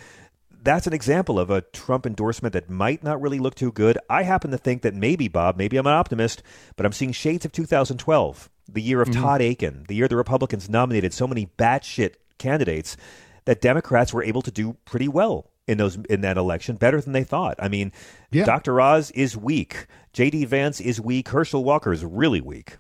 that's 0.63 0.87
an 0.87 0.93
example 0.93 1.39
of 1.39 1.51
a 1.51 1.63
Trump 1.63 2.05
endorsement 2.05 2.53
that 2.53 2.69
might 2.69 3.03
not 3.03 3.21
really 3.21 3.39
look 3.39 3.55
too 3.55 3.73
good. 3.73 3.99
I 4.11 4.25
happen 4.25 4.51
to 4.51 4.59
think 4.59 4.83
that 4.83 4.95
maybe, 4.95 5.29
Bob, 5.29 5.57
maybe 5.57 5.77
I'm 5.77 5.87
an 5.87 5.93
optimist, 5.93 6.43
but 6.77 6.85
I'm 6.85 6.93
seeing 6.93 7.13
shades 7.13 7.45
of 7.45 7.53
2012, 7.53 8.51
the 8.69 8.83
year 8.83 9.01
of 9.01 9.09
mm-hmm. 9.09 9.23
Todd 9.23 9.41
Akin, 9.41 9.85
the 9.89 9.95
year 9.95 10.09
the 10.09 10.17
Republicans 10.17 10.69
nominated 10.69 11.13
so 11.13 11.27
many 11.27 11.47
batshit 11.59 12.15
candidates 12.39 12.97
that 13.47 13.61
Democrats 13.61 14.13
were 14.13 14.23
able 14.23 14.43
to 14.43 14.51
do 14.51 14.77
pretty 14.85 15.09
well 15.09 15.51
in 15.69 15.79
those 15.79 15.97
in 16.09 16.23
that 16.23 16.37
election, 16.37 16.77
better 16.77 17.01
than 17.01 17.13
they 17.13 17.25
thought. 17.25 17.57
I 17.61 17.69
mean, 17.69 17.93
yeah. 18.33 18.45
Dr. 18.45 18.81
Oz 18.81 19.11
is 19.13 19.37
weak, 19.37 19.87
J.D. 20.13 20.47
Vance 20.47 20.81
is 20.81 21.01
weak, 21.01 21.29
Herschel 21.29 21.63
Walker 21.63 21.93
is 21.93 22.05
really 22.05 22.41
weak. 22.41 22.79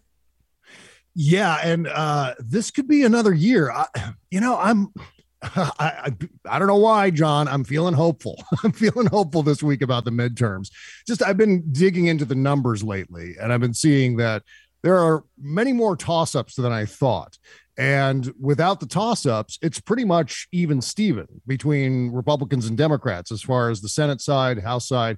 Yeah, 1.15 1.59
and 1.63 1.87
uh, 1.87 2.35
this 2.39 2.71
could 2.71 2.89
be 2.89 3.03
another 3.03 3.35
year. 3.35 3.71
I, 3.71 3.87
you 4.31 4.41
know, 4.41 4.57
I'm. 4.59 4.93
I, 5.41 5.71
I, 5.79 6.13
I 6.49 6.59
don't 6.59 6.67
know 6.67 6.75
why, 6.75 7.11
John. 7.11 7.47
I'm 7.47 7.63
feeling 7.63 7.95
hopeful. 7.95 8.43
I'm 8.65 8.73
feeling 8.73 9.07
hopeful 9.07 9.45
this 9.45 9.63
week 9.63 9.83
about 9.83 10.05
the 10.05 10.11
midterms. 10.11 10.71
Just 11.07 11.23
I've 11.23 11.37
been 11.37 11.63
digging 11.71 12.07
into 12.07 12.25
the 12.25 12.35
numbers 12.35 12.83
lately, 12.83 13.37
and 13.41 13.53
I've 13.53 13.61
been 13.61 13.75
seeing 13.75 14.17
that 14.17 14.43
there 14.83 14.99
are 14.99 15.25
many 15.41 15.73
more 15.73 15.97
toss-ups 15.97 16.57
than 16.57 16.73
I 16.73 16.87
thought. 16.87 17.39
And 17.79 18.33
without 18.39 18.81
the 18.81 18.87
toss-ups, 18.87 19.59
it's 19.63 19.81
pretty 19.81 20.05
much 20.05 20.49
even 20.53 20.83
Steven 20.83 21.29
between 21.47 22.11
Republicans 22.11 22.67
and 22.67 22.77
Democrats 22.77 23.33
as 23.33 23.41
far 23.41 23.71
as 23.71 23.81
the 23.81 23.89
Senate 23.89 24.21
side, 24.21 24.59
House 24.59 24.89
side. 24.89 25.17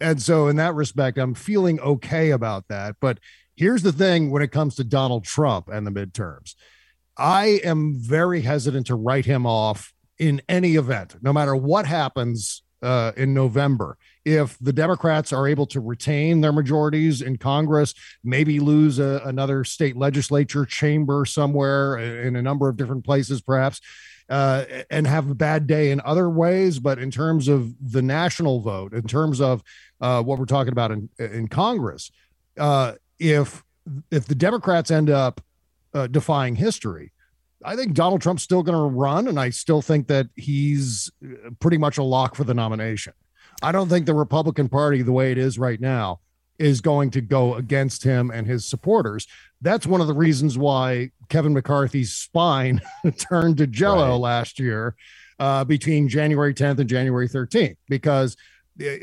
And 0.00 0.20
so 0.20 0.48
in 0.48 0.56
that 0.56 0.74
respect, 0.74 1.18
I'm 1.18 1.34
feeling 1.34 1.80
okay 1.80 2.30
about 2.30 2.68
that. 2.68 2.96
But 3.00 3.18
Here's 3.56 3.82
the 3.82 3.92
thing 3.92 4.30
when 4.30 4.42
it 4.42 4.50
comes 4.50 4.74
to 4.76 4.84
Donald 4.84 5.24
Trump 5.24 5.68
and 5.68 5.86
the 5.86 5.90
midterms 5.90 6.54
I 7.16 7.60
am 7.62 7.94
very 7.96 8.40
hesitant 8.40 8.88
to 8.88 8.96
write 8.96 9.24
him 9.24 9.46
off 9.46 9.92
in 10.18 10.42
any 10.48 10.74
event, 10.74 11.16
no 11.22 11.32
matter 11.32 11.54
what 11.54 11.86
happens 11.86 12.64
uh, 12.82 13.12
in 13.16 13.32
November. 13.34 13.96
If 14.24 14.58
the 14.58 14.72
Democrats 14.72 15.32
are 15.32 15.46
able 15.46 15.66
to 15.66 15.80
retain 15.80 16.40
their 16.40 16.52
majorities 16.52 17.20
in 17.20 17.36
Congress, 17.36 17.94
maybe 18.22 18.58
lose 18.58 18.98
a, 18.98 19.20
another 19.24 19.64
state 19.64 19.96
legislature 19.96 20.64
chamber 20.64 21.24
somewhere 21.26 21.98
in 21.98 22.36
a 22.36 22.42
number 22.42 22.68
of 22.68 22.76
different 22.76 23.04
places, 23.04 23.42
perhaps, 23.42 23.80
uh, 24.28 24.64
and 24.90 25.06
have 25.06 25.30
a 25.30 25.34
bad 25.34 25.66
day 25.66 25.90
in 25.90 26.00
other 26.04 26.30
ways. 26.30 26.78
But 26.78 26.98
in 26.98 27.10
terms 27.10 27.48
of 27.48 27.74
the 27.92 28.02
national 28.02 28.60
vote, 28.60 28.94
in 28.94 29.02
terms 29.02 29.40
of 29.40 29.62
uh, 30.00 30.22
what 30.22 30.38
we're 30.38 30.46
talking 30.46 30.72
about 30.72 30.90
in, 30.90 31.10
in 31.18 31.48
Congress, 31.48 32.10
uh, 32.58 32.94
if 33.18 33.62
if 34.10 34.24
the 34.26 34.34
Democrats 34.34 34.90
end 34.90 35.10
up 35.10 35.42
uh, 35.92 36.06
defying 36.06 36.56
history, 36.56 37.12
I 37.64 37.76
think 37.76 37.94
Donald 37.94 38.20
Trump's 38.20 38.42
still 38.42 38.62
going 38.62 38.78
to 38.78 38.96
run, 38.96 39.28
and 39.28 39.38
I 39.38 39.50
still 39.50 39.82
think 39.82 40.08
that 40.08 40.28
he's 40.36 41.10
uh, 41.24 41.50
pretty 41.60 41.78
much 41.78 41.98
a 41.98 42.02
lock 42.02 42.34
for 42.34 42.44
the 42.44 42.54
nomination. 42.54 43.12
I 43.64 43.72
don't 43.72 43.88
think 43.88 44.06
the 44.06 44.14
Republican 44.14 44.68
Party, 44.68 45.02
the 45.02 45.12
way 45.12 45.32
it 45.32 45.38
is 45.38 45.58
right 45.58 45.80
now, 45.80 46.20
is 46.58 46.80
going 46.80 47.10
to 47.10 47.20
go 47.20 47.54
against 47.54 48.04
him 48.04 48.30
and 48.30 48.46
his 48.46 48.64
supporters. 48.64 49.26
That's 49.60 49.86
one 49.86 50.00
of 50.00 50.06
the 50.06 50.14
reasons 50.14 50.56
why 50.56 51.10
Kevin 51.28 51.54
McCarthy's 51.54 52.12
spine 52.12 52.80
turned 53.18 53.56
to 53.56 53.66
jello 53.66 54.10
right. 54.10 54.20
last 54.20 54.60
year 54.60 54.94
uh, 55.38 55.64
between 55.64 56.08
January 56.08 56.54
10th 56.54 56.78
and 56.78 56.88
January 56.88 57.28
13th, 57.28 57.76
because 57.88 58.36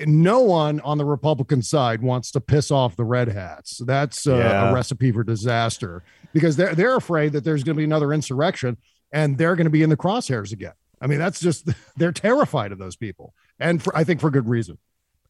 no 0.06 0.41
one 0.41 0.80
on 0.82 0.97
the 0.97 1.06
Republican 1.06 1.62
side 1.62 2.02
wants 2.02 2.32
to 2.32 2.41
piss 2.41 2.71
off 2.71 2.95
the 2.95 3.04
red 3.04 3.30
hats. 3.30 3.82
That's 3.86 4.28
uh, 4.28 4.36
yeah. 4.36 4.69
a 4.69 4.74
recipe 4.74 5.12
for 5.12 5.24
disaster 5.24 6.04
because 6.34 6.56
they're 6.56 6.76
they're 6.76 6.97
afraid 6.97 7.34
that 7.34 7.43
there's 7.43 7.63
going 7.63 7.76
to 7.76 7.80
be 7.80 7.86
another 7.86 8.13
insurrection 8.13 8.78
and 9.12 9.38
they're 9.38 9.56
going 9.56 9.65
to 9.65 9.71
be 9.71 9.84
in 9.84 9.89
the 9.89 9.97
crosshairs 9.97 10.52
again. 10.52 10.74
I 11.02 11.08
mean, 11.08 11.19
that's 11.19 11.39
just 11.39 11.69
they're 11.97 12.12
terrified 12.12 12.71
of 12.71 12.78
those 12.78 12.95
people, 12.95 13.34
and 13.62 13.82
for, 13.82 13.95
I 13.95 14.04
think 14.04 14.19
for 14.21 14.30
good 14.30 14.47
reason. 14.47 14.78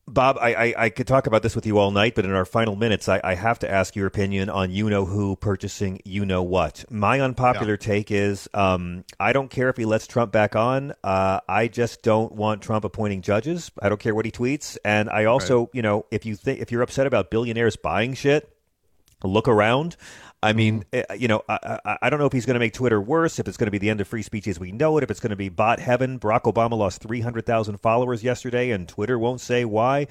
Bob, 0.08 0.38
I, 0.42 0.54
I, 0.54 0.74
I, 0.78 0.90
could 0.90 1.06
talk 1.06 1.28
about 1.28 1.44
this 1.44 1.56
with 1.56 1.66
you 1.66 1.78
all 1.78 1.92
night, 1.92 2.16
but 2.16 2.26
in 2.26 2.32
our 2.32 2.44
final 2.44 2.76
minutes, 2.76 3.08
I, 3.08 3.22
I 3.24 3.36
have 3.36 3.60
to 3.60 3.72
ask 3.72 3.96
your 3.96 4.08
opinion 4.08 4.50
on 4.50 4.72
you 4.72 4.90
know 4.90 5.06
who 5.06 5.36
purchasing 5.36 6.02
you 6.04 6.26
know 6.26 6.42
what. 6.42 6.84
My 6.90 7.22
unpopular 7.22 7.74
yeah. 7.74 7.88
take 7.88 8.12
is 8.12 8.50
um, 8.54 9.06
I 9.20 9.32
don't 9.32 9.50
care 9.50 9.70
if 9.70 9.78
he 9.78 9.86
lets 9.86 10.08
Trump 10.08 10.32
back 10.32 10.56
on. 10.56 10.94
Uh, 11.04 11.40
I 11.48 11.68
just 11.68 12.02
don't 12.02 12.34
want 12.34 12.64
Trump 12.64 12.84
appointing 12.84 13.22
judges. 13.22 13.72
I 13.82 13.90
don't 13.90 14.02
care 14.02 14.16
what 14.16 14.26
he 14.26 14.32
tweets, 14.32 14.78
and 14.84 15.10
I 15.10 15.26
also, 15.26 15.60
right. 15.60 15.70
you 15.74 15.82
know, 15.84 16.06
if 16.10 16.26
you 16.26 16.36
think 16.36 16.60
if 16.60 16.72
you're 16.72 16.82
upset 16.82 17.06
about 17.06 17.30
billionaires 17.30 17.76
buying 17.76 18.16
shit, 18.16 18.52
look 19.24 19.48
around. 19.48 19.96
I 20.44 20.54
mean, 20.54 20.86
mm-hmm. 20.92 21.12
eh, 21.12 21.16
you 21.16 21.28
know, 21.28 21.44
I, 21.48 21.98
I, 22.02 22.10
don't 22.10 22.20
know 22.20 22.26
if 22.26 22.34
he's 22.34 22.46
going 22.46 22.56
to 22.56 22.60
make 22.60 22.74
Twitter 22.74 23.00
worse, 23.00 23.40
if 23.40 23.48
it's 23.48 23.58
going 23.58 23.68
to 23.68 23.72
be 23.72 23.78
the 23.78 23.90
end 23.90 24.02
of 24.02 24.08
free 24.08 24.24
speech 24.24 24.48
as 24.48 24.60
we 24.60 24.72
know 24.72 24.98
it, 24.98 25.04
if 25.04 25.12
it's 25.12 25.20
going 25.20 25.32
to 25.32 25.36
be 25.36 25.50
bot 25.50 25.80
heaven. 25.80 26.20
Barack 26.20 26.52
Obama 26.52 26.78
lost 26.78 27.02
300,000 27.02 27.78
followers 27.78 28.24
yesterday, 28.24 28.72
and 28.72 28.88
Twitter 28.88 29.20
won't 29.20 29.42
say 29.42 29.66
why. 29.66 30.08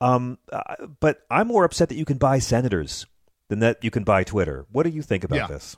Um, 0.00 0.38
uh, 0.52 0.86
but 1.00 1.22
I'm 1.30 1.48
more 1.48 1.64
upset 1.64 1.88
that 1.88 1.96
you 1.96 2.04
can 2.04 2.18
buy 2.18 2.38
senators 2.38 3.06
than 3.48 3.58
that 3.60 3.82
you 3.82 3.90
can 3.90 4.04
buy 4.04 4.24
Twitter. 4.24 4.66
What 4.70 4.84
do 4.84 4.90
you 4.90 5.02
think 5.02 5.24
about 5.24 5.36
yeah. 5.36 5.46
this? 5.46 5.76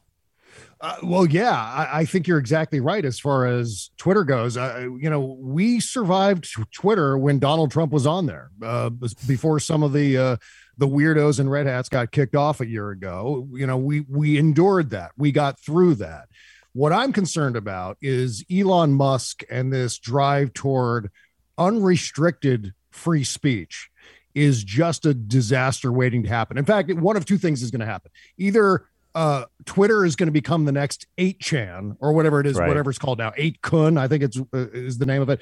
Uh, 0.80 0.96
well, 1.02 1.26
yeah, 1.26 1.52
I, 1.52 2.00
I, 2.00 2.04
think 2.04 2.26
you're 2.26 2.38
exactly 2.38 2.78
right 2.78 3.04
as 3.04 3.18
far 3.18 3.46
as 3.46 3.90
Twitter 3.96 4.22
goes. 4.22 4.56
Uh, 4.56 4.88
you 5.00 5.08
know, 5.08 5.36
we 5.40 5.80
survived 5.80 6.46
Twitter 6.72 7.16
when 7.16 7.38
Donald 7.38 7.70
Trump 7.70 7.92
was 7.92 8.06
on 8.06 8.26
there 8.26 8.50
uh, 8.62 8.90
before 9.26 9.58
some 9.60 9.82
of 9.82 9.92
the 9.92 10.18
uh, 10.18 10.36
the 10.79 10.89
weirdos 10.89 11.39
and 11.41 11.51
red 11.51 11.66
hats 11.66 11.89
got 11.89 12.11
kicked 12.12 12.35
off 12.37 12.61
a 12.61 12.66
year 12.66 12.91
ago. 12.91 13.49
You 13.53 13.66
know, 13.66 13.77
we 13.77 14.01
we 14.09 14.39
endured 14.39 14.91
that. 14.91 15.12
We 15.16 15.33
got 15.33 15.59
through 15.61 15.97
that. 15.97 16.29
What 16.72 16.93
I'm 16.93 17.12
concerned 17.12 17.57
about 17.57 17.97
is 18.03 18.45
Elon 18.51 18.95
Musk 18.95 19.43
and 19.51 19.72
this 19.72 19.99
drive 19.99 20.53
toward 20.55 21.11
unrestricted 21.57 22.72
free 22.91 23.25
speech. 23.25 23.91
is 24.35 24.64
just 24.64 25.07
a 25.07 25.14
disaster 25.14 25.93
waiting 25.93 26.25
to 26.25 26.29
happen. 26.29 26.59
In 26.59 26.64
fact, 26.64 26.93
one 26.93 27.16
of 27.16 27.25
two 27.25 27.39
things 27.39 27.62
is 27.62 27.70
going 27.70 27.79
to 27.81 27.87
happen. 27.87 28.11
Either 28.37 28.85
uh, 29.14 29.45
Twitter 29.64 30.05
is 30.05 30.16
going 30.16 30.27
to 30.27 30.33
become 30.33 30.64
the 30.64 30.72
next 30.72 31.07
8chan 31.18 31.97
or 32.01 32.12
whatever 32.12 32.41
it 32.41 32.47
is, 32.49 32.57
Right. 32.59 32.66
whatever 32.66 32.91
it's 32.91 32.99
called 32.99 33.18
now, 33.18 33.31
8kun, 33.39 33.97
I 33.97 34.09
think 34.09 34.25
it's 34.25 34.37
uh, 34.37 34.66
is 34.72 34.99
the 34.99 35.07
name 35.07 35.22
of 35.22 35.29
it. 35.29 35.41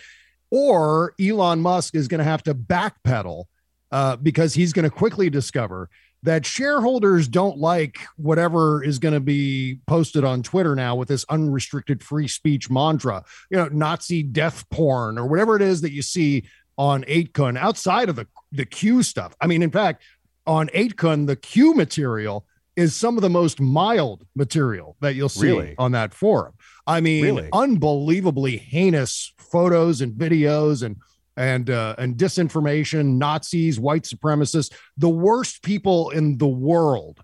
Or 0.51 1.15
Elon 1.19 1.63
Musk 1.63 1.95
is 1.95 2.07
going 2.07 2.19
to 2.19 2.25
have 2.25 2.43
to 2.43 2.55
backpedal 2.55 3.45
uh, 3.93 4.17
because 4.17 4.55
he's 4.55 4.73
going 4.73 4.85
to 4.85 4.91
quickly 4.91 5.31
discover 5.31 5.89
that 6.25 6.47
shareholders 6.47 7.27
don't 7.29 7.59
like 7.59 7.99
whatever 8.17 8.83
is 8.83 8.99
going 8.99 9.15
to 9.15 9.21
be 9.21 9.79
posted 9.87 10.25
on 10.25 10.43
Twitter 10.43 10.75
now 10.75 10.95
with 10.95 11.09
this 11.09 11.25
unrestricted 11.29 12.03
free 12.03 12.29
speech 12.29 12.71
mantra, 12.71 13.25
you 13.51 13.57
know, 13.57 13.69
Nazi 13.69 14.23
death 14.23 14.69
porn 14.71 15.19
or 15.19 15.27
whatever 15.27 15.57
it 15.57 15.63
is 15.63 15.81
that 15.81 15.93
you 15.93 16.01
see 16.03 16.45
on 16.79 17.05
8kun 17.05 17.59
outside 17.59 18.09
of 18.09 18.17
the 18.17 18.27
the 18.53 18.65
Q 18.65 19.03
stuff. 19.03 19.35
I 19.41 19.47
mean, 19.47 19.63
in 19.63 19.71
fact, 19.71 20.03
on 20.47 20.69
8kun, 20.69 21.27
the 21.27 21.37
Q 21.37 21.75
material 21.75 22.47
is 22.77 22.97
some 22.97 23.19
of 23.19 23.23
the 23.23 23.29
most 23.31 23.61
mild 23.61 24.27
material 24.35 24.97
that 25.01 25.15
you'll 25.15 25.29
see 25.29 25.49
Really? 25.49 25.75
on 25.77 25.93
that 25.93 26.15
forum. 26.15 26.55
I 26.87 27.01
mean, 27.01 27.25
Really? 27.25 27.49
unbelievably 27.53 28.57
heinous 28.59 29.33
photos 29.39 30.01
and 30.01 30.13
videos 30.15 30.83
and 30.83 30.97
and 31.37 31.71
uh, 31.71 31.95
and 31.99 32.17
disinformation, 32.17 33.17
Nazis, 33.17 33.81
white 33.81 34.03
supremacists, 34.03 34.73
the 34.97 35.09
worst 35.09 35.63
people 35.63 36.11
in 36.11 36.39
the 36.39 36.49
world 36.49 37.23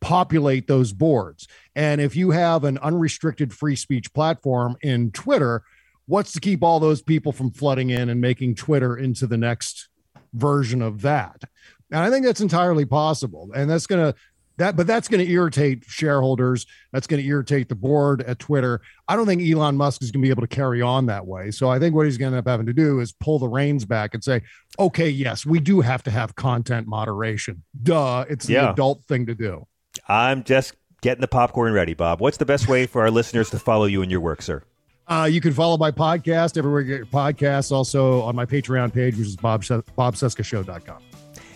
populate 0.00 0.66
those 0.66 0.92
boards. 0.92 1.48
And 1.74 2.00
if 2.00 2.14
you 2.14 2.30
have 2.30 2.64
an 2.64 2.78
unrestricted 2.78 3.52
free 3.52 3.76
speech 3.76 4.12
platform 4.12 4.76
in 4.82 5.10
Twitter, 5.10 5.62
what's 6.06 6.32
to 6.32 6.40
keep 6.40 6.62
all 6.62 6.80
those 6.80 7.02
people 7.02 7.32
from 7.32 7.50
flooding 7.50 7.90
in 7.90 8.08
and 8.08 8.20
making 8.20 8.54
Twitter 8.54 8.96
into 8.96 9.26
the 9.26 9.36
next 9.36 9.88
version 10.32 10.82
of 10.82 11.02
that? 11.02 11.42
And 11.90 12.00
I 12.00 12.10
think 12.10 12.24
that's 12.24 12.40
entirely 12.40 12.84
possible. 12.84 13.50
And 13.54 13.68
that's 13.68 13.86
going 13.86 14.12
to 14.12 14.18
that 14.58 14.76
but 14.76 14.86
that's 14.86 15.08
going 15.08 15.24
to 15.24 15.32
irritate 15.32 15.84
shareholders. 15.86 16.66
That's 16.92 17.06
going 17.06 17.22
to 17.22 17.28
irritate 17.28 17.68
the 17.68 17.74
board 17.74 18.22
at 18.22 18.38
Twitter. 18.38 18.80
I 19.08 19.16
don't 19.16 19.26
think 19.26 19.42
Elon 19.42 19.76
Musk 19.76 20.02
is 20.02 20.10
going 20.10 20.20
to 20.22 20.26
be 20.26 20.30
able 20.30 20.42
to 20.42 20.46
carry 20.48 20.82
on 20.82 21.06
that 21.06 21.26
way. 21.26 21.50
So 21.50 21.68
I 21.70 21.78
think 21.78 21.94
what 21.94 22.06
he's 22.06 22.18
going 22.18 22.32
to 22.32 22.36
end 22.38 22.46
up 22.46 22.50
having 22.50 22.66
to 22.66 22.72
do 22.72 23.00
is 23.00 23.12
pull 23.12 23.38
the 23.38 23.48
reins 23.48 23.84
back 23.84 24.14
and 24.14 24.22
say, 24.22 24.42
"Okay, 24.78 25.08
yes, 25.08 25.46
we 25.46 25.58
do 25.60 25.80
have 25.80 26.02
to 26.04 26.10
have 26.10 26.34
content 26.36 26.86
moderation. 26.86 27.62
Duh, 27.82 28.24
it's 28.28 28.46
the 28.46 28.54
Yeah. 28.54 28.72
adult 28.72 29.02
thing 29.04 29.26
to 29.26 29.34
do." 29.34 29.66
I'm 30.08 30.44
just 30.44 30.74
getting 31.00 31.20
the 31.20 31.28
popcorn 31.28 31.72
ready, 31.72 31.94
Bob. 31.94 32.20
What's 32.20 32.36
the 32.38 32.46
best 32.46 32.68
way 32.68 32.86
for 32.86 33.02
our 33.02 33.10
listeners 33.10 33.50
to 33.50 33.58
follow 33.58 33.84
you 33.86 34.02
and 34.02 34.10
your 34.10 34.20
work, 34.20 34.42
sir? 34.42 34.62
Uh, 35.06 35.28
you 35.30 35.40
can 35.40 35.52
follow 35.54 35.78
my 35.78 35.90
podcast 35.90 36.58
everywhere 36.58 36.82
you 36.82 36.88
get 36.88 36.96
your 36.98 37.06
podcasts. 37.06 37.72
Also 37.72 38.20
on 38.22 38.36
my 38.36 38.44
Patreon 38.44 38.92
page, 38.92 39.16
which 39.16 39.26
is 39.28 39.36
bob 39.36 39.62
bobcescashow.com. 39.62 40.98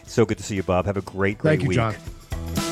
So 0.06 0.24
good 0.24 0.38
to 0.38 0.44
see 0.44 0.56
you, 0.56 0.62
Bob. 0.62 0.86
Have 0.86 0.96
a 0.96 1.02
great, 1.02 1.38
great 1.38 1.58
Thank 1.60 1.62
you, 1.62 1.68
week. 1.68 1.76
John. 1.76 2.71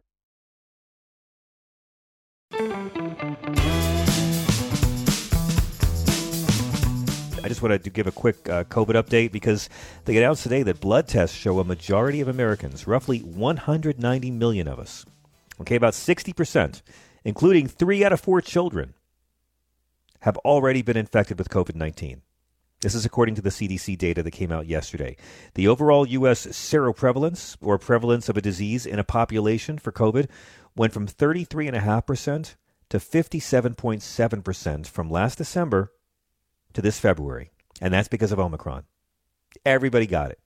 Just 7.61 7.69
wanted 7.69 7.83
to 7.83 7.91
give 7.91 8.07
a 8.07 8.11
quick 8.11 8.49
uh, 8.49 8.63
COVID 8.63 8.95
update 8.95 9.31
because 9.31 9.69
they 10.05 10.17
announced 10.17 10.41
today 10.41 10.63
that 10.63 10.79
blood 10.79 11.07
tests 11.07 11.37
show 11.37 11.59
a 11.59 11.63
majority 11.63 12.19
of 12.19 12.27
Americans, 12.27 12.87
roughly 12.87 13.19
190 13.19 14.31
million 14.31 14.67
of 14.67 14.79
us, 14.79 15.05
okay, 15.59 15.75
about 15.75 15.93
60%, 15.93 16.81
including 17.23 17.67
three 17.67 18.03
out 18.03 18.13
of 18.13 18.19
four 18.19 18.41
children, 18.41 18.95
have 20.21 20.37
already 20.37 20.81
been 20.81 20.97
infected 20.97 21.37
with 21.37 21.49
COVID 21.49 21.75
19. 21.75 22.23
This 22.81 22.95
is 22.95 23.05
according 23.05 23.35
to 23.35 23.43
the 23.43 23.51
CDC 23.51 23.95
data 23.95 24.23
that 24.23 24.31
came 24.31 24.51
out 24.51 24.65
yesterday. 24.65 25.15
The 25.53 25.67
overall 25.67 26.07
U.S. 26.07 26.47
seroprevalence, 26.47 27.57
or 27.61 27.77
prevalence 27.77 28.27
of 28.27 28.37
a 28.37 28.41
disease 28.41 28.87
in 28.87 28.97
a 28.97 29.03
population 29.03 29.77
for 29.77 29.91
COVID, 29.91 30.27
went 30.75 30.93
from 30.93 31.05
33.5% 31.05 32.55
to 32.89 32.97
57.7% 32.97 34.87
from 34.87 35.11
last 35.11 35.37
December 35.37 35.91
to 36.73 36.81
this 36.81 36.99
February. 36.99 37.51
And 37.81 37.93
that's 37.93 38.07
because 38.07 38.31
of 38.31 38.39
Omicron. 38.39 38.83
Everybody 39.65 40.07
got 40.07 40.31
it. 40.31 40.39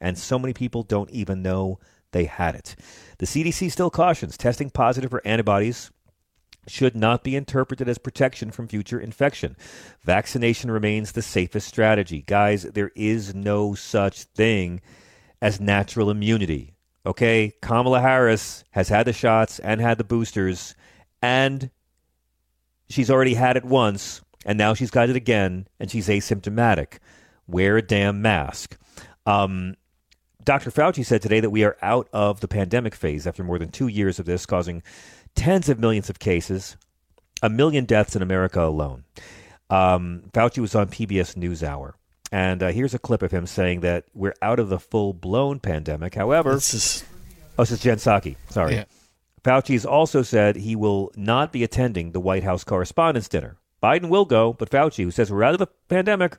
And 0.00 0.18
so 0.18 0.38
many 0.38 0.52
people 0.52 0.82
don't 0.82 1.10
even 1.10 1.42
know 1.42 1.78
they 2.12 2.24
had 2.24 2.54
it. 2.54 2.76
The 3.18 3.26
CDC 3.26 3.70
still 3.70 3.90
cautions 3.90 4.36
testing 4.36 4.70
positive 4.70 5.10
for 5.10 5.22
antibodies 5.26 5.90
should 6.66 6.94
not 6.94 7.24
be 7.24 7.36
interpreted 7.36 7.88
as 7.88 7.98
protection 7.98 8.50
from 8.50 8.68
future 8.68 9.00
infection. 9.00 9.56
Vaccination 10.02 10.70
remains 10.70 11.12
the 11.12 11.22
safest 11.22 11.66
strategy. 11.66 12.22
Guys, 12.26 12.62
there 12.62 12.92
is 12.94 13.34
no 13.34 13.74
such 13.74 14.24
thing 14.24 14.80
as 15.40 15.60
natural 15.60 16.10
immunity. 16.10 16.74
Okay? 17.04 17.54
Kamala 17.62 18.00
Harris 18.00 18.64
has 18.70 18.88
had 18.88 19.06
the 19.06 19.12
shots 19.12 19.58
and 19.58 19.80
had 19.80 19.98
the 19.98 20.04
boosters, 20.04 20.74
and 21.22 21.70
she's 22.88 23.10
already 23.10 23.34
had 23.34 23.56
it 23.56 23.64
once, 23.64 24.20
and 24.44 24.58
now 24.58 24.74
she's 24.74 24.90
got 24.90 25.10
it 25.10 25.16
again, 25.16 25.66
and 25.78 25.90
she's 25.90 26.08
asymptomatic. 26.08 26.98
Wear 27.46 27.76
a 27.76 27.82
damn 27.82 28.22
mask. 28.22 28.76
Um, 29.26 29.76
Dr. 30.44 30.70
Fauci 30.70 31.04
said 31.04 31.22
today 31.22 31.40
that 31.40 31.50
we 31.50 31.64
are 31.64 31.76
out 31.82 32.08
of 32.12 32.40
the 32.40 32.48
pandemic 32.48 32.94
phase 32.94 33.26
after 33.26 33.44
more 33.44 33.58
than 33.58 33.70
two 33.70 33.88
years 33.88 34.18
of 34.18 34.26
this, 34.26 34.46
causing 34.46 34.82
tens 35.34 35.68
of 35.68 35.78
millions 35.78 36.08
of 36.08 36.18
cases, 36.18 36.76
a 37.42 37.48
million 37.50 37.84
deaths 37.84 38.16
in 38.16 38.22
America 38.22 38.62
alone. 38.62 39.04
Um, 39.68 40.24
Fauci 40.32 40.58
was 40.58 40.74
on 40.74 40.88
PBS 40.88 41.36
NewsHour. 41.36 41.92
And 42.32 42.62
uh, 42.62 42.68
here's 42.70 42.94
a 42.94 42.98
clip 42.98 43.22
of 43.22 43.32
him 43.32 43.46
saying 43.46 43.80
that 43.80 44.04
we're 44.14 44.34
out 44.40 44.60
of 44.60 44.68
the 44.68 44.78
full 44.78 45.12
blown 45.12 45.58
pandemic. 45.58 46.14
However, 46.14 46.54
This 46.54 46.74
is 46.74 47.04
oh, 47.58 47.62
this 47.62 47.72
is 47.72 47.80
Jen 47.80 47.96
Psaki. 47.96 48.36
Sorry. 48.48 48.74
Yeah. 48.74 48.84
Fauci 49.42 49.72
has 49.72 49.86
also 49.86 50.22
said 50.22 50.56
he 50.56 50.76
will 50.76 51.10
not 51.16 51.52
be 51.52 51.64
attending 51.64 52.12
the 52.12 52.20
White 52.20 52.44
House 52.44 52.62
Correspondents' 52.62 53.28
Dinner. 53.28 53.56
Biden 53.82 54.08
will 54.08 54.24
go, 54.24 54.52
but 54.52 54.70
Fauci, 54.70 55.04
who 55.04 55.10
says 55.10 55.30
we're 55.30 55.42
out 55.42 55.54
of 55.54 55.58
the 55.58 55.68
pandemic, 55.88 56.36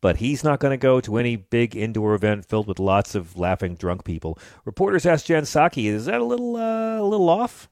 but 0.00 0.18
he's 0.18 0.44
not 0.44 0.60
going 0.60 0.70
to 0.70 0.76
go 0.76 1.00
to 1.00 1.16
any 1.16 1.36
big 1.36 1.74
indoor 1.74 2.14
event 2.14 2.44
filled 2.44 2.68
with 2.68 2.78
lots 2.78 3.14
of 3.14 3.36
laughing 3.36 3.74
drunk 3.74 4.04
people. 4.04 4.38
Reporters 4.64 5.06
asked 5.06 5.26
Jen 5.26 5.44
Psaki, 5.44 5.86
is 5.86 6.06
that 6.06 6.20
a 6.20 6.24
little, 6.24 6.56
uh, 6.56 7.00
a 7.00 7.02
little 7.02 7.28
off? 7.28 7.68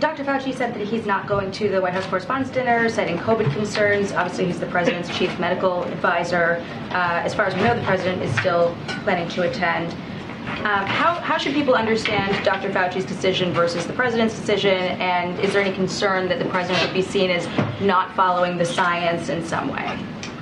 Dr. 0.00 0.22
Fauci 0.22 0.54
said 0.54 0.74
that 0.74 0.86
he's 0.86 1.06
not 1.06 1.26
going 1.26 1.50
to 1.52 1.68
the 1.68 1.80
White 1.80 1.94
House 1.94 2.06
Correspondents' 2.06 2.54
Dinner, 2.54 2.88
citing 2.88 3.16
COVID 3.16 3.52
concerns. 3.52 4.12
Obviously, 4.12 4.46
he's 4.46 4.60
the 4.60 4.66
president's 4.66 5.08
chief 5.16 5.36
medical 5.40 5.82
advisor. 5.84 6.64
Uh, 6.90 7.22
as 7.24 7.34
far 7.34 7.46
as 7.46 7.54
we 7.54 7.62
know, 7.62 7.74
the 7.74 7.82
president 7.82 8.22
is 8.22 8.32
still 8.38 8.76
planning 9.02 9.28
to 9.30 9.50
attend. 9.50 9.96
Um, 10.58 10.86
how, 10.86 11.14
how 11.14 11.38
should 11.38 11.54
people 11.54 11.74
understand 11.74 12.44
Dr. 12.44 12.70
Fauci's 12.70 13.04
decision 13.04 13.52
versus 13.52 13.86
the 13.86 13.92
president's 13.92 14.34
decision? 14.34 14.76
And 15.00 15.38
is 15.40 15.52
there 15.52 15.62
any 15.62 15.74
concern 15.74 16.28
that 16.28 16.38
the 16.38 16.44
president 16.46 16.82
would 16.84 16.92
be 16.92 17.02
seen 17.02 17.30
as 17.30 17.46
not 17.80 18.14
following 18.16 18.58
the 18.58 18.64
science 18.64 19.28
in 19.28 19.44
some 19.44 19.68
way? 19.68 19.98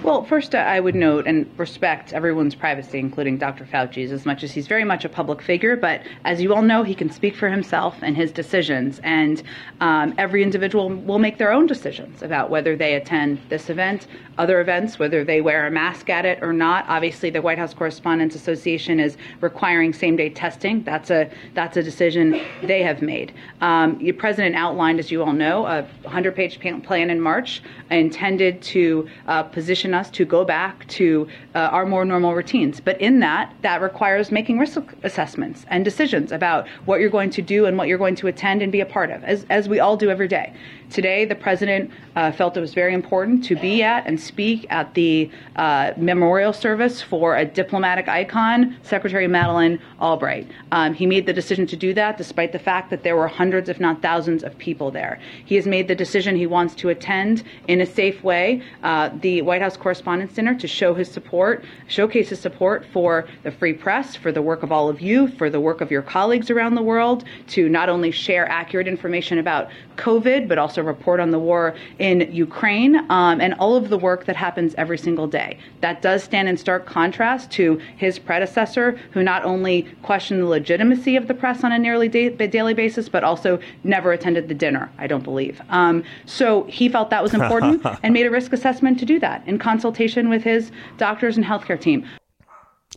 Well, 0.07 0.23
first, 0.23 0.55
uh, 0.55 0.59
I 0.59 0.79
would 0.79 0.95
note 0.95 1.27
and 1.27 1.51
respect 1.59 2.13
everyone's 2.13 2.55
privacy, 2.55 3.01
including 3.01 3.39
Dr. 3.39 3.65
Fauci's, 3.65 4.13
as 4.13 4.25
much 4.25 4.45
as 4.45 4.53
he's 4.53 4.69
very 4.69 4.85
much 4.85 5.05
a 5.05 5.09
public 5.09 5.43
figure. 5.43 5.75
But 5.75 6.03
as 6.25 6.41
you 6.41 6.55
all 6.55 6.63
know, 6.63 6.85
he 6.85 6.95
can 6.95 7.11
speak 7.11 7.35
for 7.35 7.49
himself 7.49 7.97
and 8.03 8.17
his 8.17 8.31
decisions. 8.31 9.01
And 9.03 9.43
um, 9.81 10.15
every 10.17 10.45
individual 10.45 10.91
will 10.91 11.19
make 11.19 11.39
their 11.39 11.51
own 11.51 11.67
decisions 11.67 12.23
about 12.23 12.51
whether 12.51 12.77
they 12.77 12.95
attend 12.95 13.41
this 13.49 13.69
event, 13.69 14.07
other 14.39 14.61
events, 14.61 14.97
whether 15.01 15.25
they 15.25 15.41
wear 15.41 15.67
a 15.67 15.73
mask 15.73 16.09
at 16.09 16.25
it 16.25 16.39
or 16.41 16.53
not. 16.53 16.85
Obviously, 16.87 17.29
the 17.29 17.43
White 17.43 17.59
House 17.59 17.75
Correspondents 17.75 18.37
Association 18.37 19.01
is 19.01 19.17
requiring 19.41 19.93
same-day 19.93 20.31
testing. 20.31 20.85
That's 20.85 21.11
a 21.11 21.29
that's 21.55 21.77
a 21.77 21.83
decision 21.83 22.41
they 22.63 22.85
have 22.85 23.03
made. 23.03 23.35
Um, 23.61 23.99
the 23.99 24.13
president 24.13 24.55
outlined, 24.55 25.01
as 25.01 25.11
you 25.11 25.25
all 25.25 25.33
know, 25.33 25.67
a 25.67 25.85
100-page 26.05 26.61
plan 26.85 27.11
in 27.11 27.21
March 27.21 27.61
intended 27.91 28.63
to 28.63 29.09
uh, 29.27 29.43
position 29.43 29.96
us 29.97 30.11
to 30.11 30.25
go 30.25 30.45
back 30.45 30.87
to 30.89 31.27
uh, 31.55 31.59
our 31.59 31.87
more 31.87 32.05
normal 32.05 32.35
routines. 32.35 32.81
But 32.81 33.01
in 33.01 33.19
that, 33.21 33.53
that 33.63 33.81
requires 33.81 34.31
making 34.31 34.59
risk 34.59 34.81
assessments 35.03 35.65
and 35.69 35.85
decisions 35.85 36.31
about 36.31 36.69
what 36.85 37.01
you're 37.01 37.11
going 37.11 37.31
to 37.31 37.43
do 37.43 37.67
and 37.67 37.77
what 37.77 37.89
you're 37.89 37.99
going 37.99 38.15
to 38.17 38.29
attend 38.29 38.63
and 38.63 38.71
be 38.71 38.81
a 38.81 38.87
part 38.87 39.11
of, 39.11 39.25
as, 39.25 39.45
as 39.51 39.69
we 39.69 39.81
all 39.81 39.97
do 39.97 40.11
every 40.11 40.29
day. 40.29 40.53
Today, 40.91 41.25
the 41.25 41.35
president 41.35 41.91
uh, 42.15 42.33
felt 42.33 42.57
it 42.57 42.61
was 42.61 42.73
very 42.73 42.95
important 42.95 43.45
to 43.45 43.57
be 43.57 43.83
at 43.83 44.07
and 44.07 44.19
speak 44.19 44.67
at 44.71 44.95
the 44.95 45.31
uh, 45.57 45.93
memorial 45.97 46.53
service 46.53 47.03
for 47.03 47.37
a 47.37 47.45
diplomatic 47.45 48.09
icon, 48.09 48.77
Secretary 48.83 49.27
Madeleine 49.27 49.81
Albright. 50.01 50.49
Um, 50.73 50.95
he 50.95 51.07
made 51.07 51.27
the 51.27 51.33
decision 51.33 51.67
to 51.67 51.77
do 51.77 51.93
that 51.95 52.17
despite 52.17 52.53
the 52.53 52.59
fact 52.59 52.91
that 52.91 53.03
there 53.03 53.17
were 53.17 53.29
hundreds, 53.29 53.69
if 53.69 53.81
not 53.81 54.01
thousands, 54.01 54.43
of 54.43 54.57
people 54.59 54.91
there. 54.91 55.19
He 55.45 55.57
has 55.57 55.67
made 55.67 55.89
the 55.89 55.95
decision 55.95 56.37
he 56.37 56.47
wants 56.47 56.75
to 56.77 56.89
attend 56.89 57.43
in 57.69 57.81
a 57.81 57.87
safe 57.87 58.23
way 58.23 58.63
uh, 58.83 59.11
the 59.21 59.43
White 59.43 59.63
House 59.63 59.77
Correspondents' 59.77 60.35
Dinner 60.35 60.55
to 60.55 60.69
show 60.69 60.95
his 60.95 61.11
support, 61.11 61.65
showcase 61.89 62.31
his 62.31 62.41
support 62.41 62.87
for 62.93 63.27
the 63.43 63.51
free 63.51 63.73
press, 63.73 64.17
for 64.17 64.33
the 64.33 64.43
work 64.43 64.63
of 64.63 64.73
all 64.73 64.89
of 64.89 65.01
you, 65.01 65.29
for 65.29 65.51
the 65.51 65.61
work 65.61 65.81
of 65.81 65.91
your 65.91 66.03
colleagues 66.03 66.51
around 66.51 66.75
the 66.75 66.83
world, 66.83 67.25
to 67.49 67.69
not 67.69 67.89
only 67.89 68.11
share 68.11 68.49
accurate 68.49 68.89
information 68.89 69.39
about 69.39 69.69
COVID, 69.97 70.49
but 70.49 70.59
also 70.59 70.76
report 70.83 71.21
on 71.21 71.31
the 71.31 71.39
war 71.39 71.75
in 71.99 72.33
Ukraine 72.33 72.97
um, 73.11 73.41
and 73.41 73.55
all 73.55 73.77
of 73.77 73.89
the 73.89 73.99
work 73.99 74.27
that 74.27 74.37
happens 74.37 74.75
every 74.77 74.99
single 74.99 75.27
day. 75.27 75.59
That 75.81 76.03
does 76.03 76.23
stand 76.23 76.49
in 76.49 76.57
stark 76.57 76.87
contrast 76.87 77.51
to 77.53 77.81
his 77.97 78.19
predecessor, 78.19 78.99
who 79.13 79.23
not 79.23 79.45
only 79.45 79.83
questioned 80.03 80.43
the 80.43 80.47
legitimacy 80.47 81.17
of 81.17 81.29
the 81.29 81.35
press 81.35 81.65
on 81.65 81.73
a 81.73 81.79
nearly 81.79 82.09
da- 82.09 82.31
daily 82.31 82.75
basis, 82.75 83.09
but 83.09 83.25
also 83.25 83.59
never 83.85 84.13
attended 84.13 84.49
the 84.49 84.55
dinner, 84.55 84.91
I 84.99 85.07
don't 85.07 85.25
believe. 85.25 85.61
Um, 85.69 86.05
so 86.25 86.65
he 86.65 86.89
felt 86.89 87.11
that 87.11 87.23
was 87.23 87.35
important 87.41 87.87
and 88.03 88.13
made 88.13 88.27
a 88.27 88.31
risk 88.31 88.53
assessment 88.53 88.99
to 89.01 89.07
do 89.07 89.19
that 89.21 89.47
in 89.47 89.59
consultation 89.59 90.29
with 90.29 90.43
his 90.43 90.71
doctors 90.99 91.37
and 91.37 91.47
healthcare 91.47 91.81
team. 91.81 92.07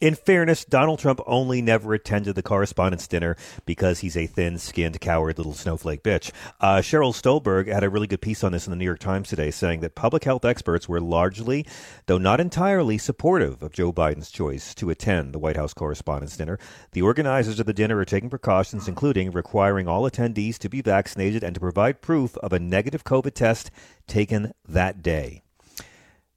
In 0.02 0.16
fairness, 0.16 0.64
Donald 0.64 1.00
Trump 1.00 1.20
only 1.28 1.62
never 1.62 1.94
attended 1.94 2.36
the 2.36 2.42
correspondence 2.42 3.06
dinner 3.06 3.36
because 3.66 4.00
he's 4.00 4.16
a 4.16 4.28
thin 4.28 4.58
skinned, 4.58 5.02
coward 5.02 5.38
little 5.38 5.54
snowflake 5.54 6.04
bitch. 6.04 6.32
Uh, 6.62 6.78
Sheryl 6.78 7.14
Stolberg 7.14 7.68
had 7.68 7.84
a 7.84 7.90
really 7.90 8.08
good 8.08 8.22
piece 8.22 8.42
on 8.42 8.54
this 8.54 8.66
in 8.66 8.72
the 8.72 8.78
New 8.78 8.86
York 8.86 9.00
Times 9.00 9.28
today, 9.28 9.52
saying 9.52 9.82
that 9.82 9.96
public 9.96 10.24
health 10.24 10.46
experts 10.46 10.88
were 10.88 11.02
largely, 11.02 11.66
though 12.06 12.18
not 12.18 12.40
entirely, 12.40 12.98
supportive 12.98 13.62
of 13.62 13.74
Joe 13.74 13.92
Biden's 13.92 14.32
choice 14.32 14.74
to 14.76 14.90
attend 14.90 15.34
the 15.34 15.40
White 15.40 15.58
House 15.58 15.74
correspondence 15.74 16.38
dinner. 16.38 16.58
The 16.94 17.02
organizers 17.02 17.60
of 17.60 17.66
the 17.66 17.74
dinner 17.74 17.98
are 17.98 18.06
taking 18.06 18.30
precautions, 18.30 18.88
including 18.88 19.32
requiring 19.32 19.90
all 19.90 20.10
attendees 20.10 20.58
to 20.60 20.70
be 20.70 20.82
vaccinated 20.82 21.44
and 21.44 21.54
to 21.56 21.60
provide 21.60 22.02
proof 22.02 22.38
of 22.38 22.54
a 22.54 22.60
negative 22.60 23.04
COVID 23.04 23.34
test 23.34 23.70
taken 24.08 24.54
that 24.66 25.04
day. 25.04 25.42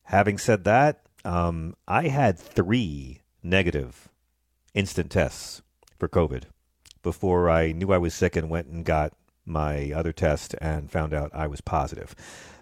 Having 0.03 0.39
said 0.39 0.65
that, 0.65 1.07
um, 1.25 1.77
I 1.87 2.09
had 2.09 2.37
three 2.37 3.22
negative 3.43 4.09
instant 4.75 5.11
tests 5.11 5.63
for 5.99 6.09
COVID 6.09 6.45
before 7.03 7.51
I 7.51 7.73
knew 7.73 7.93
I 7.93 7.99
was 7.99 8.15
sick 8.15 8.37
and 8.37 8.49
went 8.49 8.69
and 8.69 8.85
got 8.85 9.13
my 9.45 9.91
other 9.93 10.13
test 10.13 10.55
and 10.61 10.91
found 10.91 11.13
out 11.13 11.31
I 11.35 11.47
was 11.47 11.61
positive. 11.61 12.15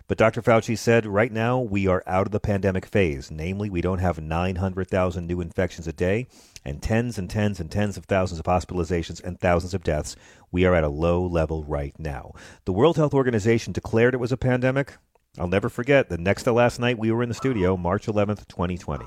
But 0.09 0.19
Dr. 0.19 0.43
Fauci 0.43 0.77
said 0.77 1.07
right 1.07 1.31
now 1.31 1.61
we 1.61 1.87
are 1.87 2.03
out 2.05 2.27
of 2.27 2.33
the 2.33 2.41
pandemic 2.41 2.85
phase. 2.85 3.31
Namely, 3.31 3.71
we 3.71 3.81
don't 3.81 4.01
have 4.01 4.21
900,000 4.21 5.25
new 5.25 5.41
infections 5.41 5.87
a 5.87 5.93
day 5.93 6.27
and 6.65 6.83
tens 6.83 7.17
and 7.17 7.31
tens 7.31 7.61
and 7.61 7.71
tens 7.71 7.97
of 7.97 8.07
thousands 8.07 8.41
of 8.41 8.47
hospitalizations 8.47 9.23
and 9.23 9.39
thousands 9.39 9.73
of 9.73 9.85
deaths. 9.85 10.17
We 10.51 10.65
are 10.65 10.75
at 10.75 10.83
a 10.83 10.89
low 10.89 11.25
level 11.25 11.63
right 11.63 11.95
now. 11.97 12.33
The 12.65 12.73
World 12.73 12.97
Health 12.97 13.15
Organization 13.15 13.73
declared 13.73 14.15
it 14.15 14.19
was 14.19 14.33
a 14.33 14.37
pandemic. 14.37 14.97
I'll 15.39 15.47
never 15.47 15.69
forget 15.69 16.09
the 16.09 16.19
next 16.19 16.43
to 16.43 16.53
last 16.53 16.81
night 16.81 16.99
we 16.99 17.13
were 17.13 17.23
in 17.23 17.29
the 17.29 17.35
studio, 17.37 17.77
March 17.77 18.07
11th, 18.07 18.49
2020. 18.49 19.05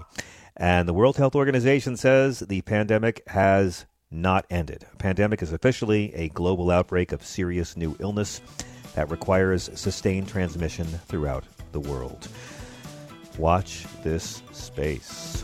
And 0.57 0.87
the 0.87 0.93
World 0.93 1.17
Health 1.17 1.35
Organization 1.35 1.97
says 1.97 2.39
the 2.39 2.61
pandemic 2.61 3.23
has 3.27 3.85
not 4.11 4.45
ended. 4.49 4.85
A 4.93 4.95
pandemic 4.97 5.41
is 5.41 5.51
officially 5.51 6.13
a 6.13 6.29
global 6.29 6.69
outbreak 6.69 7.11
of 7.11 7.25
serious 7.25 7.75
new 7.75 7.95
illness 7.99 8.41
that 8.93 9.09
requires 9.09 9.69
sustained 9.73 10.27
transmission 10.27 10.85
throughout 10.85 11.43
the 11.71 11.79
world. 11.79 12.27
Watch 13.37 13.85
this 14.03 14.43
space. 14.51 15.43